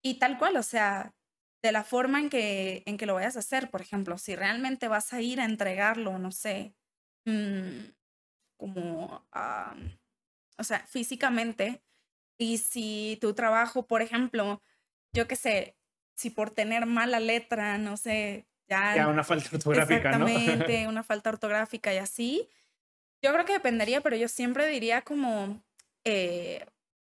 y 0.02 0.18
tal 0.18 0.38
cual, 0.38 0.56
o 0.56 0.62
sea, 0.62 1.14
de 1.62 1.72
la 1.72 1.84
forma 1.84 2.18
en 2.18 2.28
que, 2.28 2.82
en 2.86 2.98
que 2.98 3.06
lo 3.06 3.14
vayas 3.14 3.36
a 3.36 3.40
hacer, 3.40 3.70
por 3.70 3.80
ejemplo, 3.80 4.18
si 4.18 4.34
realmente 4.34 4.88
vas 4.88 5.12
a 5.12 5.20
ir 5.20 5.40
a 5.40 5.44
entregarlo, 5.44 6.18
no 6.18 6.32
sé, 6.32 6.74
mm, 7.24 7.90
como, 8.58 9.26
o 10.58 10.64
sea, 10.64 10.80
físicamente, 10.86 11.82
y 12.38 12.58
si 12.58 13.18
tu 13.20 13.34
trabajo, 13.34 13.86
por 13.86 14.02
ejemplo, 14.02 14.62
yo 15.12 15.28
qué 15.28 15.36
sé, 15.36 15.76
si 16.16 16.30
por 16.30 16.50
tener 16.50 16.86
mala 16.86 17.20
letra, 17.20 17.78
no 17.78 17.96
sé, 17.96 18.48
ya... 18.68 18.96
Ya 18.96 19.08
una 19.08 19.24
falta 19.24 19.50
ortográfica, 19.52 19.94
exactamente, 20.10 20.88
una 20.88 21.04
falta 21.04 21.30
ortográfica 21.30 21.94
y 21.94 21.98
así, 21.98 22.48
yo 23.22 23.32
creo 23.32 23.44
que 23.44 23.52
dependería, 23.52 24.00
pero 24.00 24.16
yo 24.16 24.28
siempre 24.28 24.66
diría 24.66 25.02
como, 25.02 25.62
eh, 26.04 26.66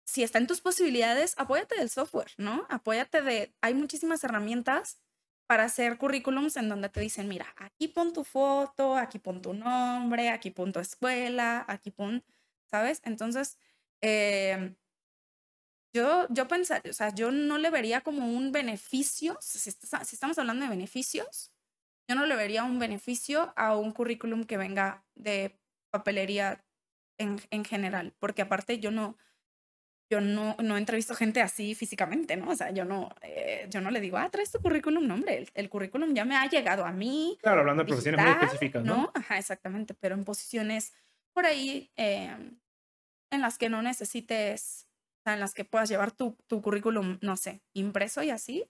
si 0.05 0.23
está 0.25 0.39
en 0.39 0.47
tus 0.47 0.61
posibilidades, 0.61 1.35
apóyate 1.39 1.77
del 1.77 1.89
software, 1.89 2.33
¿no? 2.37 2.67
Apóyate 2.69 3.23
de, 3.23 3.55
hay 3.61 3.75
muchísimas 3.75 4.25
herramientas 4.25 4.99
para 5.47 5.65
hacer 5.65 5.99
currículums 5.99 6.57
en 6.57 6.69
donde 6.69 6.89
te 6.89 7.01
dicen, 7.01 7.29
mira, 7.29 7.55
aquí 7.57 7.89
pon 7.89 8.13
tu 8.13 8.25
foto, 8.25 8.97
aquí 8.97 9.19
pon 9.19 9.41
tu 9.41 9.55
nombre, 9.55 10.31
aquí 10.31 10.51
pon 10.51 10.73
tu 10.73 10.81
escuela, 10.81 11.65
aquí 11.69 11.91
pon, 11.91 12.25
¿sabes? 12.67 13.01
Entonces, 13.05 13.59
eh, 14.01 14.75
yo, 15.93 16.27
yo 16.31 16.47
pensaría, 16.49 16.91
o 16.91 16.95
sea, 16.95 17.15
yo 17.15 17.33
no 17.33 17.59
le 17.59 17.71
vería 17.71 18.01
como 18.01 18.27
un 18.27 18.53
beneficio, 18.53 19.37
si, 19.41 19.59
si 19.59 19.71
estamos 19.71 20.39
hablando 20.39 20.65
de 20.65 20.71
beneficios, 20.71 21.53
yo 22.09 22.15
no 22.15 22.27
le 22.27 22.37
vería 22.37 22.65
un 22.65 22.79
beneficio 22.79 23.53
a 23.57 23.77
un 23.77 23.93
currículum 23.93 24.45
que 24.45 24.57
venga 24.57 25.05
de 25.15 25.61
papelería 25.91 26.65
en, 27.19 27.41
en 27.51 27.65
general, 27.65 28.15
porque 28.19 28.43
aparte 28.43 28.79
yo 28.79 28.91
no, 28.91 29.17
yo 30.11 30.21
no, 30.21 30.57
no 30.61 30.77
entrevisto 30.77 31.15
gente 31.15 31.41
así 31.41 31.75
físicamente, 31.75 32.37
¿no? 32.37 32.51
O 32.51 32.57
sea, 32.57 32.71
yo 32.73 32.85
no, 32.85 33.15
eh, 33.23 33.67
yo 33.71 33.81
no 33.81 33.93
le 33.93 34.01
digo, 34.01 34.17
ah, 34.17 34.29
traes 34.29 34.51
tu 34.51 34.61
currículum, 34.61 35.07
no, 35.07 35.15
hombre, 35.15 35.47
el, 35.55 35.69
currículum 35.71 36.15
ya 36.15 36.25
me 36.25 36.37
ha 36.37 36.49
llegado 36.49 36.85
a 36.85 36.93
mí. 36.93 37.39
Claro, 37.41 37.61
hablando 37.61 37.85
de 37.85 37.89
profesiones 37.89 38.21
muy 38.21 38.33
específicas, 38.33 38.83
¿no? 38.83 39.13
Ajá, 39.15 39.39
exactamente, 39.39 39.95
pero 39.95 40.17
en 40.17 40.25
posiciones 40.25 40.93
por 41.33 41.47
ahí 41.47 41.93
em, 41.95 42.59
en 43.31 43.41
las 43.41 43.57
que 43.57 43.69
no 43.69 43.83
necesites, 43.83 44.89
o 45.21 45.23
sea, 45.23 45.35
en 45.35 45.41
las 45.41 45.55
que 45.55 45.65
puedas 45.65 45.89
llevar 45.89 46.11
tu, 46.11 46.37
tu 46.49 46.61
currículum, 46.61 47.19
no 47.21 47.37
sé, 47.37 47.63
impreso 47.73 48.25
y 48.25 48.31
así, 48.31 48.65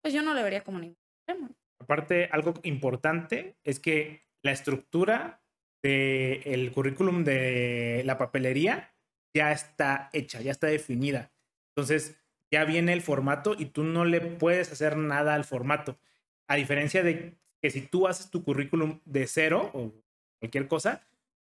pues 0.00 0.14
yo 0.14 0.22
no 0.22 0.32
le 0.32 0.42
vería 0.42 0.64
como 0.64 0.78
ningún 0.78 0.96
problema. 1.26 1.50
Aparte, 1.78 2.30
algo 2.32 2.54
importante 2.62 3.58
es 3.64 3.80
que 3.80 4.24
la 4.42 4.52
estructura 4.52 5.43
del 5.84 6.42
el 6.44 6.72
currículum 6.72 7.24
de 7.24 8.02
la 8.04 8.18
papelería 8.18 8.92
ya 9.34 9.52
está 9.52 10.10
hecha, 10.12 10.40
ya 10.40 10.50
está 10.50 10.66
definida. 10.66 11.30
Entonces, 11.76 12.16
ya 12.50 12.64
viene 12.64 12.92
el 12.92 13.02
formato 13.02 13.54
y 13.58 13.66
tú 13.66 13.84
no 13.84 14.04
le 14.04 14.20
puedes 14.20 14.72
hacer 14.72 14.96
nada 14.96 15.34
al 15.34 15.44
formato. 15.44 15.98
A 16.48 16.56
diferencia 16.56 17.02
de 17.02 17.34
que 17.60 17.70
si 17.70 17.82
tú 17.82 18.06
haces 18.06 18.30
tu 18.30 18.44
currículum 18.44 19.00
de 19.04 19.26
cero 19.26 19.70
o 19.74 19.92
cualquier 20.40 20.68
cosa, 20.68 21.02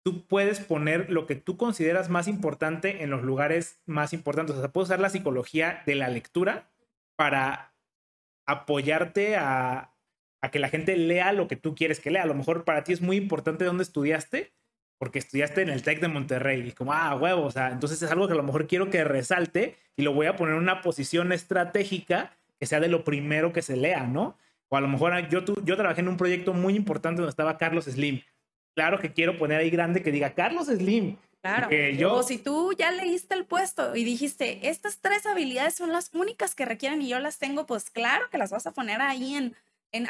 tú 0.05 0.27
puedes 0.27 0.61
poner 0.61 1.11
lo 1.11 1.27
que 1.27 1.35
tú 1.35 1.57
consideras 1.57 2.11
más 2.11 2.29
importante 2.29 3.03
en 3.03 3.11
los 3.11 3.23
lugares 3.23 3.81
más 3.87 4.13
importantes. 4.13 4.57
O 4.57 4.61
sea, 4.61 4.73
puedes 4.73 4.89
usar 4.89 5.01
la 5.01 5.11
psicología 5.11 5.83
de 5.87 5.97
la 5.97 6.09
lectura 6.09 6.71
para 7.17 7.75
apoyarte 8.47 9.37
a, 9.37 9.94
a 10.45 10.51
que 10.51 10.59
la 10.59 10.69
gente 10.69 10.95
lea 10.99 11.33
lo 11.33 11.49
que 11.49 11.57
tú 11.57 11.75
quieres 11.75 12.01
que 12.01 12.11
lea. 12.11 12.23
A 12.23 12.27
lo 12.27 12.35
mejor 12.35 12.65
para 12.65 12.85
ti 12.85 12.93
es 12.93 13.01
muy 13.01 13.17
importante 13.17 13.65
dónde 13.65 13.83
estudiaste 13.83 14.53
porque 14.99 15.19
estudiaste 15.19 15.63
en 15.63 15.71
el 15.71 15.83
TEC 15.83 16.01
de 16.01 16.09
Monterrey. 16.09 16.69
Y 16.69 16.73
como, 16.73 16.93
ah, 16.93 17.17
huevo, 17.17 17.45
o 17.45 17.51
sea, 17.51 17.71
entonces 17.71 18.03
es 18.03 18.11
algo 18.11 18.27
que 18.27 18.35
a 18.35 18.37
lo 18.37 18.43
mejor 18.43 18.67
quiero 18.67 18.91
que 18.91 19.05
resalte 19.05 19.79
y 19.97 20.03
lo 20.03 20.13
voy 20.13 20.27
a 20.27 20.37
poner 20.37 20.55
en 20.55 20.61
una 20.61 20.83
posición 20.83 21.33
estratégica 21.33 22.37
que 22.61 22.67
sea 22.67 22.79
de 22.79 22.89
lo 22.89 23.05
primero 23.05 23.55
que 23.55 23.63
se 23.63 23.75
lea, 23.75 24.05
¿no? 24.05 24.37
O 24.69 24.77
a 24.77 24.83
lo 24.83 24.89
mejor 24.89 25.15
yo, 25.31 25.41
yo 25.65 25.77
trabajé 25.79 26.03
en 26.03 26.09
un 26.09 26.19
proyecto 26.19 26.53
muy 26.53 26.77
importante 26.77 27.23
donde 27.23 27.31
estaba 27.31 27.57
Carlos 27.57 27.87
Slim. 27.87 28.21
Claro 28.77 28.99
que 28.99 29.15
quiero 29.15 29.39
poner 29.39 29.61
ahí 29.61 29.71
grande 29.71 30.03
que 30.03 30.13
diga 30.13 30.35
Carlos 30.35 30.67
Slim. 30.67 31.17
Claro. 31.41 31.71
Yo... 31.71 32.13
O 32.13 32.23
si 32.23 32.37
tú 32.37 32.75
ya 32.77 32.91
leíste 32.91 33.35
el 33.35 33.47
puesto 33.47 33.97
y 33.97 34.05
dijiste, 34.05 34.69
estas 34.69 34.99
tres 34.99 35.25
habilidades 35.25 35.75
son 35.75 35.91
las 35.91 36.11
únicas 36.13 36.55
que 36.55 36.67
requieren 36.67 37.01
y 37.01 37.09
yo 37.09 37.19
las 37.19 37.39
tengo, 37.39 37.65
pues 37.65 37.89
claro 37.89 38.29
que 38.31 38.37
las 38.37 38.51
vas 38.51 38.67
a 38.67 38.73
poner 38.73 39.01
ahí 39.01 39.37
en, 39.37 39.55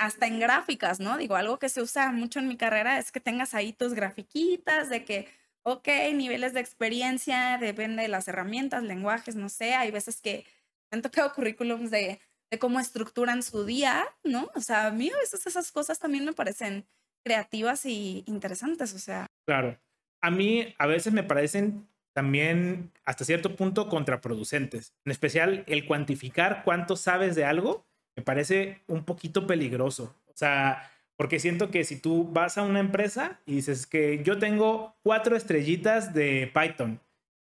hasta 0.00 0.26
en 0.26 0.40
gráficas, 0.40 1.00
¿no? 1.00 1.18
Digo, 1.18 1.36
algo 1.36 1.58
que 1.58 1.68
se 1.68 1.82
usa 1.82 2.10
mucho 2.12 2.38
en 2.38 2.48
mi 2.48 2.56
carrera 2.56 2.98
es 2.98 3.12
que 3.12 3.20
tengas 3.20 3.54
ahí 3.54 3.72
tus 3.72 3.94
grafiquitas 3.94 4.88
de 4.88 5.04
que, 5.04 5.28
ok, 5.62 5.88
niveles 6.14 6.54
de 6.54 6.60
experiencia, 6.60 7.58
depende 7.58 8.02
de 8.02 8.08
las 8.08 8.26
herramientas, 8.28 8.82
lenguajes, 8.82 9.36
no 9.36 9.48
sé, 9.48 9.74
hay 9.74 9.90
veces 9.90 10.20
que 10.20 10.46
han 10.90 11.02
tocado 11.02 11.32
currículums 11.34 11.90
de, 11.90 12.20
de 12.50 12.58
cómo 12.58 12.80
estructuran 12.80 13.42
su 13.42 13.64
día, 13.64 14.04
¿no? 14.22 14.50
O 14.54 14.60
sea, 14.60 14.86
a 14.86 14.90
mí 14.90 15.10
a 15.10 15.18
veces 15.18 15.46
esas 15.46 15.70
cosas 15.70 15.98
también 15.98 16.24
me 16.24 16.32
parecen 16.32 16.86
creativas 17.24 17.84
y 17.86 18.24
interesantes, 18.26 18.94
o 18.94 18.98
sea. 18.98 19.26
Claro, 19.46 19.78
a 20.22 20.30
mí 20.30 20.74
a 20.78 20.86
veces 20.86 21.12
me 21.12 21.22
parecen 21.22 21.88
también 22.14 22.92
hasta 23.04 23.24
cierto 23.24 23.56
punto 23.56 23.88
contraproducentes, 23.88 24.94
en 25.04 25.12
especial 25.12 25.64
el 25.66 25.86
cuantificar 25.86 26.62
cuánto 26.64 26.96
sabes 26.96 27.34
de 27.34 27.44
algo 27.44 27.86
me 28.16 28.22
parece 28.22 28.80
un 28.86 29.04
poquito 29.04 29.46
peligroso. 29.46 30.14
O 30.26 30.36
sea, 30.36 30.90
porque 31.16 31.38
siento 31.38 31.70
que 31.70 31.84
si 31.84 32.00
tú 32.00 32.28
vas 32.32 32.58
a 32.58 32.62
una 32.62 32.80
empresa 32.80 33.40
y 33.46 33.56
dices 33.56 33.86
que 33.86 34.22
yo 34.24 34.38
tengo 34.38 34.96
cuatro 35.02 35.36
estrellitas 35.36 36.12
de 36.14 36.50
Python, 36.52 37.00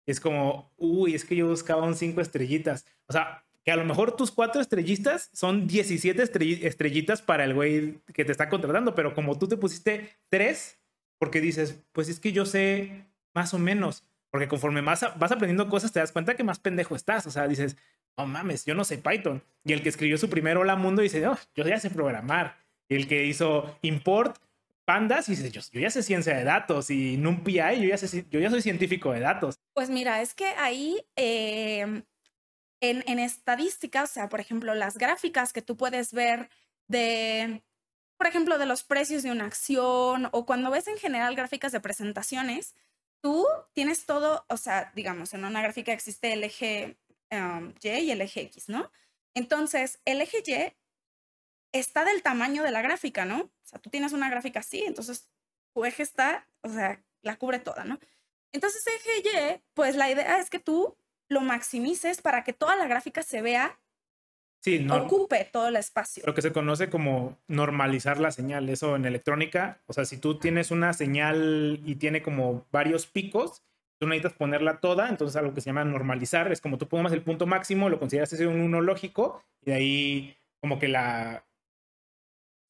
es 0.05 0.19
como, 0.19 0.71
uy, 0.77 1.15
es 1.15 1.23
que 1.23 1.35
yo 1.35 1.47
buscaba 1.47 1.83
un 1.83 1.95
cinco 1.95 2.21
estrellitas. 2.21 2.85
O 3.07 3.13
sea, 3.13 3.43
que 3.63 3.71
a 3.71 3.77
lo 3.77 3.85
mejor 3.85 4.15
tus 4.17 4.31
cuatro 4.31 4.61
estrellitas 4.61 5.29
son 5.31 5.67
17 5.67 6.21
estrellitas 6.67 7.21
para 7.21 7.45
el 7.45 7.53
güey 7.53 8.01
que 8.13 8.25
te 8.25 8.31
está 8.31 8.49
contratando, 8.49 8.93
pero 8.95 9.13
como 9.13 9.37
tú 9.39 9.47
te 9.47 9.55
pusiste 9.55 10.09
tres, 10.29 10.77
porque 11.17 11.39
dices, 11.39 11.81
pues 11.93 12.09
es 12.09 12.19
que 12.19 12.33
yo 12.33 12.45
sé 12.45 13.05
más 13.33 13.53
o 13.53 13.59
menos, 13.59 14.03
porque 14.33 14.47
conforme 14.47 14.81
más 14.81 15.05
vas 15.19 15.31
aprendiendo 15.31 15.69
cosas 15.69 15.91
te 15.91 15.99
das 15.99 16.11
cuenta 16.11 16.33
que 16.33 16.43
más 16.43 16.57
pendejo 16.57 16.95
estás, 16.95 17.27
o 17.27 17.29
sea, 17.29 17.47
dices, 17.47 17.77
no 18.17 18.25
mames, 18.25 18.65
yo 18.65 18.73
no 18.73 18.83
sé 18.83 18.97
Python. 18.97 19.43
Y 19.63 19.73
el 19.73 19.83
que 19.83 19.89
escribió 19.89 20.17
su 20.17 20.27
primer 20.27 20.57
Hola 20.57 20.75
Mundo 20.75 21.03
dice, 21.03 21.21
yo 21.21 21.63
ya 21.63 21.79
sé 21.79 21.91
programar. 21.91 22.57
Y 22.89 22.95
el 22.95 23.07
que 23.07 23.27
hizo 23.27 23.77
import 23.83 24.37
pandas 24.85 25.27
dice, 25.27 25.51
yo, 25.51 25.61
yo 25.71 25.79
ya 25.79 25.91
sé 25.91 26.01
ciencia 26.01 26.35
de 26.35 26.45
datos. 26.45 26.89
Y 26.89 27.15
NumPy, 27.17 27.57
yo 27.79 27.89
ya, 27.89 27.97
sé, 27.99 28.25
yo 28.31 28.39
ya 28.39 28.49
soy 28.49 28.63
científico 28.63 29.11
de 29.11 29.19
datos. 29.19 29.59
Pues 29.75 29.91
mira, 29.91 30.19
es 30.19 30.33
que 30.33 30.47
ahí 30.47 31.05
em, 31.15 32.01
en, 32.81 33.03
en 33.05 33.19
estadística, 33.19 34.01
o 34.01 34.07
sea, 34.07 34.29
por 34.29 34.39
ejemplo, 34.39 34.73
las 34.73 34.97
gráficas 34.97 35.53
que 35.53 35.61
tú 35.61 35.77
puedes 35.77 36.11
ver 36.11 36.49
de, 36.87 37.61
por 38.17 38.25
ejemplo, 38.25 38.57
de 38.57 38.65
los 38.65 38.83
precios 38.83 39.21
de 39.21 39.31
una 39.31 39.45
acción 39.45 40.27
o 40.31 40.47
cuando 40.47 40.71
ves 40.71 40.87
en 40.87 40.97
general 40.97 41.35
gráficas 41.35 41.71
de 41.71 41.81
presentaciones, 41.81 42.73
tú 43.23 43.47
tienes 43.71 44.05
todo, 44.05 44.45
o 44.49 44.57
sea, 44.57 44.91
digamos, 44.95 45.33
en 45.33 45.45
una 45.45 45.61
gráfica 45.61 45.93
existe 45.93 46.33
el 46.33 46.43
eje 46.43 46.99
y 47.31 47.87
y 47.87 48.11
el 48.11 48.21
eje 48.21 48.41
X, 48.41 48.67
¿no? 48.67 48.91
Entonces, 49.33 50.01
el 50.03 50.19
eje 50.19 50.43
Y 50.45 50.75
está 51.71 52.03
del 52.03 52.21
tamaño 52.21 52.63
de 52.63 52.71
la 52.71 52.81
gráfica, 52.81 53.23
¿no? 53.23 53.43
O 53.43 53.51
sea, 53.63 53.79
tú 53.79 53.89
tienes 53.89 54.11
una 54.11 54.29
gráfica 54.29 54.59
así, 54.59 54.83
entonces 54.83 55.29
tu 55.73 55.85
eje 55.85 56.03
está, 56.03 56.49
o 56.61 56.69
sea, 56.69 57.01
la 57.21 57.37
cubre 57.37 57.59
toda, 57.59 57.85
¿no? 57.85 57.97
Entonces, 58.51 58.85
eje 58.85 59.19
Y, 59.19 59.63
pues 59.73 59.95
la 59.95 60.11
idea 60.11 60.39
es 60.39 60.49
que 60.49 60.59
tú 60.59 60.97
lo 61.29 61.39
maximices 61.39 62.21
para 62.21 62.43
que 62.43 62.51
toda 62.51 62.75
la 62.75 62.87
gráfica 62.87 63.23
se 63.23 63.41
vea, 63.41 63.79
sí, 64.63 64.79
no, 64.79 65.03
ocupe 65.03 65.49
todo 65.51 65.67
el 65.67 65.75
espacio. 65.75 66.23
Lo 66.25 66.33
que 66.33 66.41
se 66.41 66.53
conoce 66.53 66.89
como 66.89 67.37
normalizar 67.47 68.19
la 68.19 68.31
señal, 68.31 68.69
eso 68.69 68.95
en 68.95 69.05
electrónica, 69.05 69.81
o 69.87 69.93
sea, 69.93 70.05
si 70.05 70.17
tú 70.17 70.39
tienes 70.39 70.71
una 70.71 70.93
señal 70.93 71.79
y 71.85 71.95
tiene 71.95 72.21
como 72.21 72.65
varios 72.71 73.05
picos, 73.05 73.63
tú 73.99 74.07
necesitas 74.07 74.33
ponerla 74.33 74.79
toda, 74.79 75.09
entonces 75.09 75.35
algo 75.35 75.53
que 75.53 75.61
se 75.61 75.69
llama 75.69 75.85
normalizar, 75.85 76.51
es 76.51 76.61
como 76.61 76.77
tú 76.77 76.87
pones 76.87 77.13
el 77.13 77.23
punto 77.23 77.45
máximo, 77.45 77.89
lo 77.89 77.99
consideras 77.99 78.33
ese 78.33 78.47
un 78.47 78.61
uno 78.61 78.81
lógico, 78.81 79.43
y 79.61 79.71
de 79.71 79.73
ahí 79.73 80.37
como 80.61 80.79
que 80.79 80.87
la 80.87 81.45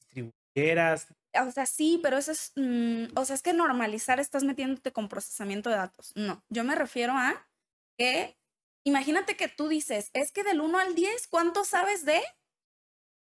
distribuyeras. 0.00 1.08
O 1.44 1.50
sea, 1.50 1.66
sí, 1.66 1.98
pero 2.02 2.18
eso 2.18 2.32
es, 2.32 2.52
mm, 2.56 3.16
o 3.16 3.24
sea, 3.24 3.34
es 3.34 3.42
que 3.42 3.52
normalizar 3.52 4.20
estás 4.20 4.44
metiéndote 4.44 4.92
con 4.92 5.08
procesamiento 5.08 5.70
de 5.70 5.76
datos. 5.76 6.12
No, 6.14 6.42
yo 6.48 6.64
me 6.64 6.74
refiero 6.74 7.14
a 7.14 7.46
que, 7.98 8.36
imagínate 8.84 9.36
que 9.36 9.48
tú 9.48 9.68
dices, 9.68 10.10
es 10.12 10.32
que 10.32 10.44
del 10.44 10.60
1 10.60 10.78
al 10.78 10.94
10, 10.94 11.26
¿cuánto 11.28 11.64
sabes 11.64 12.04
de? 12.04 12.22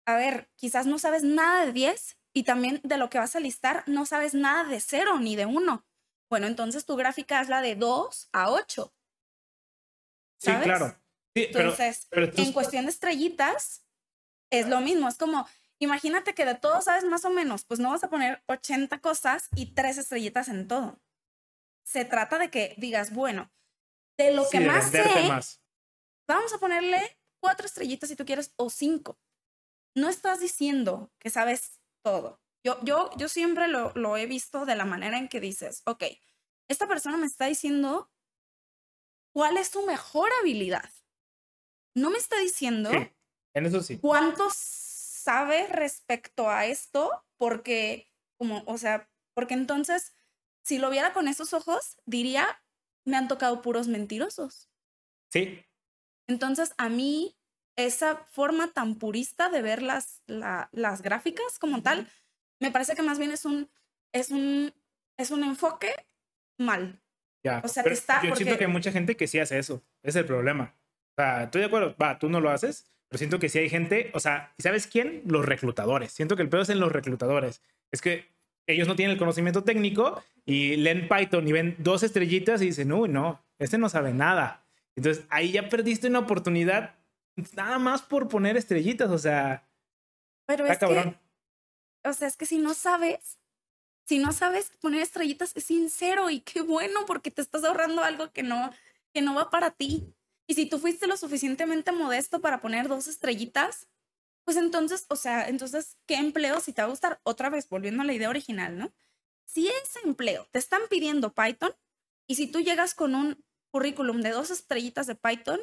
A 0.06 0.16
ver, 0.16 0.50
quizás 0.56 0.86
no 0.86 1.00
sabes 1.00 1.24
nada 1.24 1.66
de 1.66 1.72
10 1.72 2.18
y 2.34 2.44
también 2.44 2.82
de 2.84 2.98
lo 2.98 3.10
que 3.10 3.20
vas 3.20 3.36
a 3.36 3.40
listar 3.40 3.84
no 3.88 4.06
sabes 4.06 4.34
nada 4.34 4.64
de 4.66 4.80
0 4.80 5.20
ni 5.20 5.36
de 5.36 5.46
1 5.46 5.86
bueno, 6.34 6.48
entonces 6.48 6.84
tu 6.88 6.96
gráfica 6.96 7.42
es 7.42 7.48
la 7.48 7.62
de 7.62 7.76
2 7.76 8.30
a 8.32 8.50
8. 8.50 8.92
Sí, 10.40 10.52
claro. 10.64 11.00
Entonces, 11.36 12.08
en 12.12 12.52
cuestión 12.54 12.86
de 12.86 12.90
estrellitas, 12.90 13.86
es 14.50 14.68
lo 14.68 14.82
mismo. 14.82 15.08
Es 15.08 15.20
como, 15.20 15.48
imagínate 15.78 16.34
que 16.34 16.46
de 16.46 16.56
todo 16.56 16.82
sabes 16.82 17.04
más 17.04 17.24
o 17.26 17.30
menos, 17.30 17.66
pues 17.66 17.80
no 17.80 17.92
vas 17.92 18.04
a 18.04 18.10
poner 18.10 18.44
80 18.48 19.00
cosas 19.00 19.50
y 19.56 19.76
tres 19.76 20.00
estrellitas 20.00 20.48
en 20.48 20.68
todo. 20.68 21.00
Se 21.84 22.04
trata 22.04 22.40
de 22.40 22.50
que 22.50 22.74
digas, 22.78 23.14
bueno, 23.14 23.52
de 24.18 24.34
lo 24.34 24.48
que 24.50 24.60
más 24.60 24.92
sé, 24.92 25.04
vamos 26.28 26.54
a 26.54 26.60
ponerle 26.60 27.18
cuatro 27.42 27.66
estrellitas 27.66 28.10
si 28.10 28.16
tú 28.16 28.26
quieres 28.26 28.54
o 28.56 28.70
cinco. 28.70 29.20
No 29.96 30.10
estás 30.10 30.40
diciendo 30.40 31.12
que 31.20 31.30
sabes 31.30 31.82
todo. 32.04 32.42
Yo, 32.66 32.80
yo, 32.84 33.10
yo 33.18 33.28
siempre 33.28 33.68
lo, 33.68 33.92
lo 33.96 34.16
he 34.18 34.26
visto 34.26 34.66
de 34.66 34.76
la 34.76 34.86
manera 34.86 35.18
en 35.18 35.28
que 35.28 35.40
dices, 35.40 35.82
ok, 35.86 36.04
esta 36.70 36.88
persona 36.88 37.18
me 37.18 37.26
está 37.26 37.46
diciendo 37.46 38.10
cuál 39.34 39.58
es 39.58 39.68
su 39.68 39.86
mejor 39.86 40.30
habilidad. 40.40 40.90
No 41.96 42.10
me 42.10 42.18
está 42.18 42.38
diciendo 42.40 42.90
en 43.54 43.66
eso 43.66 43.84
sí. 43.84 44.00
cuánto 44.00 44.48
sabe 44.52 45.68
respecto 45.68 46.50
a 46.50 46.66
esto, 46.66 47.24
porque, 47.38 48.12
como, 48.38 48.64
o 48.66 48.78
sea, 48.78 49.10
porque 49.34 49.54
entonces, 49.54 50.16
si 50.64 50.80
lo 50.80 50.90
viera 50.90 51.14
con 51.14 51.28
esos 51.28 51.54
ojos, 51.54 51.98
diría, 52.06 52.63
me 53.06 53.18
han 53.18 53.28
tocado 53.28 53.62
puros 53.62 53.88
mentirosos. 53.88 54.70
Sí. 55.30 55.64
Entonces, 56.28 56.74
a 56.78 56.90
mí, 56.90 57.36
esa 57.76 58.26
forma 58.32 58.72
tan 58.72 58.96
purista 58.96 59.50
de 59.50 59.62
ver 59.62 59.82
las, 59.82 60.22
las 60.28 61.02
gráficas 61.02 61.60
como 61.60 61.82
tal, 61.82 62.08
me 62.60 62.72
parece 62.72 62.96
que 62.96 63.02
más 63.02 63.20
bien 63.20 63.32
es 63.32 63.46
un, 63.46 63.70
es 64.14 64.30
un, 64.30 64.74
es 65.18 65.32
un 65.32 65.44
enfoque 65.44 65.94
mal. 66.58 67.02
Ya, 67.44 67.62
o 67.64 67.68
sea, 67.68 67.84
que 67.84 67.90
está 67.90 68.22
yo 68.24 68.36
siento 68.36 68.58
que 68.58 68.66
hay 68.66 68.72
mucha 68.72 68.92
gente 68.92 69.18
que 69.18 69.28
sí 69.28 69.40
hace 69.40 69.60
eso. 69.60 69.84
Es 70.02 70.16
el 70.16 70.26
problema. 70.26 70.76
O 71.18 71.22
sea, 71.22 71.44
estoy 71.44 71.62
de 71.62 71.68
acuerdo. 71.68 71.96
Va, 72.02 72.18
tú 72.18 72.30
no 72.30 72.40
lo 72.40 72.50
haces, 72.50 72.90
pero 73.10 73.18
siento 73.18 73.38
que 73.40 73.50
sí 73.50 73.60
hay 73.60 73.70
gente. 73.70 74.12
O 74.14 74.20
sea, 74.20 74.54
¿sabes 74.60 74.88
quién? 74.88 75.24
Los 75.26 75.46
reclutadores. 75.46 76.14
Siento 76.14 76.38
que 76.38 76.42
el 76.42 76.50
peor 76.50 76.64
es 76.64 76.70
en 76.70 76.80
los 76.80 76.92
reclutadores. 76.92 77.62
Es 77.92 78.02
que 78.02 78.32
ellos 78.68 78.88
no 78.88 78.96
tienen 78.96 79.14
el 79.14 79.20
conocimiento 79.20 79.64
técnico 79.64 80.22
y 80.46 80.76
leen 80.78 81.08
Python 81.08 81.48
y 81.48 81.52
ven 81.52 81.76
dos 81.80 82.04
estrellitas 82.04 82.62
y 82.62 82.68
dicen, 82.68 82.92
uy, 82.92 83.10
no, 83.10 83.44
este 83.60 83.78
no 83.78 83.90
sabe 83.90 84.14
nada. 84.14 84.66
Entonces 84.96 85.26
ahí 85.30 85.52
ya 85.52 85.70
perdiste 85.70 86.08
una 86.08 86.20
oportunidad 86.20 86.96
nada 87.56 87.80
más 87.80 88.02
por 88.02 88.28
poner 88.28 88.58
estrellitas, 88.58 89.10
o 89.10 89.18
sea. 89.18 89.68
Pero 90.46 90.66
es 90.66 90.78
que, 90.78 91.16
o 92.06 92.14
sea, 92.14 92.28
es 92.28 92.38
que 92.38 92.46
si 92.46 92.58
no 92.58 92.74
sabes, 92.74 93.40
si 94.06 94.20
no 94.20 94.32
sabes 94.32 94.72
poner 94.82 95.02
estrellitas, 95.02 95.56
es 95.56 95.64
sincero 95.64 96.30
y 96.30 96.42
qué 96.42 96.62
bueno 96.62 97.06
porque 97.08 97.32
te 97.32 97.42
estás 97.42 97.64
ahorrando 97.64 98.04
algo 98.04 98.32
que 98.32 98.44
no, 98.44 98.72
que 99.14 99.22
no 99.22 99.36
va 99.36 99.50
para 99.50 99.72
ti. 99.72 100.14
Y 100.46 100.56
si 100.56 100.66
tú 100.66 100.78
fuiste 100.78 101.08
lo 101.08 101.16
suficientemente 101.16 101.92
modesto 101.94 102.42
para 102.42 102.60
poner 102.60 102.90
dos 102.90 103.08
estrellitas, 103.08 103.88
pues 104.44 104.58
entonces, 104.58 105.06
o 105.10 105.16
sea, 105.16 105.48
entonces, 105.48 105.98
¿qué 106.06 106.16
empleo 106.16 106.60
si 106.60 106.74
te 106.74 106.82
va 106.82 106.88
a 106.88 106.92
gustar? 106.92 107.20
Otra 107.24 107.50
vez, 107.50 107.70
volviendo 107.70 108.04
a 108.04 108.06
la 108.06 108.14
idea 108.14 108.30
original, 108.30 108.78
¿no? 108.78 108.94
Si 109.46 109.68
ese 109.68 110.00
empleo 110.04 110.48
te 110.52 110.60
están 110.60 110.82
pidiendo 110.90 111.34
Python 111.34 111.74
y 112.28 112.36
si 112.36 112.48
tú 112.48 112.60
llegas 112.60 112.94
con 112.96 113.16
un 113.16 113.44
currículum 113.72 114.22
de 114.22 114.32
dos 114.32 114.52
estrellitas 114.52 115.08
de 115.08 115.16
Python, 115.16 115.60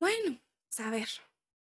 bueno, 0.00 0.40
saber. 0.68 1.08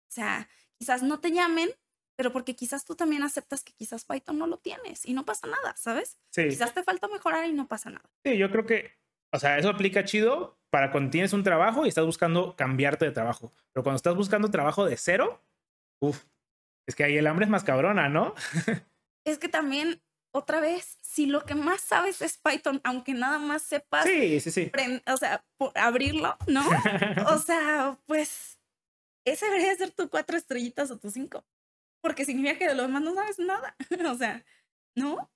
O 0.08 0.12
sea, 0.12 0.48
quizás 0.78 1.02
no 1.02 1.20
te 1.20 1.32
llamen, 1.32 1.70
pero 2.16 2.32
porque 2.32 2.54
quizás 2.54 2.84
tú 2.84 2.94
también 2.94 3.22
aceptas 3.22 3.62
que 3.62 3.72
quizás 3.72 4.04
Python 4.04 4.38
no 4.38 4.46
lo 4.46 4.58
tienes 4.58 5.04
y 5.06 5.12
no 5.12 5.24
pasa 5.24 5.46
nada, 5.46 5.74
¿sabes? 5.76 6.18
Sí. 6.30 6.48
Quizás 6.48 6.74
te 6.74 6.82
falta 6.82 7.08
mejorar 7.08 7.46
y 7.48 7.52
no 7.52 7.68
pasa 7.68 7.90
nada. 7.90 8.08
Sí, 8.24 8.36
yo 8.36 8.50
creo 8.50 8.66
que, 8.66 8.92
o 9.32 9.38
sea, 9.38 9.58
eso 9.58 9.68
aplica 9.68 10.04
chido 10.04 10.58
para 10.70 10.90
cuando 10.90 11.10
tienes 11.10 11.32
un 11.32 11.42
trabajo 11.42 11.84
y 11.84 11.88
estás 11.88 12.06
buscando 12.06 12.56
cambiarte 12.56 13.04
de 13.04 13.10
trabajo. 13.10 13.52
Pero 13.72 13.82
cuando 13.82 13.96
estás 13.96 14.14
buscando 14.14 14.50
trabajo 14.50 14.84
de 14.84 14.96
cero, 14.96 15.42
es 16.86 16.94
que 16.94 17.04
ahí 17.04 17.16
el 17.16 17.26
hambre 17.26 17.44
es 17.44 17.50
más 17.50 17.64
cabrona, 17.64 18.08
¿no? 18.08 18.34
es 19.26 19.38
que 19.38 19.48
también 19.48 20.02
otra 20.34 20.60
vez, 20.60 20.98
si 21.00 21.26
lo 21.26 21.44
que 21.44 21.54
más 21.54 21.80
sabes 21.80 22.20
es 22.20 22.38
Python, 22.38 22.80
aunque 22.82 23.14
nada 23.14 23.38
más 23.38 23.62
sepas, 23.62 24.04
sí, 24.04 24.40
sí, 24.40 24.50
sí. 24.50 24.72
o 25.06 25.16
sea, 25.16 25.44
abrirlo, 25.76 26.36
¿no? 26.48 26.64
o 27.28 27.38
sea, 27.38 27.98
pues 28.06 28.58
ese 29.24 29.46
debería 29.46 29.76
ser 29.76 29.92
tu 29.92 30.10
cuatro 30.10 30.36
estrellitas 30.36 30.90
o 30.90 30.98
tu 30.98 31.10
cinco, 31.10 31.44
porque 32.02 32.24
significa 32.24 32.58
que 32.58 32.68
de 32.68 32.74
lo 32.74 32.82
demás 32.82 33.02
no 33.02 33.14
sabes 33.14 33.38
nada, 33.38 33.76
o 34.10 34.14
sea, 34.16 34.44
¿no? 34.96 35.30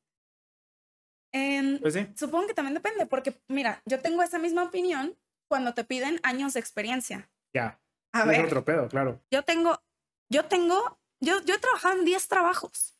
pues 1.80 1.94
sí. 1.94 2.08
Supongo 2.16 2.48
que 2.48 2.54
también 2.54 2.74
depende, 2.74 3.06
porque 3.06 3.40
mira, 3.48 3.82
yo 3.86 4.00
tengo 4.00 4.22
esa 4.22 4.40
misma 4.40 4.64
opinión 4.64 5.16
cuando 5.48 5.74
te 5.74 5.84
piden 5.84 6.18
años 6.24 6.54
de 6.54 6.60
experiencia. 6.60 7.30
Ya. 7.54 7.80
A 8.12 8.24
ver. 8.24 8.40
Es 8.40 8.46
otro 8.46 8.64
pedo, 8.64 8.88
claro. 8.88 9.20
Yo 9.30 9.44
tengo, 9.44 9.80
yo 10.28 10.46
tengo, 10.46 11.00
yo, 11.20 11.40
yo 11.42 11.54
he 11.54 11.58
trabajado 11.58 11.98
en 11.98 12.04
10 12.04 12.28
trabajos. 12.28 12.96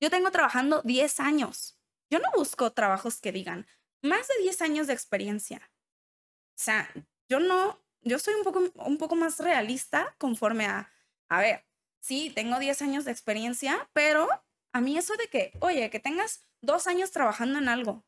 Yo 0.00 0.10
tengo 0.10 0.30
trabajando 0.30 0.82
10 0.82 1.20
años. 1.20 1.78
Yo 2.10 2.18
no 2.18 2.28
busco 2.34 2.72
trabajos 2.72 3.20
que 3.20 3.32
digan 3.32 3.66
más 4.02 4.28
de 4.28 4.42
10 4.42 4.62
años 4.62 4.86
de 4.86 4.92
experiencia. 4.92 5.70
O 6.56 6.62
sea, 6.62 6.88
yo 7.28 7.40
no, 7.40 7.82
yo 8.02 8.18
soy 8.18 8.34
un 8.34 8.44
poco, 8.44 8.60
un 8.74 8.98
poco 8.98 9.16
más 9.16 9.38
realista 9.40 10.14
conforme 10.18 10.66
a, 10.66 10.92
a 11.28 11.40
ver, 11.40 11.66
sí, 12.00 12.30
tengo 12.30 12.58
10 12.58 12.82
años 12.82 13.04
de 13.04 13.12
experiencia, 13.12 13.88
pero 13.92 14.28
a 14.72 14.80
mí 14.80 14.96
eso 14.96 15.16
de 15.16 15.28
que, 15.28 15.52
oye, 15.60 15.90
que 15.90 16.00
tengas 16.00 16.44
dos 16.60 16.86
años 16.86 17.10
trabajando 17.10 17.58
en 17.58 17.68
algo. 17.68 18.04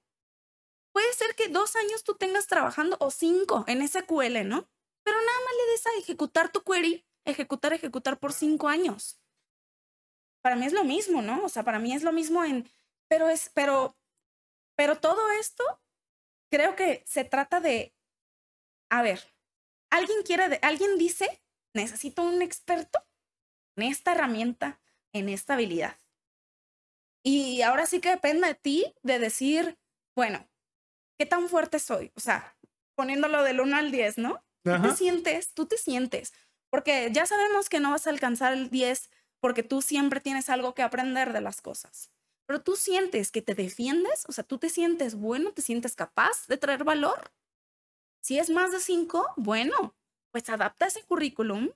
Puede 0.93 1.13
ser 1.15 1.35
que 1.35 1.49
dos 1.49 1.77
años 1.77 2.05
tú 2.05 2.15
tengas 2.15 2.47
trabajando 2.47 2.97
o 3.01 3.11
cinco 3.11 3.65
en 3.67 3.87
SQL, 3.87 4.47
¿no? 4.47 4.69
Pero 5.03 5.17
nada 5.17 5.39
más 5.45 5.55
le 5.57 5.73
des 5.73 5.87
a 5.87 5.99
ejecutar 5.99 6.51
tu 6.51 6.63
query, 6.63 7.08
ejecutar, 7.29 7.73
ejecutar 7.73 8.19
por 8.19 8.33
cinco 8.33 8.69
años 8.69 9.21
para 10.43 10.57
mí 10.57 10.67
es 10.67 10.73
lo 10.73 10.85
mismo, 10.85 11.23
¿no? 11.23 11.45
O 11.45 11.49
sea, 11.49 11.63
para 11.63 11.79
mí 11.79 11.93
es 11.93 12.03
lo 12.03 12.13
mismo 12.13 12.45
en, 12.45 12.69
pero 13.09 13.29
es, 13.29 13.51
pero, 13.55 13.97
pero 14.77 14.99
todo 14.99 15.31
esto 15.33 15.63
creo 16.51 16.77
que 16.77 17.03
se 17.07 17.25
trata 17.25 17.61
de, 17.61 17.95
a 18.91 19.03
ver, 19.03 19.35
alguien 19.91 20.23
quiere, 20.25 20.59
alguien 20.63 20.97
dice, 20.99 21.43
necesito 21.75 22.23
un 22.23 22.43
experto 22.43 23.05
en 23.77 23.85
esta 23.85 24.13
herramienta, 24.13 24.81
en 25.13 25.29
esta 25.29 25.55
habilidad. 25.55 25.99
Y 27.23 27.63
ahora 27.63 27.87
sí 27.87 28.01
que 28.01 28.11
depende 28.11 28.47
de 28.47 28.55
ti 28.55 28.95
de 29.03 29.19
decir, 29.19 29.79
bueno, 30.17 30.49
¿qué 31.19 31.27
tan 31.27 31.49
fuerte 31.49 31.79
soy? 31.79 32.13
O 32.15 32.21
sea, 32.21 32.57
poniéndolo 32.95 33.43
del 33.43 33.61
1 33.61 33.77
al 33.77 33.91
10, 33.91 34.19
¿no? 34.19 34.43
¿Tú 34.63 34.81
te 34.83 34.97
sientes? 34.97 35.53
Tú 35.53 35.67
te 35.67 35.77
sientes. 35.77 36.33
Porque 36.71 37.11
ya 37.13 37.27
sabemos 37.27 37.69
que 37.69 37.81
no 37.81 37.91
vas 37.91 38.07
a 38.07 38.11
alcanzar 38.11 38.53
el 38.53 38.71
10 38.71 39.11
porque 39.41 39.63
tú 39.63 39.83
siempre 39.83 40.21
tienes 40.21 40.51
algo 40.51 40.75
que 40.75 40.83
aprender 40.83 41.33
de 41.33 41.41
las 41.41 41.61
cosas. 41.61 42.11
Pero 42.47 42.63
tú 42.63 42.77
sientes 42.77 43.31
que 43.31 43.43
te 43.43 43.55
defiendes, 43.55 44.25
o 44.27 44.33
sea, 44.33 44.43
tú 44.45 44.59
te 44.59 44.69
sientes 44.69 45.15
bueno, 45.15 45.53
te 45.53 45.63
sientes 45.63 45.95
capaz 45.95 46.47
de 46.49 46.57
traer 46.57 46.85
valor. 46.85 47.31
Si 48.23 48.39
es 48.39 48.51
más 48.51 48.73
de 48.73 48.81
cinco, 48.81 49.27
bueno, 49.37 49.95
pues 50.33 50.49
adapta 50.49 50.87
ese 50.87 51.03
currículum 51.05 51.71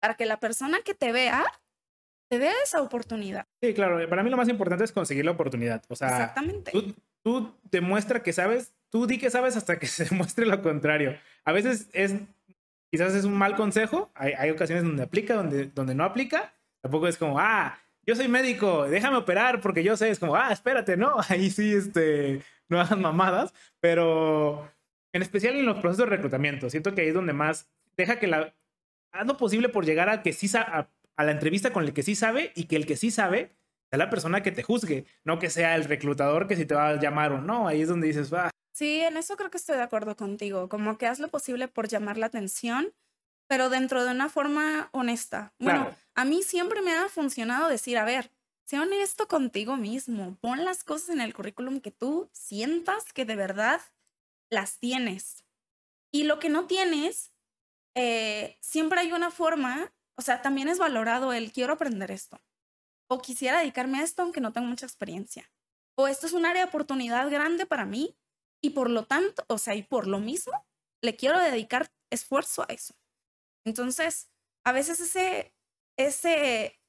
para 0.00 0.14
que 0.14 0.26
la 0.26 0.38
persona 0.38 0.80
que 0.82 0.94
te 0.94 1.12
vea 1.12 1.44
te 2.28 2.38
dé 2.38 2.52
esa 2.62 2.82
oportunidad. 2.82 3.46
Sí, 3.62 3.72
claro, 3.72 4.06
para 4.08 4.22
mí 4.22 4.30
lo 4.30 4.36
más 4.36 4.48
importante 4.48 4.84
es 4.84 4.92
conseguir 4.92 5.24
la 5.24 5.30
oportunidad. 5.30 5.82
O 5.88 5.96
sea, 5.96 6.08
Exactamente. 6.08 6.70
Tú, 6.72 6.94
tú 7.22 7.54
demuestra 7.70 8.22
que 8.22 8.32
sabes, 8.32 8.74
tú 8.90 9.06
di 9.06 9.18
que 9.18 9.30
sabes 9.30 9.56
hasta 9.56 9.78
que 9.78 9.86
se 9.86 10.04
demuestre 10.04 10.46
lo 10.46 10.62
contrario. 10.62 11.18
A 11.44 11.52
veces 11.52 11.88
es, 11.92 12.14
quizás 12.90 13.14
es 13.14 13.24
un 13.24 13.34
mal 13.34 13.56
consejo, 13.56 14.10
hay, 14.14 14.32
hay 14.32 14.50
ocasiones 14.50 14.84
donde 14.84 15.02
aplica, 15.02 15.34
donde, 15.34 15.66
donde 15.66 15.94
no 15.94 16.04
aplica, 16.04 16.52
Tampoco 16.80 17.08
es 17.08 17.18
como, 17.18 17.38
ah, 17.38 17.78
yo 18.06 18.14
soy 18.14 18.28
médico, 18.28 18.88
déjame 18.88 19.16
operar 19.16 19.60
porque 19.60 19.82
yo 19.82 19.96
sé, 19.96 20.10
es 20.10 20.18
como, 20.18 20.36
ah, 20.36 20.52
espérate, 20.52 20.96
no, 20.96 21.16
ahí 21.28 21.50
sí, 21.50 21.72
este, 21.74 22.42
no 22.68 22.80
hagan 22.80 23.00
mamadas, 23.00 23.52
pero 23.80 24.70
en 25.12 25.22
especial 25.22 25.56
en 25.56 25.66
los 25.66 25.78
procesos 25.78 26.08
de 26.08 26.16
reclutamiento, 26.16 26.70
siento 26.70 26.94
que 26.94 27.02
ahí 27.02 27.08
es 27.08 27.14
donde 27.14 27.32
más 27.32 27.68
deja 27.96 28.18
que 28.18 28.26
la, 28.26 28.54
haz 29.12 29.26
lo 29.26 29.36
posible 29.36 29.68
por 29.68 29.84
llegar 29.84 30.08
a 30.08 30.22
que 30.22 30.32
sí 30.32 30.50
a, 30.56 30.88
a 31.16 31.24
la 31.24 31.32
entrevista 31.32 31.72
con 31.72 31.84
el 31.84 31.92
que 31.92 32.02
sí 32.02 32.14
sabe 32.14 32.52
y 32.54 32.64
que 32.64 32.76
el 32.76 32.86
que 32.86 32.96
sí 32.96 33.10
sabe 33.10 33.56
sea 33.90 33.98
la 33.98 34.10
persona 34.10 34.42
que 34.42 34.52
te 34.52 34.62
juzgue, 34.62 35.06
no 35.24 35.38
que 35.38 35.50
sea 35.50 35.74
el 35.74 35.84
reclutador 35.84 36.46
que 36.46 36.56
si 36.56 36.66
te 36.66 36.74
va 36.74 36.90
a 36.90 37.00
llamar 37.00 37.32
o 37.32 37.40
no, 37.40 37.66
ahí 37.66 37.82
es 37.82 37.88
donde 37.88 38.06
dices, 38.06 38.32
va. 38.32 38.50
Sí, 38.78 39.00
en 39.00 39.16
eso 39.16 39.36
creo 39.36 39.50
que 39.50 39.56
estoy 39.56 39.76
de 39.76 39.82
acuerdo 39.82 40.14
contigo, 40.14 40.68
como 40.68 40.98
que 40.98 41.08
haz 41.08 41.18
lo 41.18 41.26
posible 41.26 41.66
por 41.66 41.88
llamar 41.88 42.16
la 42.16 42.26
atención 42.26 42.94
pero 43.48 43.70
dentro 43.70 44.04
de 44.04 44.12
una 44.12 44.28
forma 44.28 44.90
honesta. 44.92 45.54
Bueno, 45.58 45.90
a 46.14 46.24
mí 46.24 46.42
siempre 46.42 46.82
me 46.82 46.92
ha 46.92 47.08
funcionado 47.08 47.68
decir, 47.68 47.96
a 47.96 48.04
ver, 48.04 48.30
sé 48.66 48.78
honesto 48.78 49.26
contigo 49.26 49.76
mismo, 49.76 50.36
pon 50.40 50.64
las 50.64 50.84
cosas 50.84 51.08
en 51.08 51.22
el 51.22 51.34
currículum 51.34 51.80
que 51.80 51.90
tú 51.90 52.28
sientas 52.32 53.12
que 53.12 53.24
de 53.24 53.36
verdad 53.36 53.80
las 54.50 54.78
tienes. 54.78 55.44
Y 56.12 56.24
lo 56.24 56.38
que 56.38 56.50
no 56.50 56.66
tienes, 56.66 57.32
eh, 57.96 58.58
siempre 58.60 59.00
hay 59.00 59.12
una 59.12 59.30
forma, 59.30 59.94
o 60.16 60.22
sea, 60.22 60.42
también 60.42 60.68
es 60.68 60.78
valorado 60.78 61.32
el 61.32 61.50
quiero 61.50 61.72
aprender 61.72 62.10
esto. 62.10 62.38
O 63.10 63.18
quisiera 63.22 63.60
dedicarme 63.60 64.00
a 64.00 64.04
esto 64.04 64.20
aunque 64.20 64.42
no 64.42 64.52
tengo 64.52 64.66
mucha 64.66 64.84
experiencia. 64.84 65.50
O 65.96 66.06
esto 66.06 66.26
es 66.26 66.34
un 66.34 66.44
área 66.44 66.62
de 66.62 66.68
oportunidad 66.68 67.30
grande 67.30 67.64
para 67.64 67.86
mí 67.86 68.14
y 68.62 68.70
por 68.70 68.90
lo 68.90 69.04
tanto, 69.04 69.44
o 69.48 69.58
sea, 69.58 69.74
y 69.74 69.82
por 69.82 70.06
lo 70.06 70.18
mismo, 70.18 70.66
le 71.02 71.16
quiero 71.16 71.38
dedicar 71.38 71.92
esfuerzo 72.10 72.62
a 72.62 72.72
eso. 72.72 72.94
Entonces, 73.64 74.30
a 74.64 74.72
veces 74.72 75.00
ese, 75.00 75.54
ese, 75.98 76.80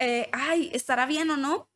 eh, 0.00 0.28
ay, 0.32 0.70
¿estará 0.72 1.06
bien 1.06 1.30
o 1.30 1.36
no? 1.36 1.70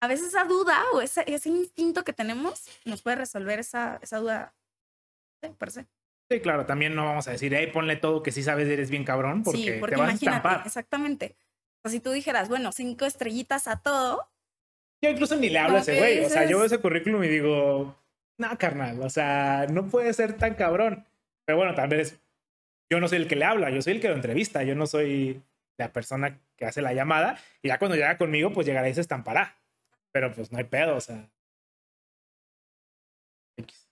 A 0.00 0.08
veces 0.08 0.28
esa 0.28 0.44
duda 0.44 0.82
o 0.92 1.00
ese, 1.00 1.24
ese 1.26 1.48
instinto 1.48 2.04
que 2.04 2.12
tenemos 2.12 2.64
nos 2.84 3.02
puede 3.02 3.16
resolver 3.16 3.58
esa, 3.58 3.98
esa 4.02 4.18
duda 4.18 4.54
sí, 5.42 5.50
per 5.58 5.70
se. 5.70 5.86
Sí, 6.30 6.40
claro, 6.40 6.66
también 6.66 6.94
no 6.94 7.06
vamos 7.06 7.26
a 7.26 7.32
decir, 7.32 7.54
hey, 7.54 7.70
ponle 7.72 7.96
todo 7.96 8.22
que 8.22 8.32
sí 8.32 8.42
sabes, 8.42 8.68
eres 8.68 8.90
bien 8.90 9.04
cabrón, 9.04 9.42
porque, 9.42 9.74
sí, 9.74 9.80
porque 9.80 9.96
te 9.96 10.00
vas 10.02 10.10
a 10.10 10.14
estampar. 10.14 10.62
exactamente. 10.66 11.36
O 11.84 11.88
si 11.88 12.00
tú 12.00 12.10
dijeras, 12.10 12.48
bueno, 12.48 12.70
cinco 12.72 13.06
estrellitas 13.06 13.66
a 13.66 13.80
todo, 13.80 14.30
Yo 15.02 15.10
incluso 15.10 15.36
ni 15.36 15.48
le 15.48 15.58
hablo 15.58 15.78
a 15.78 15.80
ese 15.80 15.96
güey. 15.96 16.24
O 16.24 16.28
sea, 16.28 16.48
yo 16.48 16.58
veo 16.58 16.66
ese 16.66 16.80
currículum 16.80 17.24
y 17.24 17.28
digo, 17.28 17.96
no, 18.38 18.56
carnal, 18.58 19.02
o 19.02 19.10
sea, 19.10 19.66
no 19.70 19.88
puede 19.88 20.12
ser 20.12 20.36
tan 20.36 20.54
cabrón. 20.54 21.04
Pero 21.44 21.58
bueno, 21.58 21.74
tal 21.74 21.88
vez 21.88 22.20
yo 22.90 23.00
no 23.00 23.08
soy 23.08 23.18
el 23.18 23.28
que 23.28 23.36
le 23.36 23.44
habla, 23.44 23.70
yo 23.70 23.82
soy 23.82 23.94
el 23.94 24.00
que 24.00 24.08
lo 24.08 24.14
entrevista, 24.14 24.62
yo 24.62 24.74
no 24.74 24.86
soy 24.86 25.42
la 25.76 25.92
persona 25.92 26.40
que 26.56 26.64
hace 26.64 26.82
la 26.82 26.92
llamada. 26.92 27.38
Y 27.62 27.68
ya 27.68 27.78
cuando 27.78 27.96
llega 27.96 28.18
conmigo, 28.18 28.52
pues 28.52 28.66
llegará 28.66 28.88
y 28.88 28.94
se 28.94 29.00
estampará. 29.00 29.58
Pero 30.12 30.32
pues 30.32 30.52
no 30.52 30.58
hay 30.58 30.64
pedo, 30.64 30.96
o 30.96 31.00
sea. 31.00 31.30
X. 33.56 33.88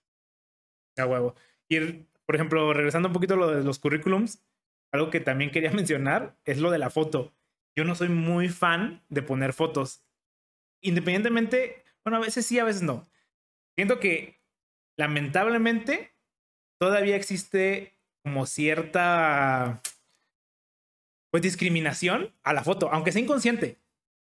Huevo. 0.97 1.35
Y, 1.69 1.79
por 2.25 2.35
ejemplo, 2.35 2.73
regresando 2.73 3.09
un 3.09 3.13
poquito 3.13 3.35
a 3.35 3.37
lo 3.37 3.51
de 3.51 3.63
los 3.63 3.79
currículums, 3.79 4.43
algo 4.91 5.09
que 5.09 5.19
también 5.19 5.51
quería 5.51 5.71
mencionar 5.73 6.37
es 6.45 6.59
lo 6.59 6.71
de 6.71 6.79
la 6.79 6.89
foto. 6.89 7.33
Yo 7.75 7.83
no 7.83 7.95
soy 7.95 8.09
muy 8.09 8.49
fan 8.49 9.03
de 9.09 9.21
poner 9.21 9.53
fotos. 9.53 10.03
Independientemente, 10.81 11.83
bueno, 12.03 12.17
a 12.17 12.21
veces 12.21 12.45
sí, 12.45 12.57
a 12.59 12.63
veces 12.63 12.81
no. 12.81 13.05
Siento 13.75 13.99
que 13.99 14.36
lamentablemente 14.97 16.11
todavía 16.79 17.15
existe 17.15 17.97
como 18.23 18.45
cierta 18.45 19.81
pues 21.31 21.43
discriminación 21.43 22.33
a 22.43 22.53
la 22.53 22.63
foto, 22.63 22.89
aunque 22.91 23.11
sea 23.11 23.21
inconsciente. 23.21 23.77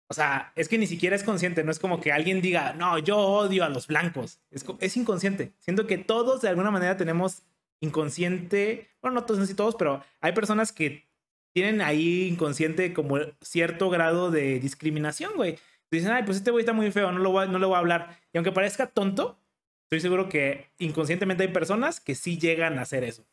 O 0.07 0.13
sea, 0.13 0.51
es 0.55 0.69
que 0.69 0.77
ni 0.77 0.85
siquiera 0.85 1.15
es 1.15 1.23
consciente, 1.23 1.63
no 1.63 1.71
es 1.71 1.79
como 1.79 1.99
que 1.99 2.11
alguien 2.11 2.41
diga, 2.41 2.73
no, 2.73 2.99
yo 2.99 3.17
odio 3.17 3.63
a 3.63 3.69
los 3.69 3.87
blancos. 3.87 4.39
Es, 4.51 4.63
es 4.79 4.97
inconsciente. 4.97 5.53
Siento 5.57 5.87
que 5.87 5.97
todos 5.97 6.41
de 6.41 6.49
alguna 6.49 6.69
manera 6.69 6.97
tenemos 6.97 7.43
inconsciente, 7.79 8.87
bueno, 9.01 9.15
no 9.15 9.25
todos, 9.25 9.49
no 9.49 9.55
todos, 9.55 9.75
pero 9.75 10.03
hay 10.21 10.33
personas 10.33 10.71
que 10.71 11.07
tienen 11.53 11.81
ahí 11.81 12.27
inconsciente 12.27 12.93
como 12.93 13.17
cierto 13.41 13.89
grado 13.89 14.29
de 14.29 14.59
discriminación, 14.59 15.33
güey. 15.35 15.57
Dicen, 15.89 16.11
ay, 16.11 16.23
pues 16.23 16.37
este 16.37 16.51
güey 16.51 16.61
está 16.61 16.73
muy 16.73 16.91
feo, 16.91 17.11
no, 17.11 17.19
lo 17.19 17.45
no 17.45 17.59
le 17.59 17.65
voy 17.65 17.75
a 17.75 17.79
hablar. 17.79 18.19
Y 18.33 18.37
aunque 18.37 18.51
parezca 18.51 18.87
tonto, 18.87 19.39
estoy 19.85 20.01
seguro 20.01 20.29
que 20.29 20.71
inconscientemente 20.77 21.43
hay 21.43 21.49
personas 21.49 21.99
que 21.99 22.15
sí 22.15 22.37
llegan 22.37 22.79
a 22.79 22.83
hacer 22.83 23.03
eso. 23.03 23.25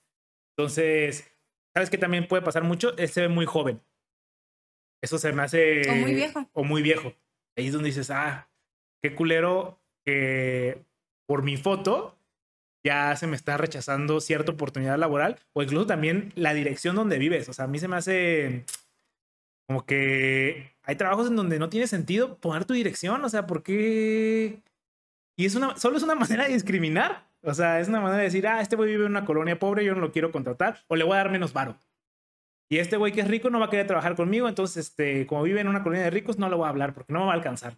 Entonces, 0.56 1.30
¿sabes 1.74 1.90
qué 1.90 1.98
también 1.98 2.28
puede 2.28 2.42
pasar 2.42 2.62
mucho? 2.62 2.96
Él 2.98 3.08
se 3.08 3.22
ve 3.22 3.28
muy 3.28 3.46
joven. 3.46 3.80
Eso 5.02 5.18
se 5.18 5.32
me 5.32 5.42
hace... 5.42 5.90
O 5.90 5.94
muy 5.94 6.14
viejo. 6.14 6.48
O 6.52 6.64
muy 6.64 6.82
viejo. 6.82 7.14
Ahí 7.56 7.66
es 7.66 7.72
donde 7.72 7.88
dices, 7.88 8.10
ah, 8.10 8.48
qué 9.02 9.14
culero 9.14 9.80
que 10.04 10.84
por 11.26 11.42
mi 11.42 11.56
foto 11.56 12.18
ya 12.84 13.16
se 13.16 13.26
me 13.26 13.36
está 13.36 13.56
rechazando 13.56 14.20
cierta 14.20 14.52
oportunidad 14.52 14.98
laboral 14.98 15.38
o 15.52 15.62
incluso 15.62 15.86
también 15.86 16.32
la 16.34 16.54
dirección 16.54 16.96
donde 16.96 17.18
vives. 17.18 17.48
O 17.48 17.52
sea, 17.52 17.64
a 17.66 17.68
mí 17.68 17.78
se 17.78 17.88
me 17.88 17.96
hace 17.96 18.64
como 19.68 19.86
que 19.86 20.72
hay 20.82 20.96
trabajos 20.96 21.28
en 21.28 21.36
donde 21.36 21.58
no 21.58 21.68
tiene 21.68 21.86
sentido 21.86 22.36
poner 22.38 22.64
tu 22.64 22.74
dirección. 22.74 23.24
O 23.24 23.28
sea, 23.28 23.46
¿por 23.46 23.62
qué? 23.62 24.60
Y 25.36 25.46
es 25.46 25.54
una, 25.54 25.76
solo 25.76 25.96
es 25.96 26.02
una 26.02 26.14
manera 26.16 26.44
de 26.46 26.52
discriminar. 26.52 27.28
O 27.42 27.54
sea, 27.54 27.80
es 27.80 27.88
una 27.88 28.00
manera 28.00 28.18
de 28.18 28.24
decir, 28.24 28.46
ah, 28.46 28.60
este 28.60 28.76
güey 28.76 28.90
vive 28.90 29.04
en 29.04 29.10
una 29.10 29.24
colonia 29.24 29.58
pobre, 29.58 29.84
yo 29.84 29.94
no 29.94 30.00
lo 30.00 30.12
quiero 30.12 30.30
contratar, 30.30 30.84
o 30.86 30.94
le 30.94 31.04
voy 31.04 31.14
a 31.14 31.18
dar 31.18 31.30
menos 31.30 31.52
varo. 31.52 31.76
Y 32.68 32.78
este 32.78 32.96
güey 32.96 33.12
que 33.12 33.20
es 33.20 33.28
rico 33.28 33.50
no 33.50 33.58
va 33.58 33.66
a 33.66 33.70
querer 33.70 33.86
trabajar 33.86 34.14
conmigo, 34.14 34.48
entonces, 34.48 34.86
este, 34.86 35.26
como 35.26 35.42
vive 35.42 35.60
en 35.60 35.68
una 35.68 35.82
colonia 35.82 36.04
de 36.04 36.10
ricos, 36.10 36.38
no 36.38 36.48
lo 36.48 36.56
voy 36.56 36.66
a 36.66 36.70
hablar 36.70 36.94
porque 36.94 37.12
no 37.12 37.20
me 37.20 37.26
va 37.26 37.32
a 37.32 37.34
alcanzar. 37.34 37.76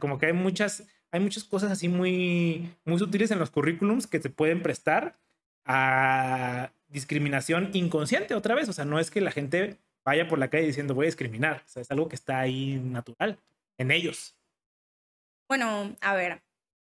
Como 0.00 0.18
que 0.18 0.26
hay 0.26 0.32
muchas, 0.32 0.88
hay 1.10 1.20
muchas 1.20 1.44
cosas 1.44 1.70
así 1.70 1.88
muy, 1.88 2.74
muy 2.84 2.98
sutiles 2.98 3.30
en 3.30 3.38
los 3.38 3.50
currículums 3.50 4.06
que 4.06 4.18
te 4.18 4.30
pueden 4.30 4.62
prestar 4.62 5.18
a 5.64 6.72
discriminación 6.88 7.70
inconsciente 7.74 8.34
otra 8.34 8.54
vez. 8.54 8.68
O 8.68 8.72
sea, 8.72 8.84
no 8.84 8.98
es 8.98 9.10
que 9.10 9.20
la 9.20 9.30
gente 9.30 9.78
vaya 10.04 10.28
por 10.28 10.38
la 10.38 10.48
calle 10.48 10.66
diciendo 10.66 10.94
voy 10.94 11.06
a 11.06 11.08
discriminar. 11.08 11.62
O 11.66 11.68
sea, 11.68 11.82
es 11.82 11.90
algo 11.90 12.08
que 12.08 12.16
está 12.16 12.40
ahí 12.40 12.80
natural 12.82 13.38
en 13.78 13.90
ellos. 13.90 14.34
Bueno, 15.48 15.94
a 16.00 16.14
ver, 16.14 16.42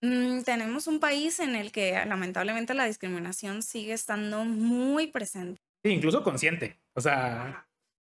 mm, 0.05 0.43
tenemos 0.45 0.87
un 0.87 1.01
país 1.01 1.41
en 1.41 1.55
el 1.57 1.73
que 1.73 1.93
lamentablemente 2.07 2.75
la 2.75 2.85
discriminación 2.85 3.63
sigue 3.63 3.93
estando 3.93 4.45
muy 4.45 5.07
presente. 5.09 5.61
Sí, 5.83 5.91
incluso 5.91 6.23
consciente. 6.23 6.79
O 6.95 7.01
sea, 7.01 7.67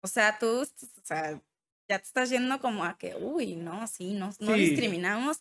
O 0.03 0.09
sea, 0.09 0.39
tú, 0.39 0.61
o 0.62 0.66
sea, 1.05 1.41
ya 1.89 1.99
te 1.99 2.05
estás 2.05 2.30
yendo 2.30 2.61
como 2.61 2.84
a 2.84 2.97
que, 2.99 3.14
uy, 3.16 3.57
no, 3.57 3.87
sí, 3.87 4.12
no, 4.14 4.30
no 4.41 4.55
Sí. 4.55 4.61
discriminamos. 4.61 5.41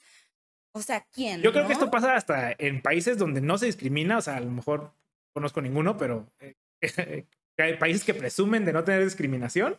O 0.73 0.81
sea, 0.81 1.05
¿quién? 1.11 1.41
yo 1.41 1.51
creo 1.51 1.63
que 1.63 1.69
no? 1.69 1.79
esto 1.79 1.91
pasa 1.91 2.15
hasta 2.15 2.53
en 2.57 2.81
países 2.81 3.17
donde 3.17 3.41
no 3.41 3.57
se 3.57 3.67
discrimina. 3.67 4.17
O 4.17 4.21
sea, 4.21 4.37
a 4.37 4.41
lo 4.41 4.51
mejor 4.51 4.81
no 4.81 4.93
conozco 5.33 5.61
ninguno, 5.61 5.97
pero 5.97 6.27
eh, 6.39 6.55
que 7.57 7.63
hay 7.63 7.77
países 7.77 8.03
que 8.03 8.13
presumen 8.13 8.65
de 8.65 8.73
no 8.73 8.83
tener 8.83 9.03
discriminación. 9.03 9.77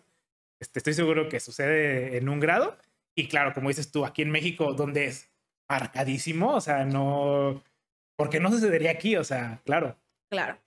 Este, 0.60 0.78
estoy 0.78 0.94
seguro 0.94 1.28
que 1.28 1.40
sucede 1.40 2.16
en 2.16 2.28
un 2.28 2.40
grado. 2.40 2.78
Y 3.14 3.28
claro, 3.28 3.52
como 3.52 3.68
dices 3.68 3.90
tú, 3.90 4.06
aquí 4.06 4.22
en 4.22 4.30
México, 4.30 4.72
donde 4.74 5.06
es 5.06 5.30
marcadísimo, 5.68 6.54
o 6.54 6.60
sea, 6.60 6.84
no. 6.84 7.62
¿Por 8.16 8.30
qué 8.30 8.40
no 8.40 8.50
sucedería 8.50 8.92
aquí? 8.92 9.16
O 9.16 9.24
sea, 9.24 9.60
claro. 9.64 9.98
Claro. 10.30 10.58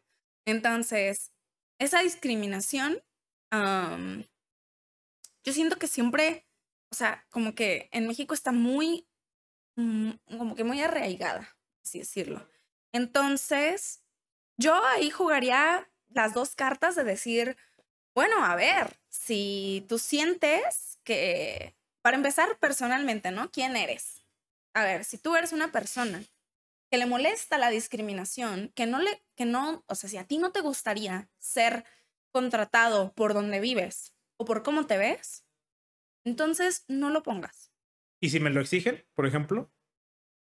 Entonces, 0.45 1.31
esa 1.79 2.01
discriminación, 2.01 3.01
am, 3.51 4.25
yo 5.43 5.53
siento 5.53 5.77
que 5.77 5.87
siempre, 5.87 6.45
o 6.91 6.95
sea, 6.95 7.25
como 7.29 7.55
que 7.55 7.89
en 7.91 8.07
México 8.07 8.33
está 8.33 8.51
muy, 8.51 9.07
mm, 9.75 10.11
como 10.37 10.55
que 10.55 10.63
muy 10.63 10.81
arraigada, 10.81 11.57
así 11.83 11.99
decirlo. 11.99 12.47
Entonces, 12.93 14.03
yo 14.57 14.83
ahí 14.85 15.09
jugaría 15.09 15.89
las 16.09 16.33
dos 16.33 16.55
cartas 16.55 16.95
de 16.95 17.03
decir, 17.03 17.57
bueno, 18.13 18.43
a 18.43 18.55
ver, 18.55 18.99
si 19.07 19.85
tú 19.87 19.97
sientes 19.99 20.99
que, 21.03 21.75
para 22.01 22.17
empezar 22.17 22.57
personalmente, 22.59 23.31
¿no? 23.31 23.49
¿Quién 23.51 23.75
eres? 23.75 24.18
A 24.73 24.83
ver, 24.83 25.03
si 25.03 25.17
tú 25.17 25.35
eres 25.35 25.51
una 25.53 25.71
persona 25.71 26.23
que 26.91 26.97
le 26.97 27.05
molesta 27.05 27.57
la 27.57 27.69
discriminación, 27.69 28.71
que 28.75 28.85
no 28.85 28.99
le, 28.99 29.23
que 29.35 29.45
no, 29.45 29.83
o 29.87 29.95
sea, 29.95 30.09
si 30.09 30.17
a 30.17 30.25
ti 30.25 30.37
no 30.37 30.51
te 30.51 30.61
gustaría 30.61 31.29
ser 31.39 31.85
contratado 32.31 33.13
por 33.13 33.33
donde 33.33 33.59
vives 33.59 34.13
o 34.37 34.45
por 34.45 34.63
cómo 34.63 34.85
te 34.85 34.97
ves, 34.97 35.45
entonces 36.25 36.85
no 36.87 37.09
lo 37.09 37.23
pongas. 37.23 37.71
Y 38.21 38.29
si 38.29 38.39
me 38.39 38.49
lo 38.49 38.61
exigen, 38.61 39.05
por 39.15 39.25
ejemplo, 39.25 39.71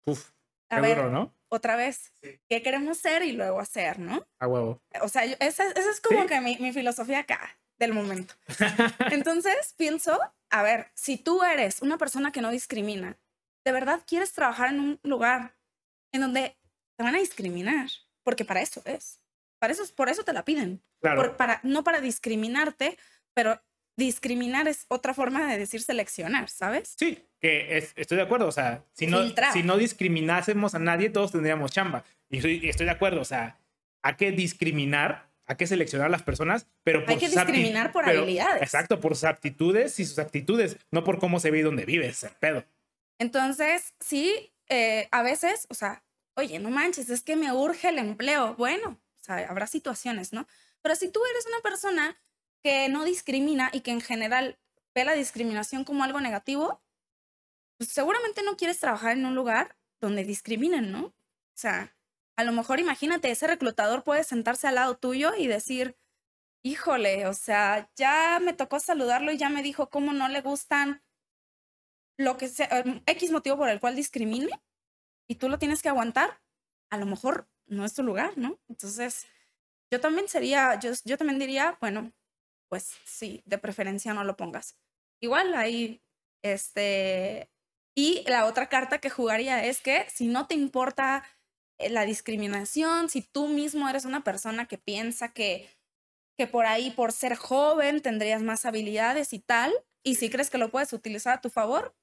uff, 0.05 0.31
A 0.69 0.79
ver, 0.81 0.97
duro, 0.97 1.09
¿no? 1.11 1.35
otra 1.49 1.75
vez, 1.75 2.13
Sí. 2.21 2.39
¿qué 2.49 2.61
queremos 2.61 2.97
ser 2.97 3.23
y 3.23 3.31
luego 3.33 3.59
hacer, 3.59 3.99
no? 3.99 4.27
A 4.39 4.47
huevo. 4.47 4.81
O 5.01 5.07
sea, 5.07 5.25
yo- 5.25 5.35
esa, 5.39 5.67
esa 5.69 5.89
es 5.91 6.01
como 6.01 6.21
Sí. 6.21 6.27
que 6.27 6.41
mi, 6.41 6.57
mi 6.59 6.73
filosofía 6.73 7.19
acá, 7.19 7.57
del 7.77 7.93
momento. 7.93 8.33
Entonces, 9.23 9.73
pienso, 9.77 10.19
a 10.49 10.63
ver, 10.63 10.91
si 10.95 11.17
tú 11.17 11.43
eres 11.43 11.81
una 11.81 11.97
persona 11.97 12.31
que 12.31 12.41
no 12.41 12.49
discrimina, 12.51 13.17
¿de 13.65 13.71
verdad 13.71 14.01
quieres 14.07 14.31
trabajar 14.33 14.69
en 14.69 14.79
un 14.79 14.99
lugar 15.03 15.55
en 16.13 16.21
donde 16.21 16.55
te 16.97 17.03
van 17.03 17.15
a 17.15 17.19
discriminar? 17.19 17.89
Porque 18.23 18.45
para 18.45 18.61
eso 18.61 18.81
es. 18.85 19.21
Para 19.59 19.73
eso, 19.73 19.83
por 19.95 20.09
eso 20.09 20.23
te 20.23 20.33
la 20.33 20.45
piden. 20.45 20.81
Claro. 21.01 21.21
Por- 21.21 21.37
para, 21.37 21.59
no 21.63 21.83
para 21.83 21.99
discriminarte, 22.01 22.97
pero 23.33 23.61
discriminar 23.97 24.67
es 24.67 24.85
otra 24.89 25.13
forma 25.13 25.47
de 25.51 25.57
decir 25.57 25.81
seleccionar, 25.81 26.49
¿sabes? 26.49 26.95
Sí, 26.97 27.19
que 27.39 27.77
es- 27.77 27.93
estoy 27.95 28.17
de 28.17 28.23
acuerdo. 28.23 28.47
O 28.47 28.51
sea, 28.51 28.83
si 28.93 29.07
no, 29.07 29.21
Filtrar. 29.21 29.53
si 29.53 29.63
no 29.63 29.77
discriminásemos 29.77 30.75
a 30.75 30.79
nadie, 30.79 31.09
todos 31.09 31.31
tendríamos 31.31 31.71
chamba. 31.71 32.03
Y 32.29 32.37
estoy, 32.69 32.85
de 32.85 32.91
acuerdo. 32.91 33.21
O 33.21 33.25
sea, 33.25 33.57
hay 34.03 34.15
que 34.15 34.31
discriminar, 34.31 35.29
hay 35.45 35.55
que 35.55 35.67
seleccionar 35.67 36.07
a 36.07 36.09
las 36.11 36.23
personas, 36.23 36.67
pero 36.83 37.01
por 37.05 37.11
Hay 37.11 37.17
que 37.19 37.29
discriminar 37.29 37.91
por 37.91 38.03
pero- 38.05 38.19
habilidades. 38.21 38.61
Exacto, 38.61 38.99
por 38.99 39.15
sus 39.15 39.23
aptitudes 39.25 39.99
y 39.99 40.05
sus 40.05 40.19
actitudes, 40.19 40.77
no 40.91 41.03
por 41.03 41.19
cómo 41.19 41.39
se 41.39 41.51
ve 41.51 41.59
y 41.59 41.61
dónde 41.61 41.85
vives, 41.85 42.23
el 42.23 42.31
pedo. 42.31 42.65
Entonces, 43.19 43.93
sí, 43.99 44.53
eh, 44.69 45.07
a 45.11 45.23
veces, 45.23 45.67
o 45.69 45.73
sea, 45.73 46.03
oye, 46.35 46.59
no 46.59 46.69
manches, 46.69 47.09
es 47.09 47.23
que 47.23 47.35
me 47.35 47.51
urge 47.51 47.89
el 47.89 47.99
empleo. 47.99 48.55
Bueno, 48.55 48.99
o 49.21 49.23
sea, 49.23 49.47
habrá 49.49 49.67
situaciones, 49.67 50.33
¿no? 50.33 50.47
Pero 50.81 50.95
si 50.95 51.09
tú 51.09 51.21
eres 51.31 51.45
una 51.47 51.59
persona 51.61 52.17
que 52.63 52.89
no 52.89 53.05
discrimina 53.05 53.69
y 53.73 53.81
que 53.81 53.91
en 53.91 54.01
general 54.01 54.59
ve 54.93 55.05
la 55.05 55.13
discriminación 55.13 55.83
como 55.83 56.03
algo 56.03 56.19
negativo, 56.19 56.81
pues 57.77 57.89
seguramente 57.89 58.43
no 58.43 58.57
quieres 58.57 58.79
trabajar 58.79 59.11
en 59.17 59.25
un 59.25 59.35
lugar 59.35 59.77
donde 60.01 60.23
discriminen, 60.23 60.91
¿no? 60.91 61.05
O 61.07 61.13
sea, 61.57 61.95
a 62.37 62.43
lo 62.43 62.51
mejor 62.51 62.79
imagínate, 62.79 63.31
ese 63.31 63.47
reclutador 63.47 64.03
puede 64.03 64.23
sentarse 64.23 64.67
al 64.67 64.75
lado 64.75 64.97
tuyo 64.97 65.33
y 65.37 65.47
decir, 65.47 65.97
híjole, 66.63 67.27
o 67.27 67.33
sea, 67.33 67.91
ya 67.95 68.39
me 68.41 68.53
tocó 68.53 68.79
saludarlo 68.79 69.31
y 69.31 69.37
ya 69.37 69.49
me 69.49 69.63
dijo 69.63 69.89
cómo 69.89 70.13
no 70.13 70.27
le 70.27 70.41
gustan 70.41 71.03
lo 72.17 72.37
que 72.37 72.47
sea, 72.47 72.67
em, 72.71 73.01
X 73.05 73.31
motivo 73.31 73.57
por 73.57 73.69
el 73.69 73.79
cual 73.79 73.95
discrimine 73.95 74.49
y 75.27 75.35
tú 75.35 75.49
lo 75.49 75.59
tienes 75.59 75.81
que 75.81 75.89
aguantar, 75.89 76.41
a 76.91 76.97
lo 76.97 77.05
mejor 77.05 77.49
no 77.67 77.85
es 77.85 77.93
tu 77.93 78.03
lugar, 78.03 78.37
¿no? 78.37 78.59
Entonces, 78.69 79.27
yo 79.91 79.99
también 79.99 80.27
sería, 80.27 80.79
yo, 80.79 80.91
yo 81.03 81.17
también 81.17 81.39
diría, 81.39 81.77
bueno, 81.81 82.11
pues 82.69 82.95
sí, 83.05 83.41
de 83.45 83.57
preferencia 83.57 84.13
no 84.13 84.23
lo 84.23 84.37
pongas. 84.37 84.77
Igual 85.21 85.53
ahí, 85.55 86.01
este, 86.43 87.49
y 87.95 88.23
la 88.27 88.45
otra 88.45 88.67
carta 88.69 88.99
que 88.99 89.09
jugaría 89.09 89.65
es 89.65 89.81
que 89.81 90.05
si 90.09 90.27
no 90.27 90.47
te 90.47 90.55
importa 90.55 91.23
eh, 91.79 91.89
la 91.89 92.05
discriminación, 92.05 93.09
si 93.09 93.21
tú 93.21 93.47
mismo 93.47 93.87
eres 93.89 94.05
una 94.05 94.23
persona 94.23 94.67
que 94.67 94.77
piensa 94.77 95.33
que, 95.33 95.69
que 96.37 96.47
por 96.47 96.65
ahí, 96.65 96.91
por 96.91 97.11
ser 97.11 97.35
joven, 97.35 98.01
tendrías 98.01 98.41
más 98.43 98.65
habilidades 98.65 99.33
y 99.33 99.39
tal, 99.39 99.73
y 100.03 100.15
si 100.15 100.29
crees 100.29 100.49
que 100.49 100.57
lo 100.57 100.69
puedes 100.69 100.93
utilizar 100.93 101.37
a 101.37 101.41
tu 101.41 101.49
favor, 101.49 101.95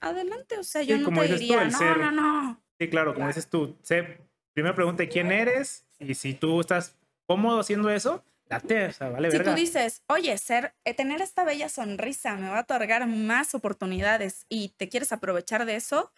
adelante. 0.00 0.58
O 0.58 0.64
sea, 0.64 0.82
yo 0.82 0.98
no 0.98 1.10
te 1.10 1.28
diría, 1.28 1.64
no, 1.64 1.96
no, 1.96 2.10
no. 2.10 2.62
Sí, 2.78 2.88
claro, 2.88 3.14
como 3.14 3.26
dices 3.26 3.48
tú, 3.48 3.76
sé, 3.82 4.18
primero 4.52 4.74
pregunta 4.74 5.08
quién 5.08 5.32
eres 5.32 5.86
y 5.98 6.14
si 6.14 6.34
tú 6.34 6.60
estás 6.60 6.96
cómodo 7.26 7.60
haciendo 7.60 7.90
eso, 7.90 8.22
date, 8.48 8.86
o 8.86 8.92
sea, 8.92 9.08
vale 9.08 9.30
Si 9.30 9.42
tú 9.42 9.54
dices, 9.54 10.02
oye, 10.08 10.36
ser, 10.38 10.74
eh, 10.84 10.94
tener 10.94 11.20
esta 11.20 11.44
bella 11.44 11.68
sonrisa 11.68 12.36
me 12.36 12.48
va 12.48 12.58
a 12.58 12.62
otorgar 12.62 13.06
más 13.06 13.54
oportunidades 13.54 14.46
y 14.48 14.70
te 14.76 14.88
quieres 14.88 15.12
aprovechar 15.12 15.64
de 15.64 15.76
eso, 15.76 16.12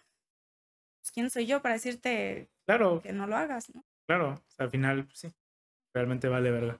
pues, 0.99 1.11
¿quién 1.11 1.29
soy 1.29 1.45
yo 1.45 1.61
para 1.61 1.75
decirte 1.75 2.49
claro. 2.65 3.01
que 3.01 3.13
no 3.13 3.25
lo 3.25 3.35
hagas, 3.37 3.73
no? 3.73 3.83
Claro, 4.05 4.41
al 4.57 4.69
final, 4.69 5.05
pues, 5.05 5.19
sí, 5.19 5.33
realmente 5.93 6.27
vale, 6.27 6.51
¿verdad? 6.51 6.79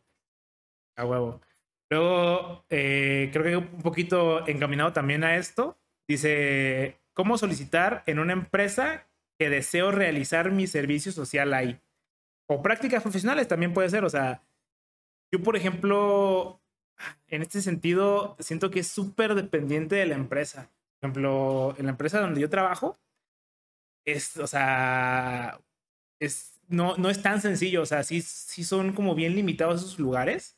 A 0.95 1.05
huevo. 1.05 1.41
Luego, 1.89 2.65
eh, 2.69 3.29
creo 3.33 3.43
que 3.43 3.55
un 3.57 3.81
poquito 3.81 4.47
encaminado 4.47 4.93
también 4.93 5.23
a 5.23 5.37
esto, 5.37 5.78
dice, 6.09 6.99
¿cómo 7.13 7.37
solicitar 7.37 8.03
en 8.07 8.19
una 8.19 8.33
empresa 8.33 9.07
que 9.37 9.49
deseo 9.49 9.91
realizar 9.91 10.51
mi 10.51 10.67
servicio 10.67 11.11
social 11.11 11.53
ahí? 11.53 11.79
O 12.47 12.61
prácticas 12.61 13.03
profesionales 13.03 13.47
también 13.47 13.73
puede 13.73 13.89
ser, 13.89 14.03
o 14.03 14.09
sea, 14.09 14.41
yo, 15.31 15.41
por 15.43 15.55
ejemplo, 15.55 16.59
en 17.27 17.43
este 17.43 17.61
sentido, 17.61 18.35
siento 18.39 18.71
que 18.71 18.79
es 18.79 18.87
súper 18.87 19.35
dependiente 19.35 19.95
de 19.95 20.07
la 20.07 20.15
empresa. 20.15 20.71
Por 20.99 21.09
ejemplo, 21.09 21.75
en 21.77 21.85
la 21.85 21.91
empresa 21.91 22.19
donde 22.19 22.41
yo 22.41 22.49
trabajo, 22.49 22.97
es, 24.05 24.37
o 24.37 24.47
sea, 24.47 25.59
es, 26.19 26.59
no, 26.67 26.97
no 26.97 27.09
es 27.09 27.21
tan 27.21 27.39
sencillo, 27.41 27.83
o 27.83 27.85
sea, 27.85 28.03
sí, 28.03 28.21
sí 28.21 28.63
son 28.63 28.93
como 28.93 29.15
bien 29.15 29.35
limitados 29.35 29.81
esos 29.81 29.99
lugares 29.99 30.57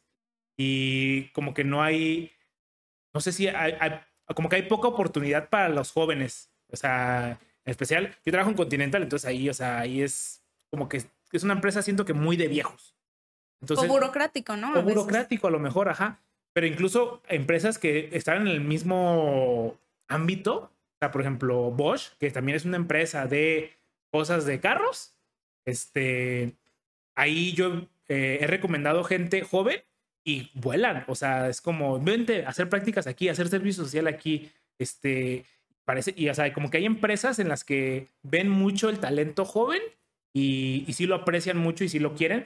y 0.58 1.30
como 1.30 1.54
que 1.54 1.64
no 1.64 1.84
hay, 1.84 2.32
no 3.14 3.20
sé 3.20 3.32
si 3.32 3.48
hay, 3.48 3.76
como 4.36 4.50
que 4.50 4.58
hay 4.58 4.64
poca 4.64 4.88
oportunidad 4.88 5.50
para 5.50 5.70
los 5.70 5.92
jóvenes, 5.92 6.50
o 6.72 6.76
sea, 6.76 7.40
en 7.66 7.72
especial, 7.72 8.16
yo 8.26 8.32
trabajo 8.32 8.52
en 8.52 8.58
Continental, 8.58 9.04
entonces 9.04 9.28
ahí, 9.28 9.50
o 9.50 9.54
sea, 9.54 9.80
ahí 9.80 10.02
es 10.02 10.44
como 10.70 10.90
que 10.90 11.04
es 11.32 11.44
una 11.44 11.54
empresa, 11.54 11.82
siento 11.82 12.06
que 12.06 12.14
muy 12.14 12.38
de 12.38 12.48
viejos. 12.48 12.96
Entonces, 13.62 13.90
o 13.90 13.94
burocrático, 13.94 14.58
¿no? 14.58 14.74
O 14.74 14.82
burocrático 14.82 15.48
a 15.48 15.52
lo 15.52 15.60
mejor, 15.60 15.90
ajá. 15.90 16.20
Pero 16.54 16.68
incluso 16.68 17.22
empresas 17.28 17.78
que 17.78 18.10
están 18.12 18.42
en 18.42 18.48
el 18.48 18.62
mismo 18.62 19.78
ámbito, 20.08 20.72
sea, 21.02 21.12
por 21.12 21.22
ejemplo, 21.22 21.72
Bosch, 21.72 22.12
que 22.20 22.30
también 22.30 22.56
es 22.56 22.66
una 22.66 22.78
empresa 22.78 23.26
de 23.26 23.74
cosas 24.12 24.46
de 24.46 24.60
carros, 24.60 25.16
este, 25.66 26.56
ahí 27.16 27.54
yo 27.54 27.88
eh, 28.08 28.40
he 28.42 28.48
recomendado 28.48 29.04
gente 29.04 29.42
joven 29.42 29.82
y 30.24 30.52
vuelan, 30.54 31.04
o 31.08 31.16
sea, 31.16 31.50
es 31.50 31.62
como, 31.62 32.00
vente, 32.00 32.46
hacer 32.46 32.70
prácticas 32.70 33.08
aquí, 33.08 33.30
hacer 33.30 33.50
servicio 33.50 33.84
social 33.84 34.08
aquí, 34.08 34.52
este, 34.78 35.46
parece, 35.86 36.14
y 36.16 36.30
o 36.30 36.34
sea, 36.34 36.54
como 36.54 36.70
que 36.70 36.78
hay 36.78 36.86
empresas 36.86 37.40
en 37.40 37.50
las 37.50 37.64
que 37.64 38.08
ven 38.22 38.50
mucho 38.50 38.90
el 38.90 39.00
talento 39.00 39.46
joven 39.46 39.82
y, 40.34 40.86
y 40.88 40.94
sí 40.94 41.08
lo 41.08 41.16
aprecian 41.16 41.58
mucho 41.58 41.84
y 41.84 41.90
sí 41.90 42.00
lo 42.00 42.14
quieren, 42.14 42.46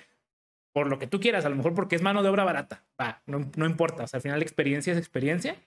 por 0.73 0.87
lo 0.87 0.99
que 0.99 1.07
tú 1.07 1.19
quieras, 1.19 1.45
a 1.45 1.49
lo 1.49 1.55
mejor 1.55 1.73
porque 1.73 1.95
es 1.95 2.01
mano 2.01 2.23
de 2.23 2.29
obra 2.29 2.43
barata, 2.43 2.85
va, 2.99 3.21
no, 3.25 3.51
no 3.55 3.65
importa, 3.65 4.03
o 4.03 4.07
sea, 4.07 4.17
al 4.17 4.23
final 4.23 4.41
experiencia 4.41 4.93
es 4.93 4.99
experiencia, 4.99 5.57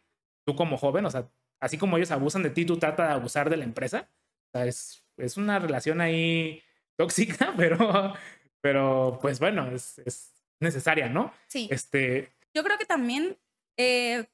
tú 0.47 0.57
como 0.57 0.79
joven, 0.79 1.05
o 1.05 1.11
sea, 1.11 1.29
así 1.61 1.79
como 1.79 1.97
ellos 1.97 2.11
abusan 2.11 2.43
de 2.43 2.51
ti, 2.51 2.65
tú 2.65 2.79
trata 2.79 3.07
de 3.07 3.13
abusar 3.13 3.51
de 3.51 3.57
la 3.57 3.65
empresa. 3.65 4.09
O 4.49 4.51
sea, 4.53 4.67
es, 4.67 5.05
es 5.17 5.37
una 5.37 5.59
relación 5.59 6.01
ahí 6.01 6.63
tóxica, 6.97 7.53
pero, 7.57 8.15
pero 8.61 9.19
pues 9.21 9.41
bueno, 9.41 9.71
es 9.71 10.38
necesaria, 10.61 11.09
¿no? 11.09 11.33
Sí. 11.47 11.69
Este... 11.71 12.33
Yo 12.55 12.65
creo 12.65 12.79
que 12.79 12.87
también, 12.87 13.39
eh, 13.77 14.27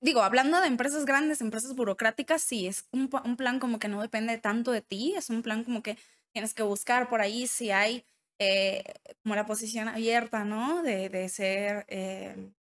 digo, 0.00 0.22
hablando 0.22 0.60
de 0.60 0.66
empresas 0.66 1.04
grandes, 1.04 1.40
empresas 1.40 1.74
burocráticas, 1.74 2.42
sí, 2.42 2.66
es 2.66 2.88
un, 2.92 3.10
un, 3.24 3.36
plan 3.36 3.60
como 3.60 3.78
que 3.78 3.88
no 3.88 4.02
depende 4.02 4.38
tanto 4.38 4.72
de 4.72 4.82
ti, 4.82 5.14
es 5.16 5.30
un 5.30 5.42
plan 5.42 5.64
como 5.64 5.82
que 5.82 5.96
tienes 6.32 6.54
que 6.54 6.62
buscar 6.62 7.08
por 7.08 7.20
ahí 7.20 7.46
si 7.46 7.70
hay 7.70 8.04
eh, 8.38 8.84
como 9.22 9.34
la 9.34 9.46
posición 9.46 9.88
abierta, 9.88 10.44
¿no? 10.44 10.82
De, 10.82 11.08
de 11.08 11.28
ser 11.28 11.84
eh, 11.88 12.52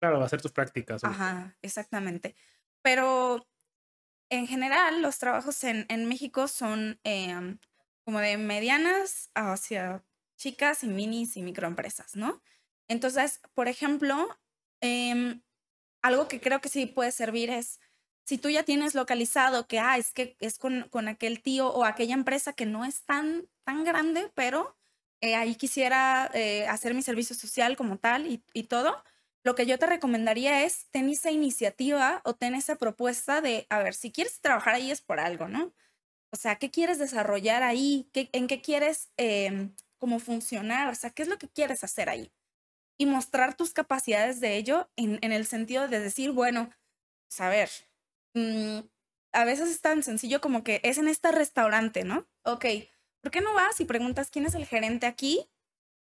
Claro, 0.00 0.22
hacer 0.22 0.42
tus 0.42 0.52
prácticas. 0.52 1.02
Ajá, 1.04 1.56
exactamente. 1.62 2.34
Pero 2.82 3.46
en 4.30 4.46
general, 4.46 5.02
los 5.02 5.18
trabajos 5.18 5.62
en, 5.64 5.86
en 5.88 6.06
México 6.06 6.48
son 6.48 7.00
em, 7.04 7.58
como 8.04 8.20
de 8.20 8.36
medianas 8.36 9.30
hacia 9.34 10.04
chicas 10.36 10.84
y 10.84 10.88
minis 10.88 11.36
y 11.36 11.42
microempresas, 11.42 12.16
¿no? 12.16 12.42
Entonces, 12.88 13.40
por 13.54 13.68
ejemplo, 13.68 14.28
em, 14.80 15.42
algo 16.02 16.28
que 16.28 16.40
creo 16.40 16.60
que 16.60 16.68
sí 16.68 16.86
puede 16.86 17.12
servir 17.12 17.50
es 17.50 17.80
si 18.24 18.38
tú 18.38 18.50
ya 18.50 18.64
tienes 18.64 18.94
localizado 18.94 19.66
que, 19.68 19.78
ah, 19.78 19.98
es 19.98 20.12
que 20.12 20.36
es 20.40 20.58
con, 20.58 20.88
con 20.90 21.08
aquel 21.08 21.42
tío 21.42 21.68
o 21.68 21.84
aquella 21.84 22.14
empresa 22.14 22.52
que 22.52 22.66
no 22.66 22.84
es 22.84 23.04
tan, 23.04 23.48
tan 23.64 23.84
grande, 23.84 24.30
pero 24.34 24.76
eh, 25.20 25.34
ahí 25.36 25.54
quisiera 25.56 26.30
eh, 26.34 26.66
hacer 26.68 26.94
mi 26.94 27.02
servicio 27.02 27.36
social 27.36 27.76
como 27.76 27.98
tal 27.98 28.26
y, 28.26 28.42
y 28.52 28.64
todo, 28.64 29.02
lo 29.44 29.54
que 29.54 29.66
yo 29.66 29.78
te 29.78 29.86
recomendaría 29.86 30.64
es 30.64 30.86
ten 30.90 31.08
esa 31.08 31.30
iniciativa 31.30 32.20
o 32.24 32.34
ten 32.34 32.54
esa 32.54 32.76
propuesta 32.76 33.40
de, 33.40 33.66
a 33.70 33.78
ver, 33.78 33.94
si 33.94 34.10
quieres 34.10 34.40
trabajar 34.40 34.74
ahí 34.74 34.90
es 34.90 35.00
por 35.00 35.20
algo, 35.20 35.48
¿no? 35.48 35.72
O 36.32 36.36
sea, 36.36 36.56
¿qué 36.56 36.70
quieres 36.70 36.98
desarrollar 36.98 37.62
ahí? 37.62 38.10
¿Qué, 38.12 38.28
¿En 38.32 38.48
qué 38.48 38.60
quieres 38.60 39.12
eh, 39.16 39.70
como 39.98 40.18
funcionar? 40.18 40.88
O 40.90 40.94
sea, 40.94 41.10
¿qué 41.10 41.22
es 41.22 41.28
lo 41.28 41.38
que 41.38 41.48
quieres 41.48 41.84
hacer 41.84 42.08
ahí? 42.08 42.32
Y 42.98 43.06
mostrar 43.06 43.56
tus 43.56 43.72
capacidades 43.72 44.40
de 44.40 44.56
ello 44.56 44.90
en, 44.96 45.18
el 45.22 45.46
sentido 45.46 45.88
de 45.88 46.00
decir, 46.00 46.32
bueno, 46.32 46.70
saber, 47.28 47.70
pues, 48.32 48.46
mmm, 48.46 48.80
a 49.32 49.44
veces 49.44 49.68
es 49.70 49.80
tan 49.80 50.02
sencillo 50.02 50.40
como 50.40 50.64
que 50.64 50.80
es 50.82 50.98
en 50.98 51.08
este 51.08 51.30
restaurante, 51.32 52.04
¿no? 52.04 52.26
Ok, 52.44 52.64
¿por 53.20 53.30
qué 53.30 53.40
no 53.40 53.52
vas 53.54 53.80
y 53.80 53.84
preguntas 53.84 54.30
quién 54.30 54.46
es 54.46 54.54
el 54.54 54.66
gerente 54.66 55.06
aquí? 55.06 55.50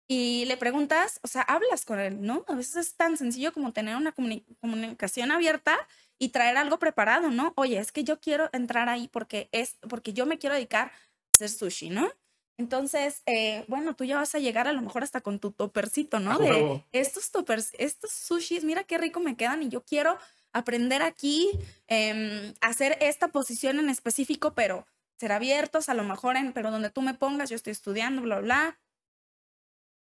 y 0.08 0.44
le 0.44 0.58
preguntas, 0.58 1.20
o 1.22 1.28
sea, 1.28 1.42
hablas 1.42 1.86
con 1.86 1.98
él, 1.98 2.20
¿no? 2.20 2.44
A 2.48 2.54
veces 2.54 2.76
es 2.76 2.96
tan 2.96 3.16
sencillo 3.16 3.52
como 3.52 3.72
tener 3.72 3.96
una 3.96 4.14
comunicación 4.60 5.30
abierta 5.32 5.78
y 6.18 6.30
traer 6.30 6.58
algo 6.58 6.78
preparado, 6.78 7.30
¿no? 7.30 7.54
Oye, 7.56 7.78
es 7.78 7.92
que 7.92 8.04
yo 8.04 8.20
quiero 8.20 8.50
entrar 8.52 8.90
ahí 8.90 9.08
porque 9.08 9.48
es 9.52 9.78
porque 9.88 10.12
yo 10.12 10.26
me 10.26 10.38
quiero 10.38 10.54
dedicar 10.54 10.88
a 10.88 10.92
hacer 11.34 11.48
sushi, 11.48 11.90
¿no? 11.90 12.12
Entonces, 12.58 13.22
eh, 13.26 13.64
bueno, 13.68 13.96
tú 13.96 14.04
ya 14.04 14.16
vas 14.16 14.34
a 14.34 14.38
llegar 14.38 14.68
a 14.68 14.72
lo 14.72 14.82
mejor 14.82 15.02
hasta 15.02 15.20
con 15.20 15.38
tu 15.38 15.52
topercito, 15.52 16.20
¿no? 16.20 16.38
De 16.38 16.84
estos 16.92 17.30
toppers, 17.30 17.72
estos 17.78 18.12
sushis, 18.12 18.64
mira 18.64 18.84
qué 18.84 18.98
rico 18.98 19.20
me 19.20 19.36
quedan 19.36 19.62
y 19.62 19.68
yo 19.68 19.84
quiero 19.84 20.18
aprender 20.52 21.02
aquí, 21.02 21.50
eh, 21.88 22.54
hacer 22.60 22.98
esta 23.00 23.28
posición 23.28 23.78
en 23.78 23.88
específico, 23.88 24.54
pero 24.54 24.86
ser 25.18 25.32
abiertos 25.32 25.88
a 25.88 25.94
lo 25.94 26.04
mejor 26.04 26.36
en, 26.36 26.52
pero 26.52 26.70
donde 26.70 26.90
tú 26.90 27.00
me 27.00 27.14
pongas, 27.14 27.48
yo 27.48 27.56
estoy 27.56 27.70
estudiando, 27.70 28.22
bla, 28.22 28.40
bla, 28.40 28.80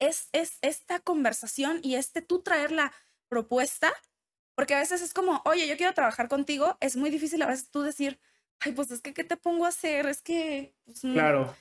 es, 0.00 0.28
es 0.32 0.58
esta 0.62 0.98
conversación 1.00 1.78
y 1.82 1.94
este 1.94 2.22
tú 2.22 2.42
traer 2.42 2.72
la 2.72 2.92
propuesta, 3.28 3.92
porque 4.56 4.74
a 4.74 4.80
veces 4.80 5.02
es 5.02 5.14
como, 5.14 5.40
oye, 5.44 5.68
yo 5.68 5.76
quiero 5.76 5.94
trabajar 5.94 6.28
contigo, 6.28 6.76
es 6.80 6.96
muy 6.96 7.10
difícil 7.10 7.40
a 7.42 7.46
veces 7.46 7.70
tú 7.70 7.82
decir, 7.82 8.18
ay, 8.60 8.72
pues 8.72 8.90
es 8.90 9.00
que, 9.00 9.14
¿qué 9.14 9.24
te 9.24 9.36
pongo 9.36 9.66
a 9.66 9.68
hacer? 9.68 10.06
Es 10.06 10.20
que, 10.20 10.74
pues, 10.84 11.00
claro. 11.00 11.54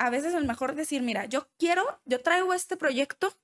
A 0.00 0.08
veces 0.08 0.32
es 0.32 0.44
mejor 0.44 0.74
decir, 0.74 1.02
mira, 1.02 1.26
yo 1.26 1.46
quiero, 1.58 1.82
yo 2.06 2.22
traigo 2.22 2.54
este 2.54 2.78
proyecto, 2.78 3.34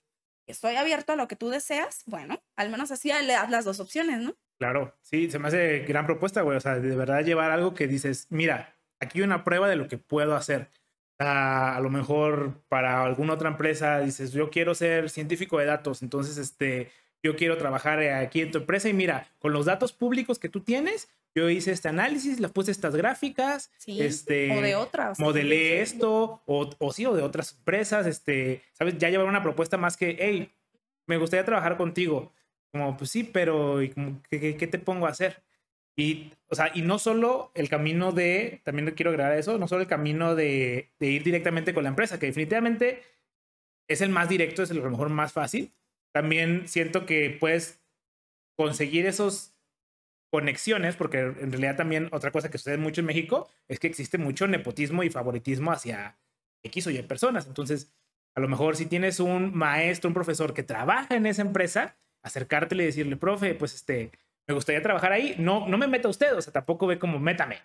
estoy 0.47 0.77
abierto 0.77 1.13
a 1.13 1.17
lo 1.17 1.29
que 1.29 1.37
tú 1.37 1.51
deseas, 1.51 2.03
bueno, 2.07 2.43
al 2.57 2.71
menos 2.71 2.91
así 2.91 3.13
le 3.13 3.35
das 3.35 3.51
las 3.51 3.67
dos 3.67 3.79
opciones, 3.79 4.21
¿no? 4.21 4.35
Claro, 4.59 4.97
sí, 5.03 5.31
se 5.31 5.39
me 5.39 5.49
hace 5.49 5.81
gran 5.81 6.07
propuesta, 6.07 6.41
güey, 6.41 6.57
o 6.57 6.61
sea, 6.61 6.77
de 6.77 6.97
verdad 6.97 7.23
llevar 7.23 7.51
algo 7.51 7.75
que 7.75 7.87
dices, 7.87 8.27
mira, 8.31 8.75
aquí 9.01 9.21
una 9.21 9.45
prueba 9.45 9.69
de 9.69 9.77
lo 9.77 9.87
que 9.87 9.99
puedo 9.99 10.35
hacer 10.35 10.71
a, 11.19 11.79
lo 11.83 11.91
mejor 11.91 12.63
para 12.69 13.05
alguna 13.05 13.35
otra 13.35 13.51
empresa 13.51 14.01
dices, 14.01 14.33
yo 14.33 14.49
quiero 14.51 14.75
ser 14.75 15.11
científico 15.11 15.59
de 15.59 15.67
datos, 15.67 16.03
entonces 16.03 16.39
este, 16.39 16.91
yo 17.23 17.37
quiero 17.37 17.59
trabajar 17.59 18.01
aquí 18.01 18.41
en 18.41 18.51
tu 18.51 18.59
empresa 18.59 18.89
y 18.89 18.95
mira, 18.95 19.29
con 19.39 19.53
los 19.53 19.67
datos 19.67 19.93
públicos 19.93 20.39
que 20.39 20.49
tú 20.49 20.61
tienes, 20.61 21.09
yo 21.37 21.51
hice 21.51 21.71
este 21.71 21.89
análisis, 21.89 22.41
le 22.41 22.49
puse 22.49 22.71
estas 22.71 22.97
gráficas, 22.97 23.71
este, 23.87 24.57
o 24.57 24.63
de 24.63 24.75
otras. 24.75 25.21
Modelé 25.21 25.83
esto, 25.83 26.43
o, 26.47 26.71
o, 26.79 26.93
sí, 26.95 27.05
o 27.05 27.15
de 27.15 27.23
otras 27.23 27.53
empresas, 27.59 28.07
este, 28.07 28.63
¿sabes? 28.73 28.97
Ya 28.97 29.11
llevar 29.11 29.27
una 29.27 29.43
propuesta 29.43 29.77
más 29.77 29.99
que, 29.99 30.17
hey, 30.19 30.51
me 31.07 31.19
gustaría 31.19 31.45
trabajar 31.45 31.77
contigo. 31.77 32.33
Como, 32.73 32.97
pues 32.97 33.11
sí, 33.11 33.23
pero 33.23 33.81
¿qué, 34.31 34.57
qué 34.57 34.67
te 34.67 34.79
pongo 34.79 35.07
a 35.07 35.11
hacer? 35.11 35.43
Y, 35.95 36.33
o 36.49 36.55
sea, 36.55 36.71
y 36.75 36.81
no 36.81 36.99
solo 36.99 37.51
el 37.55 37.69
camino 37.69 38.13
de, 38.13 38.63
también 38.65 38.91
quiero 38.93 39.11
agregar 39.11 39.37
eso, 39.37 39.59
no 39.59 39.69
solo 39.69 39.83
el 39.83 39.89
camino 39.89 40.35
de, 40.35 40.91
de, 40.99 41.07
ir 41.07 41.23
directamente 41.23 41.75
con 41.75 41.85
la 41.85 41.91
empresa, 41.91 42.19
que 42.19 42.27
definitivamente 42.27 43.03
es 43.89 44.01
el 44.01 44.09
más 44.09 44.31
directo, 44.31 44.63
es 44.63 44.71
a 44.71 44.75
lo 44.75 44.91
mejor 44.91 45.11
más 45.11 45.35
fácil. 45.35 45.71
También 46.13 46.67
siento 46.67 47.05
que 47.05 47.37
puedes 47.39 47.83
conseguir 48.57 49.05
esos 49.05 49.56
conexiones, 50.31 50.97
porque 50.97 51.21
en 51.21 51.53
realidad 51.53 51.77
también 51.77 52.09
otra 52.13 52.31
cosa 52.31 52.51
que 52.51 52.59
sucede 52.59 52.79
mucho 52.79 53.01
en 53.01 53.07
México 53.07 53.49
es 53.69 53.79
que 53.79 53.87
existe 53.87 54.19
mucho 54.19 54.47
nepotismo 54.47 55.03
y 55.03 55.11
favoritismo 55.11 55.73
hacia 55.73 56.19
X 56.63 56.87
o 56.87 56.91
Y 56.91 57.03
personas. 57.03 57.47
Entonces, 57.47 57.93
a 58.35 58.41
lo 58.41 58.49
mejor 58.49 58.77
si 58.77 58.87
tienes 58.87 59.21
un 59.21 59.55
maestro, 59.55 60.09
un 60.09 60.15
profesor 60.15 60.53
que 60.53 60.63
trabaja 60.63 61.15
en 61.17 61.27
esa 61.27 61.43
empresa, 61.43 61.97
acercártele 62.23 62.83
y 62.83 62.87
decirle, 62.87 63.17
profe, 63.17 63.55
pues 63.55 63.75
este, 63.75 64.11
me 64.47 64.55
gustaría 64.55 64.83
trabajar 64.83 65.13
ahí. 65.13 65.35
No, 65.39 65.67
no 65.69 65.79
me 65.79 65.87
meta 65.87 66.09
usted, 66.09 66.35
o 66.35 66.43
sea, 66.43 66.53
tampoco 66.53 66.87
ve 66.87 66.99
como 66.99 67.19
métame. 67.19 67.59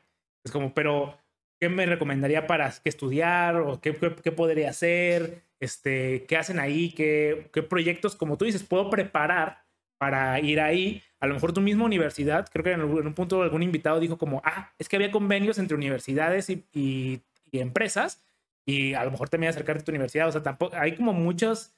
Es 0.46 0.52
como, 0.52 0.74
pero 0.74 1.18
¿qué 1.60 1.70
me 1.70 1.86
recomendaría 1.86 2.48
para 2.48 2.72
que 2.72 2.90
estudiar 2.90 3.58
o 3.58 3.82
qué, 3.82 3.96
qué, 4.24 4.32
podría 4.32 4.70
hacer? 4.70 5.44
Este, 5.60 6.26
¿Qué 6.26 6.38
hacen 6.38 6.60
ahí? 6.60 6.92
¿Qué, 6.94 7.50
¿Qué 7.54 7.64
proyectos, 7.64 8.16
como 8.16 8.38
tú 8.38 8.46
dices, 8.46 8.64
puedo 8.64 8.90
preparar 8.90 9.61
para 10.02 10.40
ir 10.40 10.60
ahí? 10.60 11.04
A 11.20 11.28
lo 11.28 11.36
mejor 11.36 11.54
tu 11.54 11.62
misma 11.62 11.86
universidad, 11.86 12.50
creo 12.52 12.64
que 12.64 12.72
en, 12.72 12.82
un 12.82 13.14
punto 13.14 13.44
algún 13.44 13.62
invitado 13.62 14.00
dijo 14.00 14.18
como, 14.18 14.42
ah, 14.44 14.74
es 14.80 14.90
que 14.90 14.96
había 14.96 15.12
convenios 15.12 15.60
entre 15.60 15.78
universidades 15.78 16.50
y, 16.50 17.22
empresas 17.52 18.24
y 18.66 18.96
a 18.96 19.06
lo 19.06 19.12
mejor 19.12 19.30
también 19.30 19.52
acercarte 19.52 19.84
a 19.84 19.86
tu 19.86 19.92
universidad. 19.92 20.28
O 20.28 20.32
sea, 20.32 20.42
tampoco, 20.42 20.76
hay 20.76 20.96
como 20.96 21.14
muchas 21.14 21.76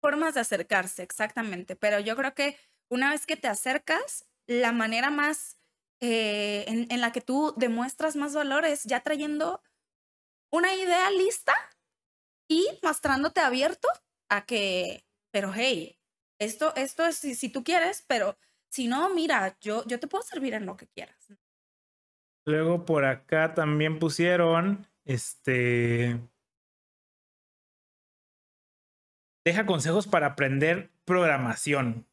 formas 0.00 0.34
de 0.34 0.42
acercarse, 0.42 1.02
exactamente. 1.02 1.74
Pero 1.74 1.98
yo 1.98 2.14
creo 2.14 2.34
que 2.34 2.56
una 2.88 3.10
vez 3.10 3.26
que 3.26 3.36
te 3.36 3.48
acercas, 3.48 4.24
la 4.46 4.70
manera 4.70 5.10
más 5.10 5.58
eh, 6.00 6.66
en, 6.68 7.00
la 7.00 7.10
que 7.10 7.20
tú 7.20 7.52
demuestras 7.56 8.14
más 8.14 8.32
valor 8.32 8.64
es 8.64 8.84
ya 8.84 9.00
trayendo 9.00 9.60
una 10.52 10.72
idea 10.72 11.10
lista 11.10 11.54
y 12.48 12.64
mostrándote 12.84 13.40
abierto 13.40 13.88
a 14.28 14.46
que, 14.46 15.04
pero 15.32 15.52
hey, 15.52 15.98
esto, 16.38 16.74
esto 16.76 17.06
es 17.06 17.16
si, 17.16 17.48
tú 17.48 17.64
quieres, 17.64 18.04
pero 18.06 18.36
si 18.68 18.88
no, 18.88 19.12
mira, 19.14 19.56
yo, 19.60 19.84
yo 19.86 19.98
te 19.98 20.06
puedo 20.06 20.22
servir 20.22 20.54
en 20.54 20.66
lo 20.66 20.76
que 20.76 20.86
quieras. 20.88 21.28
Luego 22.46 22.84
por 22.84 23.04
acá 23.04 23.54
también 23.54 23.98
pusieron, 23.98 24.86
este, 25.04 26.18
deja 29.44 29.66
consejos 29.66 30.06
para 30.06 30.28
aprender 30.28 30.90
programación. 31.04 32.06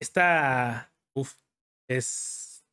Esta, 0.00 0.92
uf, 1.14 1.34
es, 1.88 2.66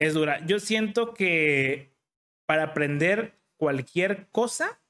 es 0.00 0.14
dura. 0.14 0.44
Yo 0.46 0.58
siento 0.58 1.14
que 1.14 1.94
para 2.46 2.64
aprender 2.64 3.38
cualquier 3.56 4.28
cosa, 4.30 4.80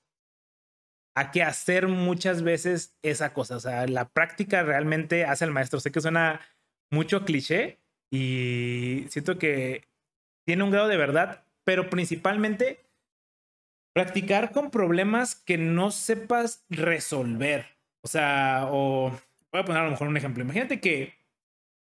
hay 1.17 1.31
que 1.33 1.43
hacer 1.43 1.89
muchas 1.89 2.43
veces 2.43 2.97
esa 3.03 3.33
cosa. 3.33 3.57
O 3.57 3.61
sea, 3.61 3.87
la 3.87 4.09
práctica 4.09 4.63
realmente 4.63 5.25
hace 5.25 5.45
el 5.45 5.53
maestro. 5.53 5.81
Sé 5.81 5.93
que 5.93 6.01
suena 6.01 6.41
mucho 6.91 7.25
cliché 7.25 7.81
y 8.13 9.07
siento 9.09 9.39
que 9.39 9.89
tiene 10.47 10.63
un 10.65 10.71
grado 10.71 10.89
de 10.89 10.97
verdad, 10.97 11.47
pero 11.65 11.89
principalmente 11.89 12.85
Practicar 13.95 14.51
con 14.51 14.73
problemas 14.73 15.37
que 15.37 15.57
no 15.57 15.93
sepas 15.93 16.65
resolver. 16.69 17.79
O 18.03 18.09
sea, 18.09 18.67
o 18.69 19.11
voy 19.53 19.61
a 19.61 19.65
poner 19.65 19.83
a 19.83 19.85
lo 19.85 19.93
mejor 19.93 20.09
un 20.09 20.17
ejemplo. 20.17 20.43
Imagínate 20.43 20.81
que, 20.81 21.15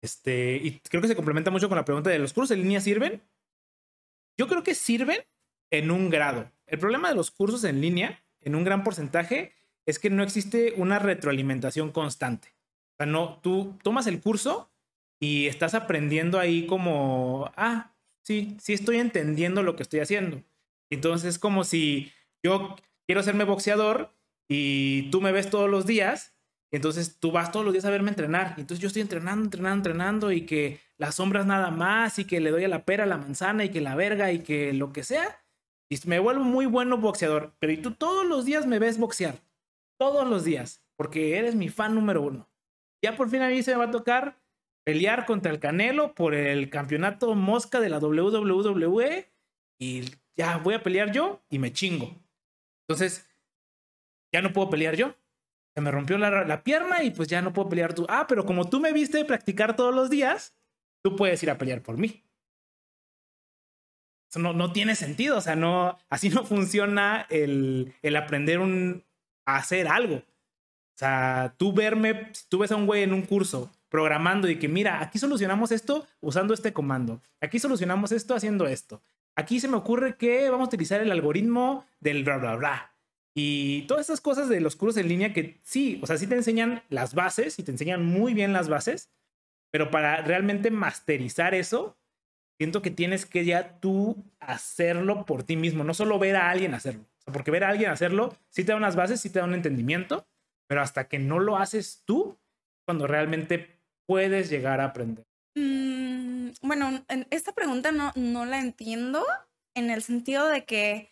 este, 0.03 0.57
y 0.57 0.81
creo 0.81 1.01
que 1.01 1.07
se 1.07 1.15
complementa 1.15 1.51
mucho 1.51 1.69
con 1.69 1.77
la 1.77 1.85
pregunta 1.85 2.09
de 2.09 2.19
los 2.19 2.33
cursos 2.33 2.51
en 2.51 2.63
línea 2.63 2.81
sirven. 2.81 3.23
Yo 4.37 4.49
creo 4.49 4.61
que 4.61 4.75
sirven 4.75 5.19
en 5.71 5.89
un 5.89 6.09
grado. 6.09 6.51
El 6.67 6.79
problema 6.79 7.07
de 7.07 7.15
los 7.15 7.31
cursos 7.31 7.63
en 7.63 7.79
línea, 7.79 8.24
en 8.45 8.55
un 8.55 8.63
gran 8.63 8.83
porcentaje, 8.83 9.51
es 9.85 9.99
que 9.99 10.09
no 10.09 10.23
existe 10.23 10.73
una 10.77 10.99
retroalimentación 10.99 11.91
constante. 11.91 12.55
O 12.93 12.97
sea, 12.97 13.05
no, 13.05 13.39
tú 13.41 13.77
tomas 13.83 14.07
el 14.07 14.21
curso 14.21 14.71
y 15.19 15.47
estás 15.47 15.73
aprendiendo 15.73 16.39
ahí 16.39 16.65
como, 16.65 17.51
ah, 17.57 17.93
sí, 18.21 18.55
sí 18.59 18.73
estoy 18.73 18.97
entendiendo 18.97 19.63
lo 19.63 19.75
que 19.75 19.83
estoy 19.83 19.99
haciendo. 19.99 20.41
Entonces 20.89 21.35
es 21.35 21.39
como 21.39 21.63
si 21.63 22.11
yo 22.43 22.75
quiero 23.05 23.23
serme 23.23 23.43
boxeador 23.43 24.13
y 24.47 25.09
tú 25.09 25.21
me 25.21 25.31
ves 25.31 25.49
todos 25.49 25.69
los 25.69 25.85
días, 25.85 26.35
entonces 26.71 27.17
tú 27.19 27.31
vas 27.31 27.51
todos 27.51 27.65
los 27.65 27.73
días 27.73 27.85
a 27.85 27.89
verme 27.89 28.09
entrenar. 28.09 28.55
Entonces 28.57 28.79
yo 28.79 28.87
estoy 28.87 29.01
entrenando, 29.01 29.43
entrenando, 29.43 29.89
entrenando 29.89 30.31
y 30.31 30.41
que 30.45 30.79
las 30.97 31.15
sombras 31.15 31.45
nada 31.45 31.71
más 31.71 32.19
y 32.19 32.25
que 32.25 32.39
le 32.39 32.51
doy 32.51 32.63
a 32.63 32.69
la 32.69 32.85
pera, 32.85 33.05
la 33.05 33.17
manzana 33.17 33.65
y 33.65 33.69
que 33.69 33.81
la 33.81 33.95
verga 33.95 34.31
y 34.31 34.39
que 34.39 34.73
lo 34.73 34.93
que 34.93 35.03
sea. 35.03 35.39
Y 35.89 35.97
me 36.07 36.19
vuelvo 36.19 36.43
muy 36.43 36.65
bueno 36.65 36.97
boxeador. 36.97 37.53
Pero 37.59 37.73
y 37.73 37.77
tú 37.77 37.91
todos 37.91 38.25
los 38.25 38.45
días 38.45 38.65
me 38.65 38.79
ves 38.79 38.97
boxear. 38.97 39.39
Todos 39.99 40.27
los 40.27 40.43
días. 40.43 40.83
Porque 40.97 41.37
eres 41.37 41.55
mi 41.55 41.69
fan 41.69 41.95
número 41.95 42.21
uno. 42.21 42.49
Ya 43.03 43.15
por 43.15 43.29
fin 43.29 43.41
a 43.41 43.49
mí 43.49 43.61
se 43.61 43.71
me 43.71 43.77
va 43.77 43.85
a 43.85 43.91
tocar 43.91 44.37
pelear 44.85 45.25
contra 45.25 45.51
el 45.51 45.59
Canelo 45.59 46.13
por 46.13 46.33
el 46.33 46.69
campeonato 46.69 47.35
mosca 47.35 47.79
de 47.79 47.89
la 47.89 47.99
WWE. 47.99 49.31
Y 49.79 50.03
ya 50.37 50.57
voy 50.57 50.73
a 50.75 50.83
pelear 50.83 51.11
yo 51.11 51.41
y 51.49 51.59
me 51.59 51.73
chingo. 51.73 52.15
Entonces, 52.87 53.27
ya 54.33 54.41
no 54.41 54.53
puedo 54.53 54.69
pelear 54.69 54.95
yo. 54.95 55.15
Se 55.75 55.81
me 55.81 55.91
rompió 55.91 56.17
la, 56.17 56.63
pierna 56.63 57.03
y 57.03 57.11
pues 57.11 57.27
ya 57.27 57.41
no 57.41 57.51
puedo 57.51 57.69
pelear 57.69 57.93
tú. 57.93 58.05
Ah, 58.09 58.27
pero 58.27 58.45
como 58.45 58.69
tú 58.69 58.79
me 58.79 58.93
viste 58.93 59.23
practicar 59.25 59.75
todos 59.75 59.93
los 59.93 60.09
días, 60.09 60.55
tú 61.03 61.15
puedes 61.15 61.41
ir 61.43 61.49
a 61.49 61.57
pelear 61.57 61.81
por 61.81 61.97
mí. 61.97 62.24
No, 64.39 64.53
no 64.53 64.71
tiene 64.71 64.95
sentido. 64.95 65.37
O 65.37 65.41
sea, 65.41 65.55
no, 65.55 65.97
así 66.09 66.29
no 66.29 66.45
funciona 66.45 67.25
el, 67.29 67.93
el 68.01 68.15
aprender 68.15 68.59
un, 68.59 69.03
a 69.45 69.57
hacer 69.57 69.87
algo. 69.87 70.17
O 70.17 70.97
sea, 70.97 71.53
tú 71.57 71.73
verme, 71.73 72.31
tú 72.47 72.59
ves 72.59 72.71
a 72.71 72.75
un 72.75 72.85
güey 72.85 73.03
en 73.03 73.13
un 73.13 73.23
curso 73.23 73.71
programando 73.89 74.49
y 74.49 74.59
que 74.59 74.67
mira, 74.67 75.01
aquí 75.01 75.19
solucionamos 75.19 75.71
esto 75.71 76.07
usando 76.21 76.53
este 76.53 76.73
comando. 76.73 77.21
Aquí 77.41 77.59
solucionamos 77.59 78.11
esto 78.11 78.35
haciendo 78.35 78.67
esto. 78.67 79.01
Aquí 79.35 79.59
se 79.59 79.67
me 79.67 79.75
ocurre 79.75 80.15
que 80.15 80.49
vamos 80.49 80.65
a 80.65 80.69
utilizar 80.69 81.01
el 81.01 81.11
algoritmo 81.11 81.85
del 81.99 82.23
bla, 82.23 82.37
bla, 82.37 82.55
bla. 82.55 82.91
Y 83.33 83.81
todas 83.83 84.05
esas 84.05 84.21
cosas 84.21 84.47
de 84.47 84.61
los 84.61 84.77
cursos 84.77 85.01
en 85.01 85.09
línea 85.09 85.33
que 85.33 85.59
sí, 85.63 85.99
o 86.01 86.07
sea, 86.07 86.17
sí 86.17 86.25
te 86.25 86.35
enseñan 86.35 86.83
las 86.89 87.13
bases 87.13 87.59
y 87.59 87.63
te 87.63 87.71
enseñan 87.71 88.05
muy 88.05 88.33
bien 88.33 88.53
las 88.53 88.69
bases, 88.69 89.09
pero 89.71 89.91
para 89.91 90.21
realmente 90.21 90.71
masterizar 90.71 91.53
eso, 91.53 91.97
siento 92.57 92.81
que 92.81 92.91
tienes 92.91 93.25
que 93.25 93.45
ya 93.45 93.79
tú 93.79 94.23
hacerlo 94.39 95.25
por 95.25 95.43
ti 95.43 95.55
mismo, 95.55 95.83
no 95.83 95.93
solo 95.93 96.19
ver 96.19 96.35
a 96.35 96.49
alguien 96.49 96.73
hacerlo. 96.73 97.05
porque 97.31 97.51
ver 97.51 97.63
a 97.63 97.69
alguien 97.69 97.89
hacerlo 97.89 98.37
sí 98.49 98.63
te 98.63 98.71
da 98.71 98.77
unas 98.77 98.95
bases, 98.95 99.19
sí 99.19 99.29
te 99.31 99.39
da 99.39 99.45
un 99.45 99.55
entendimiento, 99.55 100.27
pero 100.67 100.81
hasta 100.81 101.07
que 101.07 101.17
no 101.19 101.39
lo 101.39 101.57
haces 101.57 102.03
tú, 102.05 102.37
cuando 102.85 103.07
realmente 103.07 103.79
puedes 104.05 104.49
llegar 104.49 104.79
a 104.79 104.85
aprender. 104.85 105.25
Mm, 105.55 106.51
bueno, 106.61 107.03
esta 107.31 107.53
pregunta 107.53 107.91
no, 107.91 108.11
no 108.15 108.45
la 108.45 108.59
entiendo 108.59 109.25
en 109.75 109.89
el 109.89 110.03
sentido 110.03 110.47
de 110.47 110.65
que 110.65 111.09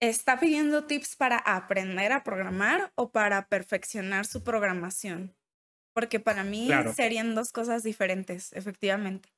está 0.00 0.38
pidiendo 0.38 0.84
tips 0.84 1.16
para 1.16 1.38
aprender 1.38 2.12
a 2.12 2.22
programar 2.22 2.92
o 2.94 3.10
para 3.10 3.48
perfeccionar 3.48 4.26
su 4.26 4.44
programación. 4.44 5.34
Porque 5.92 6.20
para 6.20 6.44
mí 6.44 6.70
serían 6.94 7.34
dos 7.34 7.50
cosas 7.50 7.82
diferentes, 7.82 8.52
efectivamente. 8.52 9.30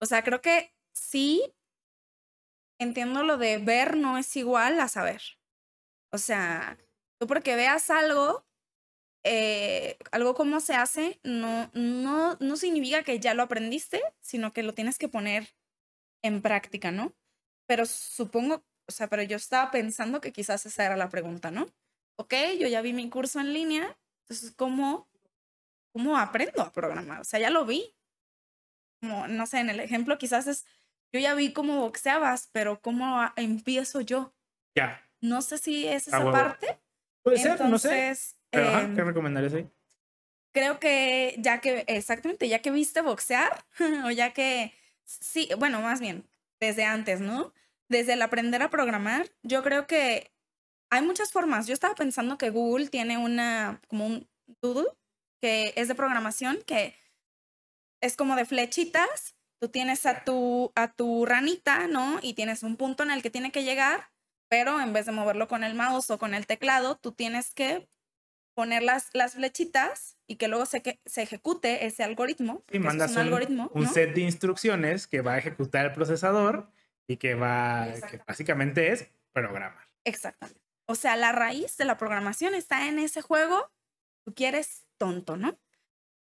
O 0.00 0.06
sea, 0.06 0.22
creo 0.22 0.40
que 0.40 0.74
sí 0.92 1.54
entiendo 2.78 3.22
lo 3.22 3.36
de 3.36 3.58
ver 3.58 3.96
no 3.96 4.18
es 4.18 4.34
igual 4.36 4.80
a 4.80 4.88
saber. 4.88 5.22
O 6.12 6.18
sea, 6.18 6.78
tú 7.18 7.26
porque 7.26 7.56
veas 7.56 7.90
algo 7.90 8.44
eh, 9.22 9.98
algo 10.12 10.34
como 10.34 10.60
se 10.60 10.74
hace 10.74 11.20
no, 11.22 11.70
no, 11.74 12.36
no 12.40 12.56
significa 12.56 13.02
que 13.02 13.20
ya 13.20 13.34
lo 13.34 13.42
aprendiste, 13.42 14.02
sino 14.20 14.52
que 14.52 14.62
lo 14.62 14.72
tienes 14.74 14.98
que 14.98 15.08
poner 15.08 15.48
en 16.22 16.42
práctica, 16.42 16.90
¿no? 16.90 17.14
Pero 17.66 17.86
supongo, 17.86 18.64
o 18.88 18.92
sea, 18.92 19.08
pero 19.08 19.22
yo 19.22 19.36
estaba 19.36 19.70
pensando 19.70 20.20
que 20.20 20.32
quizás 20.32 20.64
esa 20.66 20.86
era 20.86 20.96
la 20.96 21.10
pregunta, 21.10 21.50
¿no? 21.50 21.66
Ok, 22.16 22.34
yo 22.58 22.68
ya 22.68 22.82
vi 22.82 22.92
mi 22.92 23.08
curso 23.10 23.40
en 23.40 23.52
línea, 23.52 23.98
entonces, 24.24 24.52
¿cómo, 24.56 25.08
cómo 25.92 26.16
aprendo 26.18 26.62
a 26.62 26.72
programar? 26.72 27.20
O 27.20 27.24
sea, 27.24 27.40
ya 27.40 27.50
lo 27.50 27.64
vi. 27.66 27.94
Como, 29.00 29.26
no 29.28 29.46
sé, 29.46 29.60
en 29.60 29.70
el 29.70 29.80
ejemplo 29.80 30.18
quizás 30.18 30.46
es, 30.46 30.66
yo 31.12 31.20
ya 31.20 31.34
vi 31.34 31.52
cómo 31.52 31.80
boxeabas, 31.80 32.48
pero 32.52 32.80
¿cómo 32.80 33.20
empiezo 33.36 34.00
yo? 34.00 34.34
Ya. 34.76 35.02
No 35.20 35.42
sé 35.42 35.58
si 35.58 35.86
es 35.86 36.08
esa 36.08 36.30
parte. 36.30 36.78
Puede 37.22 37.38
ser, 37.38 37.60
no 37.60 37.78
sé. 37.78 38.14
Em, 38.52 38.94
¿Qué 38.94 39.04
recomendarías 39.04 39.54
ahí? 39.54 39.70
Creo 40.52 40.80
que 40.80 41.36
ya 41.38 41.60
que, 41.60 41.84
exactamente, 41.86 42.48
ya 42.48 42.60
que 42.60 42.70
viste 42.70 43.00
boxear, 43.02 43.64
o 44.04 44.10
ya 44.10 44.32
que, 44.32 44.72
sí, 45.04 45.48
bueno, 45.58 45.80
más 45.80 46.00
bien, 46.00 46.28
desde 46.58 46.84
antes, 46.84 47.20
¿no? 47.20 47.52
Desde 47.88 48.14
el 48.14 48.22
aprender 48.22 48.62
a 48.62 48.70
programar, 48.70 49.30
yo 49.42 49.62
creo 49.62 49.86
que 49.86 50.32
hay 50.90 51.02
muchas 51.02 51.32
formas. 51.32 51.66
Yo 51.66 51.74
estaba 51.74 51.94
pensando 51.94 52.38
que 52.38 52.50
Google 52.50 52.88
tiene 52.88 53.18
una, 53.18 53.80
como 53.88 54.06
un 54.06 54.28
doodle, 54.60 54.88
que 55.40 55.72
es 55.76 55.88
de 55.88 55.94
programación, 55.94 56.58
que 56.66 56.94
es 58.00 58.16
como 58.16 58.36
de 58.36 58.44
flechitas. 58.44 59.34
Tú 59.60 59.68
tienes 59.68 60.06
a 60.06 60.24
tu, 60.24 60.72
a 60.74 60.92
tu 60.92 61.26
ranita, 61.26 61.86
¿no? 61.86 62.18
Y 62.22 62.34
tienes 62.34 62.62
un 62.62 62.76
punto 62.76 63.02
en 63.02 63.10
el 63.10 63.22
que 63.22 63.30
tiene 63.30 63.52
que 63.52 63.64
llegar 63.64 64.10
pero 64.50 64.80
en 64.80 64.92
vez 64.92 65.06
de 65.06 65.12
moverlo 65.12 65.46
con 65.46 65.62
el 65.62 65.74
mouse 65.74 66.10
o 66.10 66.18
con 66.18 66.34
el 66.34 66.46
teclado, 66.46 66.96
tú 66.96 67.12
tienes 67.12 67.54
que 67.54 67.88
poner 68.54 68.82
las, 68.82 69.08
las 69.14 69.34
flechitas 69.34 70.18
y 70.26 70.36
que 70.36 70.48
luego 70.48 70.66
se, 70.66 70.82
que, 70.82 71.00
se 71.06 71.22
ejecute 71.22 71.86
ese 71.86 72.02
algoritmo. 72.02 72.64
Y 72.70 72.80
mandas 72.80 73.12
un, 73.12 73.18
un, 73.18 73.22
algoritmo, 73.22 73.70
un 73.72 73.86
set 73.86 74.12
de 74.12 74.22
instrucciones 74.22 75.06
que 75.06 75.20
va 75.20 75.34
a 75.34 75.38
ejecutar 75.38 75.86
el 75.86 75.92
procesador 75.92 76.68
y 77.08 77.16
que 77.16 77.36
va, 77.36 77.86
que 78.10 78.20
básicamente 78.26 78.90
es 78.90 79.08
programar. 79.32 79.88
Exactamente. 80.04 80.60
O 80.86 80.96
sea, 80.96 81.16
la 81.16 81.30
raíz 81.30 81.76
de 81.76 81.84
la 81.84 81.96
programación 81.96 82.54
está 82.54 82.88
en 82.88 82.98
ese 82.98 83.22
juego. 83.22 83.70
Tú 84.26 84.34
quieres 84.34 84.84
tonto, 84.98 85.36
¿no? 85.36 85.56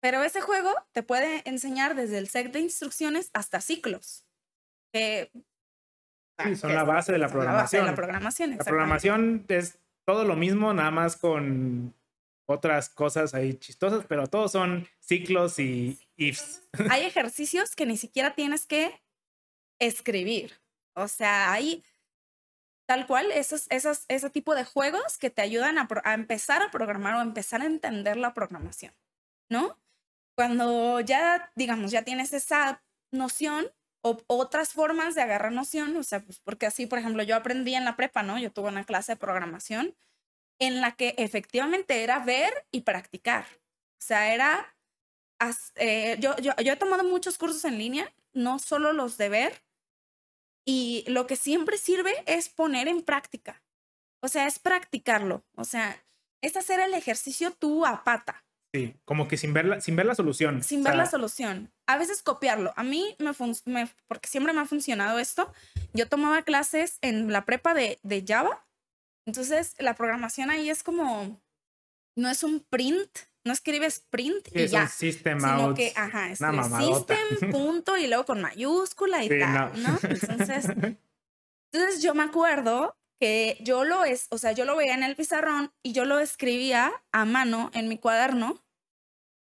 Pero 0.00 0.22
ese 0.22 0.40
juego 0.40 0.72
te 0.92 1.02
puede 1.02 1.42
enseñar 1.44 1.94
desde 1.94 2.18
el 2.18 2.28
set 2.28 2.52
de 2.52 2.60
instrucciones 2.60 3.30
hasta 3.32 3.60
ciclos. 3.60 4.24
Que, 4.92 5.30
sí, 6.44 6.56
son 6.56 6.74
la 6.74 6.84
base 6.84 7.12
de 7.12 7.18
la 7.18 7.28
programación. 7.28 7.84
La, 7.84 7.90
la 7.92 7.96
programación, 7.96 8.56
la 8.56 8.64
programación 8.64 9.44
es 9.48 9.78
todo 10.06 10.24
lo 10.24 10.36
mismo, 10.36 10.72
nada 10.72 10.90
más 10.90 11.16
con 11.16 11.94
otras 12.46 12.88
cosas 12.88 13.34
ahí 13.34 13.54
chistosas, 13.54 14.06
pero 14.08 14.26
todos 14.26 14.52
son 14.52 14.88
ciclos 15.00 15.58
y 15.58 15.98
ifs. 16.16 16.62
Hay 16.90 17.02
ejercicios 17.04 17.76
que 17.76 17.84
ni 17.84 17.96
siquiera 17.96 18.34
tienes 18.34 18.64
que 18.64 19.02
escribir. 19.78 20.54
O 20.94 21.08
sea, 21.08 21.52
hay 21.52 21.84
tal 22.86 23.06
cual 23.06 23.30
esos, 23.32 23.66
esos, 23.70 24.06
ese 24.08 24.30
tipo 24.30 24.54
de 24.54 24.64
juegos 24.64 25.18
que 25.18 25.28
te 25.28 25.42
ayudan 25.42 25.76
a, 25.76 25.86
a 26.04 26.14
empezar 26.14 26.62
a 26.62 26.70
programar 26.70 27.14
o 27.16 27.20
empezar 27.20 27.60
a 27.60 27.66
entender 27.66 28.16
la 28.16 28.32
programación, 28.32 28.94
¿no? 29.50 29.78
Cuando 30.38 31.00
ya, 31.00 31.50
digamos, 31.56 31.90
ya 31.90 32.04
tienes 32.04 32.32
esa 32.32 32.80
noción 33.12 33.72
o 34.04 34.22
otras 34.28 34.72
formas 34.72 35.16
de 35.16 35.22
agarrar 35.22 35.50
noción, 35.50 35.96
o 35.96 36.04
sea, 36.04 36.20
pues 36.20 36.38
porque 36.38 36.64
así, 36.64 36.86
por 36.86 37.00
ejemplo, 37.00 37.24
yo 37.24 37.34
aprendí 37.34 37.74
en 37.74 37.84
la 37.84 37.96
prepa, 37.96 38.22
¿no? 38.22 38.38
Yo 38.38 38.52
tuve 38.52 38.68
una 38.68 38.84
clase 38.84 39.12
de 39.12 39.16
programación 39.16 39.96
en 40.60 40.80
la 40.80 40.92
que 40.92 41.16
efectivamente 41.18 42.04
era 42.04 42.20
ver 42.20 42.52
y 42.70 42.82
practicar. 42.82 43.46
O 44.00 44.04
sea, 44.04 44.32
era, 44.32 44.76
eh, 45.74 46.16
yo, 46.20 46.36
yo, 46.36 46.52
yo 46.64 46.72
he 46.72 46.76
tomado 46.76 47.02
muchos 47.02 47.36
cursos 47.36 47.64
en 47.64 47.76
línea, 47.76 48.14
no 48.32 48.60
solo 48.60 48.92
los 48.92 49.18
de 49.18 49.30
ver, 49.30 49.64
y 50.64 51.04
lo 51.08 51.26
que 51.26 51.34
siempre 51.34 51.78
sirve 51.78 52.12
es 52.26 52.48
poner 52.48 52.86
en 52.86 53.02
práctica. 53.02 53.64
O 54.22 54.28
sea, 54.28 54.46
es 54.46 54.60
practicarlo. 54.60 55.44
O 55.56 55.64
sea, 55.64 56.06
es 56.44 56.56
hacer 56.56 56.78
el 56.78 56.94
ejercicio 56.94 57.50
tú 57.50 57.84
a 57.84 58.04
pata. 58.04 58.44
Sí, 58.74 58.94
como 59.04 59.28
que 59.28 59.36
sin 59.36 59.54
ver 59.54 59.64
la, 59.64 59.80
sin 59.80 59.96
ver 59.96 60.06
la 60.06 60.14
solución. 60.14 60.62
Sin 60.62 60.82
ver 60.84 60.94
la 60.94 61.06
solución. 61.06 61.72
A 61.86 61.96
veces 61.96 62.22
copiarlo. 62.22 62.72
A 62.76 62.84
mí 62.84 63.16
me, 63.18 63.32
me, 63.64 63.88
porque 64.06 64.28
siempre 64.28 64.52
me 64.52 64.60
ha 64.60 64.66
funcionado 64.66 65.18
esto. 65.18 65.52
Yo 65.94 66.06
tomaba 66.08 66.42
clases 66.42 66.98
en 67.00 67.32
la 67.32 67.44
prepa 67.46 67.72
de, 67.72 67.98
de 68.02 68.24
Java 68.26 68.62
entonces, 69.28 69.74
la 69.78 69.94
programación 69.94 70.48
ahí 70.48 70.70
es 70.70 70.82
como, 70.82 71.38
no 72.16 72.30
es 72.30 72.42
un 72.42 72.60
print, 72.60 73.10
no 73.44 73.52
escribes 73.52 74.02
print 74.08 74.48
y 74.54 74.62
es 74.62 74.70
ya. 74.70 74.84
Un 74.84 74.88
system 74.88 75.38
sino 75.38 75.52
out. 75.52 75.76
que, 75.76 75.92
ajá, 75.94 76.30
es 76.30 76.38
system, 76.38 77.18
punto, 77.52 77.98
y 77.98 78.06
luego 78.06 78.24
con 78.24 78.40
mayúscula 78.40 79.22
y 79.22 79.28
Sí, 79.28 79.38
tal, 79.38 79.82
no. 79.82 79.90
¿no? 79.90 79.98
Entonces, 80.02 80.64
entonces 81.72 82.02
yo 82.02 82.14
me 82.14 82.22
acuerdo 82.22 82.96
que 83.20 83.56
yo 83.60 83.84
lo 83.84 84.04
es, 84.04 84.26
o 84.30 84.38
sea, 84.38 84.52
yo 84.52 84.64
lo 84.64 84.76
veía 84.76 84.94
en 84.94 85.02
el 85.02 85.16
pizarrón 85.16 85.72
y 85.82 85.92
yo 85.92 86.04
lo 86.04 86.20
escribía 86.20 86.92
a 87.12 87.24
mano 87.24 87.70
en 87.74 87.88
mi 87.88 87.98
cuaderno. 87.98 88.62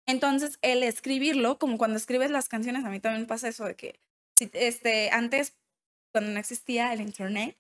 Entonces, 0.06 0.58
el 0.62 0.82
escribirlo, 0.82 1.58
como 1.58 1.76
cuando 1.78 1.96
escribes 1.96 2.30
las 2.30 2.48
canciones, 2.48 2.84
a 2.84 2.90
mí 2.90 2.98
también 2.98 3.26
pasa 3.26 3.48
eso 3.48 3.64
de 3.66 3.74
que, 3.76 4.00
si, 4.38 4.50
este, 4.54 5.10
antes, 5.10 5.56
cuando 6.12 6.32
no 6.32 6.40
existía 6.40 6.92
el 6.92 7.02
internet, 7.02 7.56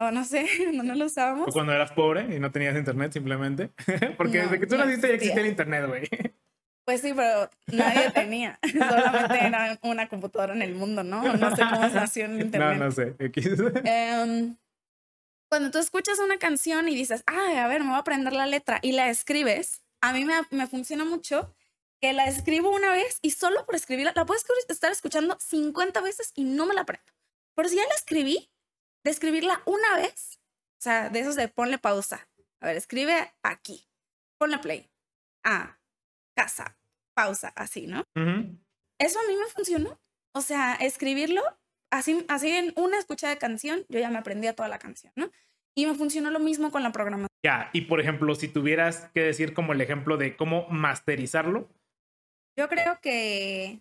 o 0.00 0.10
no 0.10 0.24
sé, 0.24 0.46
no, 0.74 0.82
no 0.82 0.94
lo 0.94 1.06
usábamos. 1.06 1.48
O 1.48 1.52
cuando 1.52 1.72
eras 1.72 1.92
pobre 1.92 2.34
y 2.34 2.40
no 2.40 2.50
tenías 2.50 2.76
internet 2.76 3.12
simplemente. 3.12 3.70
Porque 4.16 4.38
No, 4.38 4.44
desde 4.44 4.60
que 4.60 4.66
tú 4.66 4.76
no 4.76 4.84
naciste 4.84 5.08
ya 5.08 5.14
existía 5.14 5.40
el 5.40 5.48
internet, 5.48 5.86
güey. 5.86 6.08
Pues 6.84 7.02
sí, 7.02 7.12
pero 7.14 7.50
nadie 7.66 8.10
tenía. 8.12 8.58
Solamente 8.72 9.46
era 9.46 9.78
una 9.82 10.08
computadora 10.08 10.54
en 10.54 10.62
el 10.62 10.74
mundo, 10.74 11.04
¿no? 11.04 11.22
No 11.36 11.54
sé 11.54 11.62
cómo 11.62 11.86
nació 11.88 12.28
No, 12.28 12.40
internet. 12.40 12.78
no 12.78 12.90
sé. 12.90 13.14
X. 13.18 13.50
Cuando 15.48 15.70
tú 15.70 15.78
escuchas 15.78 16.18
una 16.18 16.38
canción 16.38 16.88
y 16.88 16.94
dices, 16.94 17.22
ay, 17.26 17.56
a 17.56 17.66
ver, 17.66 17.80
me 17.80 17.88
voy 17.88 17.96
a 17.96 18.00
aprender 18.00 18.32
la 18.32 18.46
letra 18.46 18.80
y 18.82 18.92
la 18.92 19.08
escribes, 19.08 19.82
a 20.02 20.12
mí 20.12 20.24
me, 20.24 20.34
me 20.50 20.66
funciona 20.66 21.04
mucho 21.04 21.54
que 22.00 22.12
la 22.12 22.26
escribo 22.26 22.70
una 22.70 22.92
vez 22.92 23.18
y 23.22 23.30
solo 23.30 23.64
por 23.66 23.74
escribirla, 23.74 24.12
la 24.14 24.26
puedo 24.26 24.40
estar 24.68 24.92
escuchando 24.92 25.36
50 25.40 26.00
veces 26.00 26.32
y 26.34 26.44
no 26.44 26.66
me 26.66 26.74
la 26.74 26.82
aprendo. 26.82 27.12
Pero 27.56 27.68
si 27.68 27.76
ya 27.76 27.82
la 27.88 27.94
escribí, 27.94 28.50
de 29.04 29.10
escribirla 29.10 29.62
una 29.64 29.96
vez, 29.96 30.40
o 30.78 30.82
sea, 30.82 31.08
de 31.08 31.20
esos 31.20 31.34
de 31.34 31.48
ponle 31.48 31.78
pausa. 31.78 32.28
A 32.60 32.66
ver, 32.66 32.76
escribe 32.76 33.34
aquí, 33.42 33.88
ponle 34.38 34.58
play. 34.58 34.90
Ah, 35.44 35.80
casa, 36.36 36.78
pausa, 37.14 37.52
así, 37.56 37.86
¿no? 37.86 38.04
Ujú. 38.14 38.58
Eso 38.98 39.18
a 39.18 39.24
mí 39.28 39.36
me 39.36 39.46
funcionó. 39.46 40.00
O 40.34 40.40
sea, 40.40 40.74
escribirlo, 40.74 41.42
así, 41.90 42.24
así 42.28 42.48
en 42.48 42.72
una 42.76 42.98
escucha 42.98 43.28
de 43.28 43.38
canción, 43.38 43.84
yo 43.88 43.98
ya 43.98 44.10
me 44.10 44.18
aprendía 44.18 44.54
toda 44.54 44.68
la 44.68 44.78
canción, 44.78 45.12
¿no? 45.16 45.30
Y 45.76 45.86
me 45.86 45.94
funcionó 45.94 46.30
lo 46.30 46.40
mismo 46.40 46.70
con 46.70 46.82
la 46.82 46.92
programación. 46.92 47.28
Ya, 47.44 47.70
y 47.72 47.82
por 47.82 48.00
ejemplo, 48.00 48.34
si 48.34 48.48
tuvieras 48.48 49.10
que 49.14 49.20
decir 49.20 49.54
como 49.54 49.72
el 49.72 49.80
ejemplo 49.80 50.16
de 50.16 50.36
cómo 50.36 50.66
masterizarlo, 50.68 51.68
Yo 52.56 52.68
creo 52.68 52.98
que, 53.00 53.80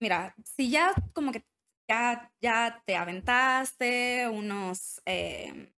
mira, 0.00 0.34
si 0.42 0.70
ya 0.70 0.94
como 1.12 1.32
que 1.32 1.44
ya, 1.88 2.32
ya 2.40 2.82
te 2.86 2.96
aventaste 2.96 4.28
unos, 4.28 5.02
eh, 5.04 5.74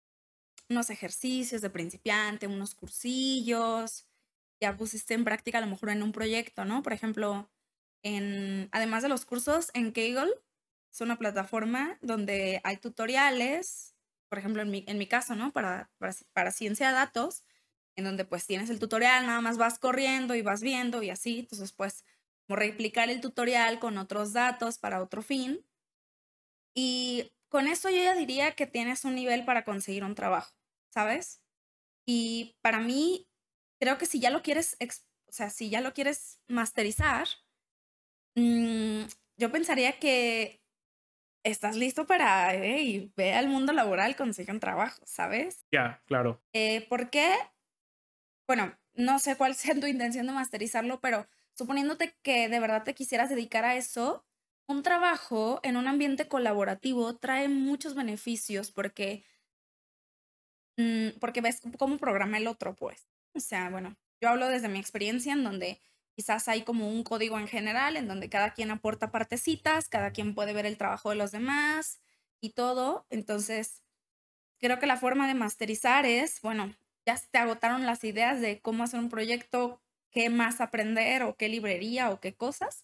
unos 0.70 0.92
ejercicios 0.92 1.62
de 1.62 1.72
principiante, 1.72 2.46
unos 2.46 2.76
cursillos, 2.76 4.08
ya 4.62 4.78
pusiste 4.78 5.16
en 5.16 5.24
práctica 5.24 5.58
a 5.58 5.62
lo 5.62 5.68
mejor 5.68 5.90
en 5.90 6.04
un 6.04 6.12
proyecto, 6.12 6.66
¿no? 6.66 6.84
Por 6.84 6.94
ejemplo, 6.94 7.50
en, 8.04 8.70
además 8.72 9.02
de 9.02 9.10
los 9.10 9.26
cursos, 9.26 9.72
en 9.74 9.92
Kaggle 9.92 10.32
es 10.96 11.02
una 11.02 11.18
plataforma 11.18 11.98
donde 12.02 12.62
hay 12.64 12.78
tutoriales, 12.78 13.98
por 14.30 14.40
ejemplo, 14.40 14.62
en 14.62 14.72
mi, 14.72 14.86
en 14.88 14.98
mi 14.98 15.08
caso, 15.08 15.36
¿no? 15.36 15.52
Para, 15.52 15.92
para, 15.98 16.16
para 16.32 16.52
ciencia 16.52 16.88
de 16.88 16.94
datos, 16.94 17.44
en 17.98 18.06
donde 18.06 18.24
pues 18.24 18.48
tienes 18.48 18.70
el 18.70 18.80
tutorial, 18.80 19.26
nada 19.26 19.42
más 19.42 19.58
vas 19.58 19.78
corriendo 19.78 20.36
y 20.36 20.42
vas 20.42 20.62
viendo 20.62 21.04
y 21.04 21.10
así, 21.10 21.40
entonces 21.40 21.74
pues 21.74 22.06
como 22.48 22.56
replicar 22.56 23.10
el 23.10 23.20
tutorial 23.20 23.80
con 23.80 23.98
otros 23.98 24.32
datos 24.32 24.78
para 24.78 25.04
otro 25.04 25.22
fin. 25.22 25.66
Y 26.74 27.34
con 27.50 27.68
eso 27.68 27.90
yo 27.90 27.98
ya 27.98 28.16
diría 28.16 28.54
que 28.54 28.66
tienes 28.66 29.04
un 29.04 29.16
nivel 29.16 29.44
para 29.44 29.66
conseguir 29.66 30.06
un 30.06 30.16
trabajo, 30.16 30.56
¿sabes? 30.94 31.42
Y 32.06 32.56
para 32.62 32.80
mí, 32.80 33.28
creo 33.82 33.98
que 33.98 34.06
si 34.06 34.22
ya 34.22 34.30
lo 34.30 34.42
quieres, 34.42 34.78
o 34.80 35.32
sea, 35.34 35.50
si 35.50 35.70
ya 35.70 35.82
lo 35.82 35.94
quieres 35.94 36.40
masterizar, 36.48 37.28
mm, 38.36 39.04
yo 39.38 39.52
pensaría 39.52 40.00
que 40.00 40.65
estás 41.46 41.76
listo 41.78 42.08
para, 42.08 42.54
eh, 42.56 42.82
y 42.82 43.14
ve 43.16 43.34
al 43.34 43.48
mundo 43.48 43.72
laboral, 43.72 44.16
consigue 44.16 44.52
un 44.52 44.60
trabajo, 44.60 45.02
¿sabes? 45.06 45.66
ya, 45.72 46.02
claro. 46.08 46.42
Eh, 46.54 46.86
¿Por 46.90 47.10
qué? 47.10 47.32
Bueno, 48.48 48.76
no 48.96 49.20
sé 49.20 49.38
cuál 49.38 49.56
sea 49.56 49.80
tu 49.80 49.88
intención 49.88 50.26
de 50.26 50.34
masterizarlo, 50.34 51.00
pero 51.00 51.28
suponiéndote 51.54 52.16
que 52.24 52.50
de 52.50 52.60
verdad 52.60 52.84
te 52.84 52.96
quisieras 52.96 53.30
dedicar 53.30 53.64
a 53.64 53.76
eso, 53.76 54.26
un 54.68 54.82
trabajo 54.82 55.60
en 55.64 55.78
un 55.78 55.88
ambiente 55.88 56.28
colaborativo 56.28 57.16
trae 57.18 57.48
muchos 57.48 57.94
beneficios 57.94 58.72
porque, 58.72 59.24
mm, 60.78 61.20
porque 61.20 61.42
ves 61.42 61.62
cómo 61.78 61.98
programa 61.98 62.38
el 62.38 62.48
otro, 62.48 62.76
pues. 62.76 63.08
O 63.36 63.40
sea, 63.40 63.70
bueno, 63.70 63.96
yo 64.20 64.30
hablo 64.30 64.48
desde 64.50 64.68
mi 64.68 64.80
experiencia 64.80 65.34
en 65.34 65.44
donde 65.44 65.80
quizás 66.16 66.48
hay 66.48 66.64
como 66.64 66.90
un 66.90 67.04
código 67.04 67.40
en 67.40 67.48
general, 67.48 67.98
en 67.98 68.08
donde 68.08 68.30
cada 68.30 68.54
quien 68.54 68.72
aporta 68.72 69.12
partecitas, 69.12 69.90
cada 69.90 70.12
quien 70.12 70.34
puede 70.34 70.54
ver 70.54 70.66
el 70.66 70.78
trabajo 70.78 71.10
de 71.10 71.18
los 71.18 71.32
demás 71.32 72.00
y 72.42 72.52
todo. 72.52 73.06
Entonces, 73.10 73.84
creo 74.60 74.80
que 74.80 74.88
la 74.88 74.98
forma 74.98 75.28
de 75.28 75.36
masterizar 75.36 76.06
es, 76.06 76.42
bueno, 76.42 76.76
ya 77.06 77.20
te 77.32 77.38
agotaron 77.38 77.86
las 77.86 78.04
ideas 78.04 78.42
de 78.42 78.62
cómo 78.62 78.84
hacer 78.84 79.00
un 79.00 79.10
proyecto, 79.10 79.82
qué 80.12 80.30
más 80.30 80.62
aprender 80.62 81.24
o 81.24 81.36
qué 81.36 81.50
librería 81.50 82.12
o 82.12 82.20
qué 82.20 82.36
cosas, 82.36 82.84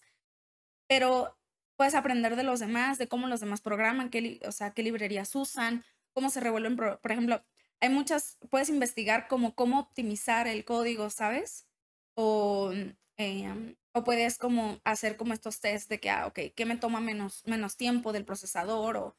pero 0.88 1.38
puedes 1.76 1.94
aprender 1.94 2.36
de 2.36 2.44
los 2.44 2.60
demás, 2.60 2.98
de 2.98 3.08
cómo 3.08 3.26
los 3.28 3.40
demás 3.40 3.60
programan, 3.62 4.10
qué, 4.10 4.40
o 4.46 4.52
sea, 4.52 4.72
qué 4.74 4.82
librerías 4.82 5.34
usan, 5.34 5.84
cómo 6.12 6.30
se 6.30 6.40
revuelven, 6.40 6.76
por 6.76 7.12
ejemplo, 7.12 7.42
hay 7.80 7.88
muchas, 7.88 8.38
puedes 8.50 8.68
investigar 8.68 9.26
como 9.28 9.54
cómo 9.56 9.80
optimizar 9.80 10.46
el 10.46 10.64
código, 10.64 11.10
¿sabes? 11.10 11.66
O, 12.14 12.72
eh, 13.18 13.76
o 13.94 14.04
puedes 14.04 14.38
como 14.38 14.80
hacer 14.84 15.16
como 15.16 15.34
estos 15.34 15.60
tests 15.60 15.88
de 15.88 16.00
que, 16.00 16.10
ah, 16.10 16.26
ok, 16.26 16.38
¿qué 16.56 16.66
me 16.66 16.76
toma 16.76 17.00
menos, 17.00 17.42
menos 17.46 17.76
tiempo 17.76 18.12
del 18.12 18.24
procesador? 18.24 18.96
O, 18.96 19.16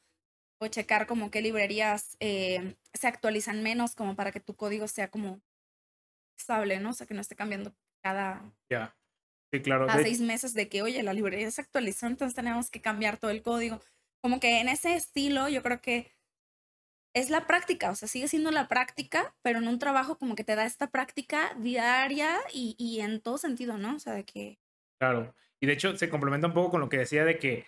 o 0.60 0.68
checar 0.68 1.06
como 1.06 1.30
qué 1.30 1.42
librerías 1.42 2.16
eh, 2.20 2.76
se 2.94 3.08
actualizan 3.08 3.62
menos 3.62 3.94
como 3.96 4.16
para 4.16 4.32
que 4.32 4.40
tu 4.40 4.56
código 4.56 4.88
sea 4.88 5.10
como 5.10 5.42
estable, 6.38 6.80
¿no? 6.80 6.90
O 6.90 6.92
sea, 6.94 7.06
que 7.06 7.14
no 7.14 7.20
esté 7.22 7.36
cambiando 7.36 7.74
cada, 8.02 8.54
Ya. 8.70 8.96
Sí, 9.52 9.62
claro. 9.62 9.86
cada 9.86 9.98
De- 9.98 10.02
seis 10.02 10.20
meses 10.20 10.54
de 10.54 10.68
que, 10.68 10.82
oye, 10.82 11.02
la 11.02 11.12
librería 11.12 11.50
se 11.50 11.60
actualizó, 11.60 12.06
entonces 12.06 12.34
tenemos 12.34 12.70
que 12.70 12.80
cambiar 12.80 13.18
todo 13.18 13.30
el 13.30 13.42
código. 13.42 13.80
Como 14.22 14.40
que 14.40 14.60
en 14.60 14.68
ese 14.68 14.94
estilo 14.96 15.48
yo 15.48 15.62
creo 15.62 15.80
que 15.80 16.10
es 17.14 17.30
la 17.30 17.46
práctica, 17.46 17.90
o 17.90 17.94
sea, 17.94 18.08
sigue 18.08 18.28
siendo 18.28 18.50
la 18.50 18.68
práctica, 18.68 19.34
pero 19.42 19.60
en 19.60 19.68
un 19.68 19.78
trabajo 19.78 20.18
como 20.18 20.34
que 20.34 20.44
te 20.44 20.56
da 20.56 20.66
esta 20.66 20.90
práctica 20.90 21.54
diaria 21.58 22.36
y, 22.52 22.74
y 22.76 23.00
en 23.00 23.20
todo 23.20 23.38
sentido, 23.38 23.78
¿no? 23.78 23.94
O 23.94 23.98
sea, 24.00 24.12
de 24.14 24.24
que... 24.24 24.58
Claro. 24.98 25.34
Y 25.60 25.66
de 25.66 25.72
hecho 25.72 25.96
se 25.96 26.10
complementa 26.10 26.48
un 26.48 26.54
poco 26.54 26.72
con 26.72 26.80
lo 26.80 26.88
que 26.88 26.98
decía 26.98 27.24
de 27.24 27.38
que 27.38 27.64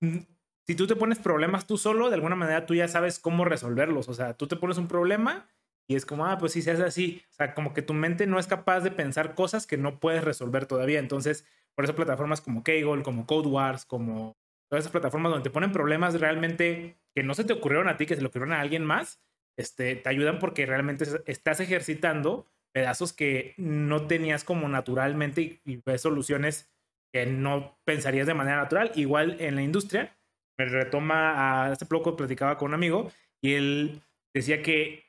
mm, 0.00 0.18
si 0.66 0.74
tú 0.74 0.86
te 0.86 0.96
pones 0.96 1.18
problemas 1.18 1.66
tú 1.66 1.76
solo, 1.76 2.08
de 2.08 2.14
alguna 2.14 2.36
manera 2.36 2.64
tú 2.64 2.74
ya 2.74 2.88
sabes 2.88 3.18
cómo 3.18 3.44
resolverlos. 3.44 4.08
O 4.08 4.14
sea, 4.14 4.34
tú 4.34 4.46
te 4.46 4.56
pones 4.56 4.78
un 4.78 4.88
problema 4.88 5.46
y 5.86 5.96
es 5.96 6.06
como, 6.06 6.24
ah, 6.26 6.38
pues 6.38 6.52
si 6.52 6.62
se 6.62 6.70
hace 6.70 6.84
así. 6.84 7.22
O 7.30 7.34
sea, 7.34 7.54
como 7.54 7.74
que 7.74 7.82
tu 7.82 7.92
mente 7.92 8.26
no 8.26 8.38
es 8.38 8.46
capaz 8.46 8.80
de 8.80 8.90
pensar 8.90 9.34
cosas 9.34 9.66
que 9.66 9.76
no 9.76 10.00
puedes 10.00 10.24
resolver 10.24 10.64
todavía. 10.64 11.00
Entonces, 11.00 11.46
por 11.74 11.84
eso 11.84 11.94
plataformas 11.94 12.40
como 12.40 12.64
Kaggle, 12.64 13.02
como 13.02 13.26
Code 13.26 13.48
Wars, 13.48 13.84
como 13.84 14.38
todas 14.68 14.84
esas 14.84 14.92
plataformas 14.92 15.32
donde 15.32 15.44
te 15.44 15.52
ponen 15.52 15.72
problemas 15.72 16.18
realmente 16.18 16.96
que 17.14 17.22
no 17.22 17.34
se 17.34 17.44
te 17.44 17.52
ocurrieron 17.52 17.88
a 17.88 17.96
ti, 17.96 18.06
que 18.06 18.16
se 18.16 18.20
le 18.20 18.28
ocurrieron 18.28 18.52
a 18.52 18.60
alguien 18.60 18.84
más, 18.84 19.20
este, 19.56 19.96
te 19.96 20.08
ayudan 20.08 20.38
porque 20.38 20.66
realmente 20.66 21.04
estás 21.26 21.60
ejercitando 21.60 22.46
pedazos 22.72 23.12
que 23.12 23.54
no 23.56 24.06
tenías 24.06 24.42
como 24.42 24.68
naturalmente 24.68 25.40
y, 25.42 25.60
y 25.64 25.76
ves 25.84 26.02
soluciones 26.02 26.72
que 27.12 27.26
no 27.26 27.78
pensarías 27.84 28.26
de 28.26 28.34
manera 28.34 28.56
natural. 28.56 28.90
Igual 28.96 29.36
en 29.40 29.54
la 29.54 29.62
industria, 29.62 30.16
me 30.58 30.64
retoma, 30.66 31.30
a, 31.30 31.72
hace 31.72 31.86
poco 31.86 32.16
platicaba 32.16 32.58
con 32.58 32.68
un 32.68 32.74
amigo 32.74 33.12
y 33.40 33.54
él 33.54 34.02
decía 34.34 34.62
que 34.62 35.04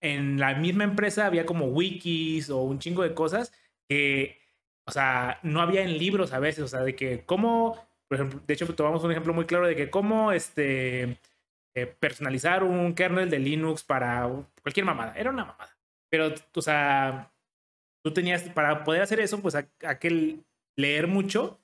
en 0.00 0.38
la 0.38 0.54
misma 0.54 0.84
empresa 0.84 1.26
había 1.26 1.46
como 1.46 1.66
wikis 1.66 2.50
o 2.50 2.62
un 2.62 2.78
chingo 2.78 3.02
de 3.02 3.14
cosas 3.14 3.52
que, 3.88 4.38
o 4.86 4.92
sea, 4.92 5.40
no 5.42 5.60
había 5.60 5.82
en 5.82 5.98
libros 5.98 6.32
a 6.32 6.38
veces, 6.38 6.64
o 6.64 6.68
sea, 6.68 6.80
de 6.80 6.94
que 6.94 7.24
cómo, 7.24 7.76
por 8.08 8.16
ejemplo, 8.16 8.40
de 8.46 8.54
hecho 8.54 8.72
tomamos 8.74 9.04
un 9.04 9.10
ejemplo 9.10 9.34
muy 9.34 9.44
claro 9.44 9.66
de 9.66 9.76
que 9.76 9.90
cómo, 9.90 10.32
este, 10.32 11.18
eh, 11.74 11.86
personalizar 11.86 12.64
un 12.64 12.94
kernel 12.94 13.30
de 13.30 13.38
Linux 13.38 13.84
para 13.84 14.28
cualquier 14.62 14.86
mamada, 14.86 15.14
era 15.16 15.30
una 15.30 15.44
mamada. 15.44 15.76
Pero, 16.10 16.34
o 16.54 16.62
sea, 16.62 17.32
tú 18.02 18.12
tenías, 18.12 18.42
para 18.50 18.84
poder 18.84 19.02
hacer 19.02 19.20
eso, 19.20 19.40
pues 19.40 19.54
aquel 19.54 20.44
leer 20.76 21.06
mucho 21.06 21.60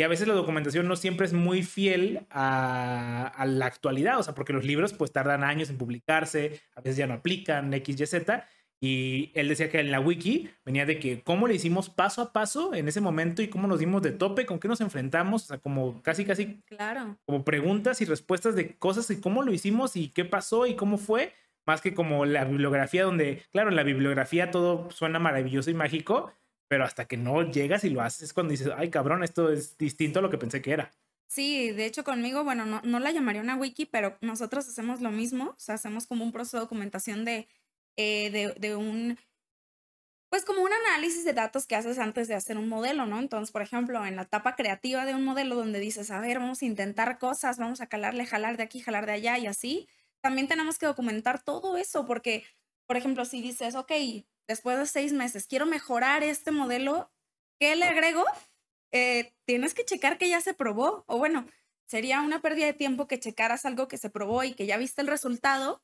y 0.00 0.02
a 0.02 0.08
veces 0.08 0.26
la 0.26 0.32
documentación 0.32 0.88
no 0.88 0.96
siempre 0.96 1.26
es 1.26 1.34
muy 1.34 1.62
fiel 1.62 2.26
a, 2.30 3.44
la 3.46 3.66
actualidad, 3.66 4.18
o 4.18 4.22
sea, 4.22 4.34
porque 4.34 4.54
los 4.54 4.64
libros 4.64 4.94
pues 4.94 5.12
tardan 5.12 5.44
años 5.44 5.68
en 5.68 5.76
publicarse, 5.76 6.62
a 6.74 6.80
veces 6.80 6.96
ya 6.96 7.06
no 7.06 7.12
aplican 7.12 7.70
X, 7.74 8.00
Y, 8.00 8.06
Z. 8.06 8.48
Y 8.82 9.30
él 9.34 9.48
decía 9.48 9.70
que 9.70 9.78
en 9.78 9.90
la 9.90 10.00
wiki 10.00 10.48
venía 10.64 10.86
de 10.86 10.98
que 10.98 11.22
cómo 11.22 11.46
le 11.46 11.54
hicimos 11.54 11.90
paso 11.90 12.22
a 12.22 12.32
paso 12.32 12.72
en 12.74 12.88
ese 12.88 13.02
momento 13.02 13.42
y 13.42 13.48
cómo 13.48 13.68
nos 13.68 13.78
dimos 13.78 14.00
de 14.00 14.12
tope, 14.12 14.46
con 14.46 14.58
qué 14.58 14.68
nos 14.68 14.80
enfrentamos, 14.80 15.44
o 15.44 15.46
sea, 15.48 15.58
como 15.58 16.02
casi, 16.02 16.24
casi, 16.24 16.62
claro. 16.64 17.18
como 17.26 17.44
preguntas 17.44 18.00
y 18.00 18.06
respuestas 18.06 18.54
de 18.54 18.76
cosas 18.76 19.10
y 19.10 19.20
cómo 19.20 19.42
lo 19.42 19.52
hicimos 19.52 19.96
y 19.96 20.08
qué 20.08 20.24
pasó 20.24 20.66
y 20.66 20.76
cómo 20.76 20.96
fue, 20.96 21.34
más 21.66 21.82
que 21.82 21.92
como 21.92 22.24
la 22.24 22.46
bibliografía 22.46 23.04
donde, 23.04 23.42
claro, 23.52 23.68
en 23.68 23.76
la 23.76 23.82
bibliografía 23.82 24.50
todo 24.50 24.90
suena 24.90 25.18
maravilloso 25.18 25.70
y 25.70 25.74
mágico, 25.74 26.32
pero 26.66 26.84
hasta 26.84 27.06
que 27.06 27.18
no 27.18 27.50
llegas 27.50 27.84
y 27.84 27.90
lo 27.90 28.00
haces 28.00 28.22
es 28.22 28.32
cuando 28.32 28.52
dices, 28.52 28.70
ay 28.74 28.88
cabrón, 28.88 29.22
esto 29.22 29.52
es 29.52 29.76
distinto 29.76 30.20
a 30.20 30.22
lo 30.22 30.30
que 30.30 30.38
pensé 30.38 30.62
que 30.62 30.72
era. 30.72 30.90
Sí, 31.28 31.70
de 31.70 31.84
hecho 31.84 32.02
conmigo, 32.02 32.44
bueno, 32.44 32.64
no, 32.64 32.80
no 32.82 32.98
la 32.98 33.12
llamaría 33.12 33.42
una 33.42 33.56
wiki, 33.56 33.86
pero 33.86 34.16
nosotros 34.20 34.66
hacemos 34.66 35.00
lo 35.00 35.10
mismo, 35.10 35.50
o 35.50 35.58
sea, 35.58 35.76
hacemos 35.76 36.06
como 36.06 36.24
un 36.24 36.32
proceso 36.32 36.56
de 36.56 36.62
documentación 36.62 37.24
de, 37.24 37.46
eh, 38.00 38.54
de, 38.58 38.76
un, 38.76 39.18
pues 40.30 40.44
como 40.44 40.62
un 40.62 40.72
análisis 40.72 41.24
de 41.24 41.32
datos 41.32 41.66
que 41.66 41.76
haces 41.76 41.98
antes 41.98 42.28
de 42.28 42.34
hacer 42.34 42.56
un 42.56 42.68
modelo, 42.68 43.06
¿no? 43.06 43.18
Entonces, 43.18 43.50
por 43.52 43.62
ejemplo, 43.62 44.04
en 44.06 44.16
la 44.16 44.22
etapa 44.22 44.56
creativa 44.56 45.04
de 45.04 45.14
un 45.14 45.24
modelo 45.24 45.56
donde 45.56 45.80
dices, 45.80 46.10
a 46.10 46.20
ver, 46.20 46.38
vamos 46.38 46.62
a 46.62 46.66
intentar 46.66 47.18
cosas, 47.18 47.58
vamos 47.58 47.80
a 47.80 47.86
calarle, 47.86 48.26
jalar 48.26 48.56
de 48.56 48.62
aquí, 48.62 48.80
jalar 48.80 49.06
de 49.06 49.12
allá 49.12 49.38
y 49.38 49.46
así, 49.46 49.88
también 50.22 50.48
tenemos 50.48 50.78
que 50.78 50.86
documentar 50.86 51.42
todo 51.42 51.76
eso 51.76 52.06
porque, 52.06 52.44
por 52.86 52.96
ejemplo, 52.96 53.24
si 53.24 53.42
dices, 53.42 53.74
ok, 53.74 53.92
después 54.46 54.78
de 54.78 54.86
seis 54.86 55.12
meses, 55.12 55.46
quiero 55.46 55.66
mejorar 55.66 56.22
este 56.22 56.50
modelo, 56.50 57.10
¿qué 57.58 57.76
le 57.76 57.84
agrego? 57.86 58.24
Eh, 58.92 59.32
tienes 59.46 59.74
que 59.74 59.84
checar 59.84 60.18
que 60.18 60.28
ya 60.28 60.40
se 60.40 60.54
probó. 60.54 61.04
O 61.06 61.18
bueno, 61.18 61.46
sería 61.86 62.20
una 62.20 62.42
pérdida 62.42 62.66
de 62.66 62.72
tiempo 62.72 63.06
que 63.06 63.20
checaras 63.20 63.64
algo 63.64 63.88
que 63.88 63.98
se 63.98 64.10
probó 64.10 64.44
y 64.44 64.54
que 64.54 64.66
ya 64.66 64.76
viste 64.76 65.02
el 65.02 65.08
resultado. 65.08 65.82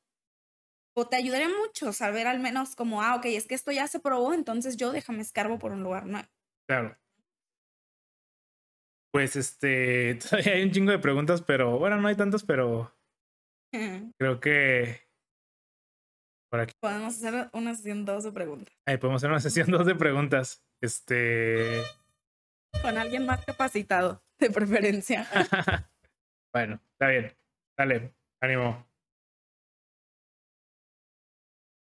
O 0.96 1.06
te 1.06 1.16
ayudaría 1.16 1.48
mucho 1.48 1.92
saber 1.92 2.26
al 2.26 2.40
menos 2.40 2.74
como, 2.74 3.02
ah, 3.02 3.16
ok, 3.16 3.26
es 3.26 3.46
que 3.46 3.54
esto 3.54 3.70
ya 3.70 3.86
se 3.86 4.00
probó, 4.00 4.32
entonces 4.32 4.76
yo 4.76 4.92
déjame 4.92 5.20
escarbo 5.20 5.58
por 5.58 5.72
un 5.72 5.82
lugar 5.82 6.06
nuevo. 6.06 6.28
Claro. 6.66 6.96
Pues 9.12 9.36
este, 9.36 10.14
todavía 10.30 10.54
hay 10.54 10.62
un 10.62 10.72
chingo 10.72 10.92
de 10.92 10.98
preguntas, 10.98 11.42
pero 11.42 11.78
bueno, 11.78 11.96
no 12.00 12.08
hay 12.08 12.16
tantas, 12.16 12.44
pero 12.44 12.94
creo 14.18 14.40
que 14.40 15.06
Podemos 16.80 17.16
hacer 17.16 17.50
una 17.52 17.74
sesión 17.74 18.04
2 18.04 18.24
de 18.24 18.32
preguntas. 18.32 18.74
Ahí 18.86 18.96
podemos 18.96 19.20
hacer 19.20 19.30
una 19.30 19.40
sesión 19.40 19.70
2 19.70 19.86
de 19.86 19.94
preguntas. 19.94 20.64
Este. 20.80 21.82
Con 22.82 22.96
alguien 22.96 23.26
más 23.26 23.44
capacitado, 23.44 24.22
de 24.38 24.50
preferencia. 24.50 25.26
bueno, 26.54 26.80
está 26.92 27.08
bien. 27.08 27.36
Dale, 27.76 28.14
ánimo. 28.40 28.86